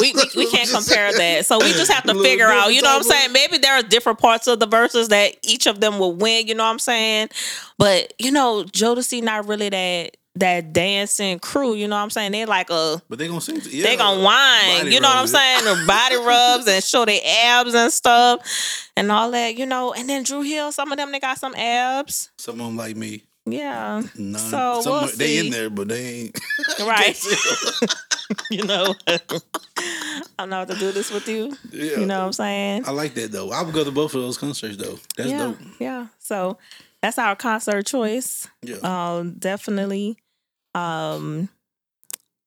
we, 0.00 0.12
we, 0.14 0.22
we 0.34 0.50
can't 0.50 0.68
compare 0.74 1.12
that. 1.12 1.44
So 1.44 1.58
we 1.58 1.70
just 1.72 1.92
have 1.92 2.02
to 2.04 2.14
figure 2.22 2.48
out, 2.48 2.68
you 2.72 2.80
know 2.80 2.88
what 2.88 2.96
I'm 2.96 3.02
saying? 3.02 3.32
Maybe 3.32 3.58
there 3.58 3.74
are 3.74 3.82
different 3.82 4.18
parts 4.18 4.46
of 4.46 4.58
the 4.58 4.66
verses 4.66 5.08
that 5.08 5.36
each 5.42 5.66
of 5.66 5.80
them 5.80 5.98
will 5.98 6.14
win, 6.14 6.48
you 6.48 6.54
know 6.54 6.64
what 6.64 6.70
I'm 6.70 6.78
saying? 6.78 7.28
But, 7.76 8.14
you 8.18 8.30
know, 8.32 8.64
Jodeci 8.64 9.22
not 9.22 9.46
really 9.46 9.68
that 9.68 10.16
that 10.36 10.72
dancing 10.72 11.38
crew, 11.38 11.74
you 11.74 11.88
know 11.88 11.96
what 11.96 12.02
I'm 12.02 12.10
saying? 12.10 12.32
They 12.32 12.44
like 12.46 12.70
a 12.70 13.02
But 13.08 13.18
they 13.18 13.28
gonna 13.28 13.40
sing. 13.40 13.60
Yeah. 13.68 13.84
they 13.84 13.96
gonna 13.96 14.22
whine, 14.22 14.90
you 14.90 15.00
know 15.00 15.08
what 15.08 15.16
I'm 15.16 15.26
saying? 15.26 15.66
Or 15.66 15.86
body 15.86 16.16
rubs 16.24 16.68
and 16.68 16.82
show 16.82 17.04
their 17.04 17.20
abs 17.44 17.74
and 17.74 17.92
stuff 17.92 18.88
and 18.96 19.10
all 19.10 19.30
that, 19.32 19.56
you 19.58 19.66
know. 19.66 19.92
And 19.92 20.08
then 20.08 20.22
Dru 20.22 20.42
Hill, 20.42 20.72
some 20.72 20.92
of 20.92 20.98
them 20.98 21.10
they 21.12 21.20
got 21.20 21.38
some 21.38 21.54
abs. 21.54 22.30
Some 22.38 22.60
of 22.60 22.66
them 22.66 22.76
like 22.76 22.96
me. 22.96 23.24
Yeah. 23.46 24.02
None. 24.16 24.38
So 24.38 24.80
Some 24.82 24.92
we'll 24.92 25.16
they 25.16 25.38
in 25.38 25.50
there, 25.50 25.70
but 25.70 25.88
they 25.88 26.04
ain't. 26.04 26.40
Right. 26.80 27.20
you 28.50 28.64
know. 28.64 28.94
I'm 30.38 30.48
not 30.48 30.68
to 30.68 30.74
do 30.76 30.92
this 30.92 31.10
with 31.12 31.28
you. 31.28 31.56
yeah. 31.72 31.98
You 31.98 32.06
know 32.06 32.20
what 32.20 32.26
I'm 32.26 32.32
saying? 32.32 32.84
I 32.86 32.92
like 32.92 33.14
that 33.14 33.32
though. 33.32 33.50
I 33.50 33.62
would 33.62 33.74
go 33.74 33.84
to 33.84 33.90
both 33.90 34.14
of 34.14 34.22
those 34.22 34.38
concerts 34.38 34.76
though. 34.76 34.98
That's 35.16 35.30
yeah, 35.30 35.38
dope. 35.38 35.56
yeah. 35.78 36.06
So 36.18 36.56
that's 37.02 37.18
our 37.18 37.36
concert 37.36 37.86
choice. 37.86 38.48
Yeah. 38.62 38.76
Um, 38.82 39.34
definitely. 39.38 40.16
Um, 40.74 41.48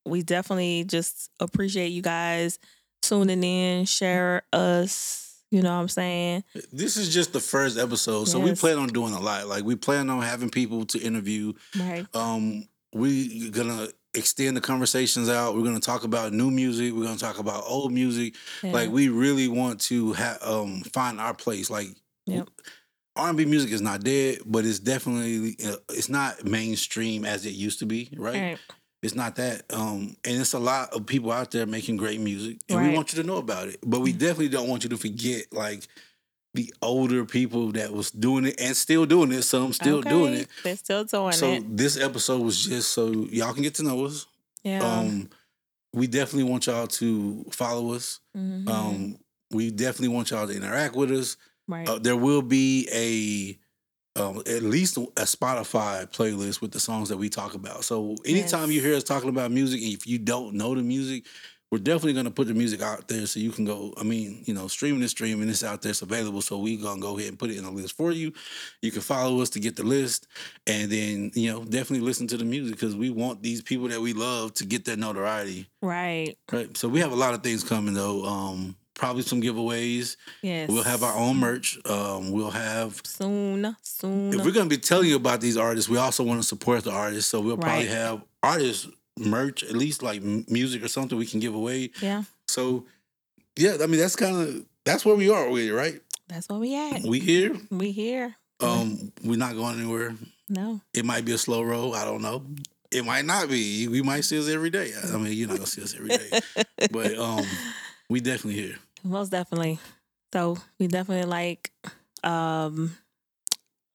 we 0.06 0.22
definitely 0.22 0.84
just 0.84 1.30
appreciate 1.40 1.88
you 1.88 2.02
guys 2.02 2.58
tuning 3.02 3.42
in, 3.42 3.84
share 3.84 4.42
us. 4.52 5.42
You 5.50 5.62
know 5.62 5.72
what 5.74 5.82
I'm 5.82 5.88
saying? 5.88 6.44
This 6.72 6.96
is 6.96 7.14
just 7.14 7.32
the 7.32 7.38
first 7.40 7.78
episode, 7.78 8.24
so 8.24 8.40
we 8.40 8.54
plan 8.54 8.76
on 8.78 8.88
doing 8.88 9.12
a 9.14 9.20
lot. 9.20 9.46
Like 9.46 9.62
we 9.64 9.76
plan 9.76 10.10
on 10.10 10.20
having 10.22 10.50
people 10.50 10.84
to 10.86 10.98
interview. 10.98 11.52
Right. 11.78 12.06
Um, 12.12 12.66
we 12.92 13.50
gonna 13.50 13.88
extend 14.14 14.56
the 14.56 14.60
conversations 14.60 15.28
out. 15.28 15.54
We're 15.54 15.62
gonna 15.62 15.78
talk 15.78 16.02
about 16.02 16.32
new 16.32 16.50
music. 16.50 16.92
We're 16.92 17.04
gonna 17.04 17.18
talk 17.18 17.38
about 17.38 17.62
old 17.66 17.92
music. 17.92 18.34
Yeah. 18.64 18.72
Like 18.72 18.90
we 18.90 19.08
really 19.10 19.46
want 19.46 19.80
to 19.82 20.12
have 20.14 20.38
um 20.42 20.80
find 20.92 21.20
our 21.20 21.34
place. 21.34 21.70
Like 21.70 21.88
Yep. 22.26 22.48
R 22.48 22.72
and 23.16 23.36
B 23.36 23.44
music 23.44 23.70
is 23.70 23.80
not 23.80 24.02
dead, 24.02 24.38
but 24.44 24.64
it's 24.64 24.78
definitely 24.78 25.56
it's 25.90 26.08
not 26.08 26.44
mainstream 26.44 27.24
as 27.24 27.46
it 27.46 27.54
used 27.54 27.78
to 27.80 27.86
be. 27.86 28.10
Right? 28.16 28.34
Right. 28.40 28.58
It's 29.02 29.14
not 29.14 29.36
that. 29.36 29.64
Um, 29.70 30.16
and 30.24 30.40
it's 30.40 30.54
a 30.54 30.58
lot 30.58 30.94
of 30.94 31.04
people 31.04 31.30
out 31.30 31.50
there 31.50 31.66
making 31.66 31.98
great 31.98 32.20
music, 32.20 32.58
and 32.70 32.82
we 32.88 32.94
want 32.94 33.12
you 33.12 33.20
to 33.22 33.26
know 33.26 33.36
about 33.36 33.68
it. 33.68 33.78
But 33.84 34.00
we 34.00 34.12
definitely 34.12 34.48
don't 34.48 34.68
want 34.68 34.82
you 34.82 34.90
to 34.90 34.96
forget 34.96 35.52
like 35.52 35.86
the 36.54 36.72
older 36.80 37.24
people 37.24 37.72
that 37.72 37.92
was 37.92 38.10
doing 38.10 38.46
it 38.46 38.60
and 38.60 38.76
still 38.76 39.04
doing 39.06 39.30
it. 39.32 39.42
Some 39.42 39.72
still 39.72 40.00
doing 40.00 40.34
it. 40.34 40.48
They're 40.62 40.76
still 40.76 41.04
doing 41.04 41.32
So 41.32 41.52
it. 41.52 41.60
So 41.62 41.66
this 41.68 42.00
episode 42.00 42.40
was 42.42 42.64
just 42.64 42.92
so 42.92 43.10
y'all 43.10 43.52
can 43.52 43.62
get 43.62 43.74
to 43.74 43.82
know 43.82 44.06
us. 44.06 44.26
Yeah. 44.62 44.82
Um, 44.82 45.28
we 45.92 46.06
definitely 46.06 46.50
want 46.50 46.66
y'all 46.66 46.86
to 46.86 47.44
follow 47.50 47.92
us. 47.92 48.20
Mhm. 48.36 48.68
Um, 48.68 49.18
we 49.50 49.70
definitely 49.70 50.08
want 50.08 50.30
y'all 50.30 50.46
to 50.46 50.54
interact 50.56 50.96
with 50.96 51.10
us. 51.12 51.36
Right. 51.68 51.88
Uh, 51.88 51.98
there 51.98 52.16
will 52.16 52.42
be 52.42 52.88
a 52.92 53.58
um, 54.16 54.38
at 54.46 54.62
least 54.62 54.96
a 54.96 55.22
Spotify 55.22 56.08
playlist 56.08 56.60
with 56.60 56.70
the 56.70 56.78
songs 56.78 57.08
that 57.08 57.16
we 57.16 57.28
talk 57.28 57.54
about. 57.54 57.84
So 57.84 58.14
anytime 58.24 58.70
Yes. 58.70 58.76
you 58.76 58.80
hear 58.80 58.94
us 58.94 59.02
talking 59.02 59.28
about 59.28 59.50
music, 59.50 59.82
and 59.82 59.92
if 59.92 60.06
you 60.06 60.18
don't 60.18 60.54
know 60.54 60.74
the 60.74 60.82
music, 60.82 61.26
we're 61.72 61.78
definitely 61.78 62.12
gonna 62.12 62.30
put 62.30 62.46
the 62.46 62.54
music 62.54 62.80
out 62.80 63.08
there 63.08 63.26
so 63.26 63.40
you 63.40 63.50
can 63.50 63.64
go. 63.64 63.92
I 63.96 64.04
mean, 64.04 64.44
you 64.46 64.54
know, 64.54 64.68
streaming 64.68 65.02
is 65.02 65.10
streaming. 65.10 65.48
It's 65.48 65.64
out 65.64 65.82
there. 65.82 65.90
It's 65.90 66.02
available. 66.02 66.40
So 66.40 66.58
we're 66.58 66.80
gonna 66.80 67.00
go 67.00 67.16
ahead 67.18 67.30
and 67.30 67.38
put 67.38 67.50
it 67.50 67.56
in 67.56 67.64
the 67.64 67.72
list 67.72 67.96
for 67.96 68.12
you. 68.12 68.32
You 68.80 68.92
can 68.92 69.00
follow 69.00 69.40
us 69.40 69.50
to 69.50 69.58
get 69.58 69.74
the 69.74 69.82
list, 69.82 70.28
and 70.68 70.92
then 70.92 71.32
you 71.34 71.50
know 71.50 71.64
definitely 71.64 72.06
listen 72.06 72.28
to 72.28 72.36
the 72.36 72.44
music 72.44 72.76
because 72.76 72.94
we 72.94 73.10
want 73.10 73.42
these 73.42 73.60
people 73.62 73.88
that 73.88 74.00
we 74.00 74.12
love 74.12 74.54
to 74.54 74.64
get 74.64 74.84
that 74.84 75.00
notoriety. 75.00 75.68
Right. 75.82 76.38
Right. 76.52 76.76
So 76.76 76.88
we 76.88 77.00
have 77.00 77.10
a 77.10 77.16
lot 77.16 77.34
of 77.34 77.42
things 77.42 77.64
coming 77.64 77.94
though. 77.94 78.24
Um, 78.24 78.76
probably 78.94 79.22
some 79.22 79.42
giveaways. 79.42 80.16
Yes. 80.42 80.70
We'll 80.70 80.82
have 80.84 81.02
our 81.02 81.16
own 81.16 81.36
merch. 81.36 81.78
Um, 81.86 82.30
we'll 82.30 82.50
have 82.50 83.00
soon. 83.04 83.76
Soon. 83.82 84.32
if 84.34 84.44
we're 84.44 84.52
gonna 84.52 84.68
be 84.68 84.78
telling 84.78 85.08
you 85.08 85.16
about 85.16 85.40
these 85.40 85.56
artists, 85.56 85.88
we 85.90 85.98
also 85.98 86.22
want 86.22 86.40
to 86.40 86.46
support 86.46 86.84
the 86.84 86.92
artists. 86.92 87.30
So 87.30 87.40
we'll 87.40 87.56
probably 87.56 87.86
Right. 87.86 87.88
have 87.96 88.22
artists 88.42 88.88
merch, 89.18 89.62
at 89.64 89.72
least 89.76 90.02
like 90.02 90.22
music 90.22 90.82
or 90.82 90.88
something 90.88 91.16
we 91.18 91.26
can 91.26 91.40
give 91.40 91.54
away. 91.54 91.90
yeah. 92.00 92.24
So 92.48 92.86
yeah, 93.56 93.76
I 93.82 93.86
mean 93.86 94.00
that's 94.00 94.16
kind 94.16 94.36
of 94.36 94.64
that's 94.84 95.04
where 95.04 95.14
we 95.16 95.30
are 95.30 95.48
with 95.48 95.64
it, 95.64 95.72
right? 95.72 96.00
That's 96.28 96.48
where 96.48 96.58
we 96.58 96.74
at. 96.74 97.02
We 97.02 97.20
here. 97.20 97.56
We 97.70 97.90
here. 97.92 98.34
Um, 98.60 99.12
we're 99.22 99.36
not 99.38 99.54
going 99.56 99.78
anywhere. 99.78 100.14
No. 100.48 100.80
It 100.92 101.04
might 101.04 101.24
be 101.24 101.32
a 101.32 101.38
slow 101.38 101.62
roll. 101.62 101.94
I 101.94 102.04
don't 102.04 102.22
know. 102.22 102.44
It 102.90 103.04
might 103.04 103.24
not 103.24 103.48
be. 103.48 103.88
We 103.88 104.02
might 104.02 104.22
see 104.24 104.38
us 104.38 104.48
every 104.48 104.70
day. 104.70 104.92
I 105.12 105.16
mean, 105.16 105.32
you're 105.32 105.48
not 105.48 105.56
gonna 105.56 105.66
see 105.66 105.82
us 105.82 105.94
every 105.94 106.10
day, 106.10 106.40
but 106.92 107.16
um, 107.18 107.44
we 108.08 108.20
definitely 108.20 108.60
here. 108.60 108.76
Most 109.02 109.30
definitely. 109.30 109.78
So 110.32 110.56
we 110.78 110.86
definitely 110.86 111.28
like 111.28 111.70
um 112.22 112.96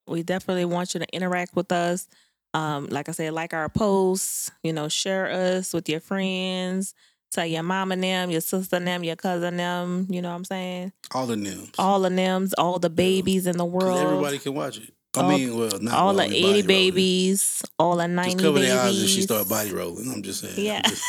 we 0.07 0.24
definitely 0.24 0.66
want 0.66 0.93
you 0.93 0.99
to 0.99 1.07
interact 1.14 1.55
with 1.55 1.72
us. 1.72 2.07
Um, 2.53 2.88
like 2.88 3.10
I 3.10 3.12
said, 3.12 3.34
like 3.34 3.53
our 3.53 3.70
posts, 3.70 4.49
you 4.64 4.74
know, 4.74 4.89
share 4.89 5.30
us 5.30 5.72
with 5.72 5.88
your 5.88 5.99
friends, 5.99 6.95
tell 7.32 7.45
your 7.45 7.62
mom 7.62 7.91
and 7.91 8.03
them, 8.03 8.32
your 8.32 8.41
sister 8.41 8.78
and 8.78 8.88
them, 8.88 9.03
your 9.03 9.16
cousin 9.16 9.57
them, 9.57 10.07
you 10.10 10.22
know 10.22 10.30
what 10.30 10.36
I'm 10.36 10.45
saying? 10.45 10.93
All 11.14 11.28
the 11.28 11.36
names. 11.36 11.72
All 11.78 11.99
the 11.99 12.10
names, 12.10 12.53
all 12.53 12.80
the 12.80 12.89
babies 12.89 13.45
in 13.45 13.57
the 13.57 13.66
world. 13.66 13.99
everybody 13.99 14.39
can 14.39 14.55
watch 14.55 14.80
it. 14.80 14.93
I 15.20 15.24
all- 15.24 15.30
mean, 15.30 15.58
well, 15.58 15.80
not 15.82 15.94
all 15.94 16.14
the 16.14 16.24
80 16.24 16.32
body 16.42 16.48
rolling. 16.52 16.68
babies, 16.68 17.64
all 17.78 17.96
the 17.98 18.08
90 18.08 18.32
Just 18.32 18.44
cover 18.44 18.54
babies. 18.56 18.70
their 18.70 18.80
eyes 18.82 19.04
if 19.04 19.10
she 19.10 19.22
start 19.22 19.50
body 19.50 19.72
rolling. 19.74 20.12
I'm 20.12 20.24
just 20.24 20.42
saying. 20.42 20.56
Yeah. 20.66 20.82
just- 20.82 21.04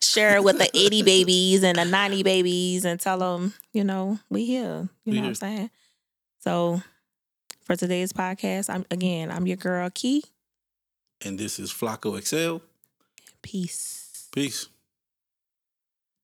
Share 0.02 0.36
it 0.36 0.44
with 0.44 0.58
the 0.58 0.68
80 0.74 1.02
babies 1.02 1.62
and 1.62 1.78
the 1.78 1.84
90 1.84 2.22
babies 2.22 2.84
and 2.84 2.98
tell 2.98 3.18
them, 3.18 3.54
you 3.72 3.84
know, 3.84 4.18
we 4.30 4.44
here. 4.44 4.88
You 5.04 5.12
We 5.12 5.12
know 5.12 5.14
here. 5.14 5.22
what 5.22 5.28
I'm 5.28 5.34
saying? 5.34 5.70
So 6.40 6.82
for 7.64 7.76
today's 7.76 8.12
podcast, 8.12 8.68
I'm 8.70 8.84
again, 8.90 9.30
I'm 9.30 9.46
your 9.46 9.56
girl 9.56 9.88
Key. 9.92 10.24
and 11.24 11.38
this 11.38 11.58
is 11.58 11.72
FlakoXL. 11.72 12.60
Peace. 13.42 14.28
Peace. 14.32 14.68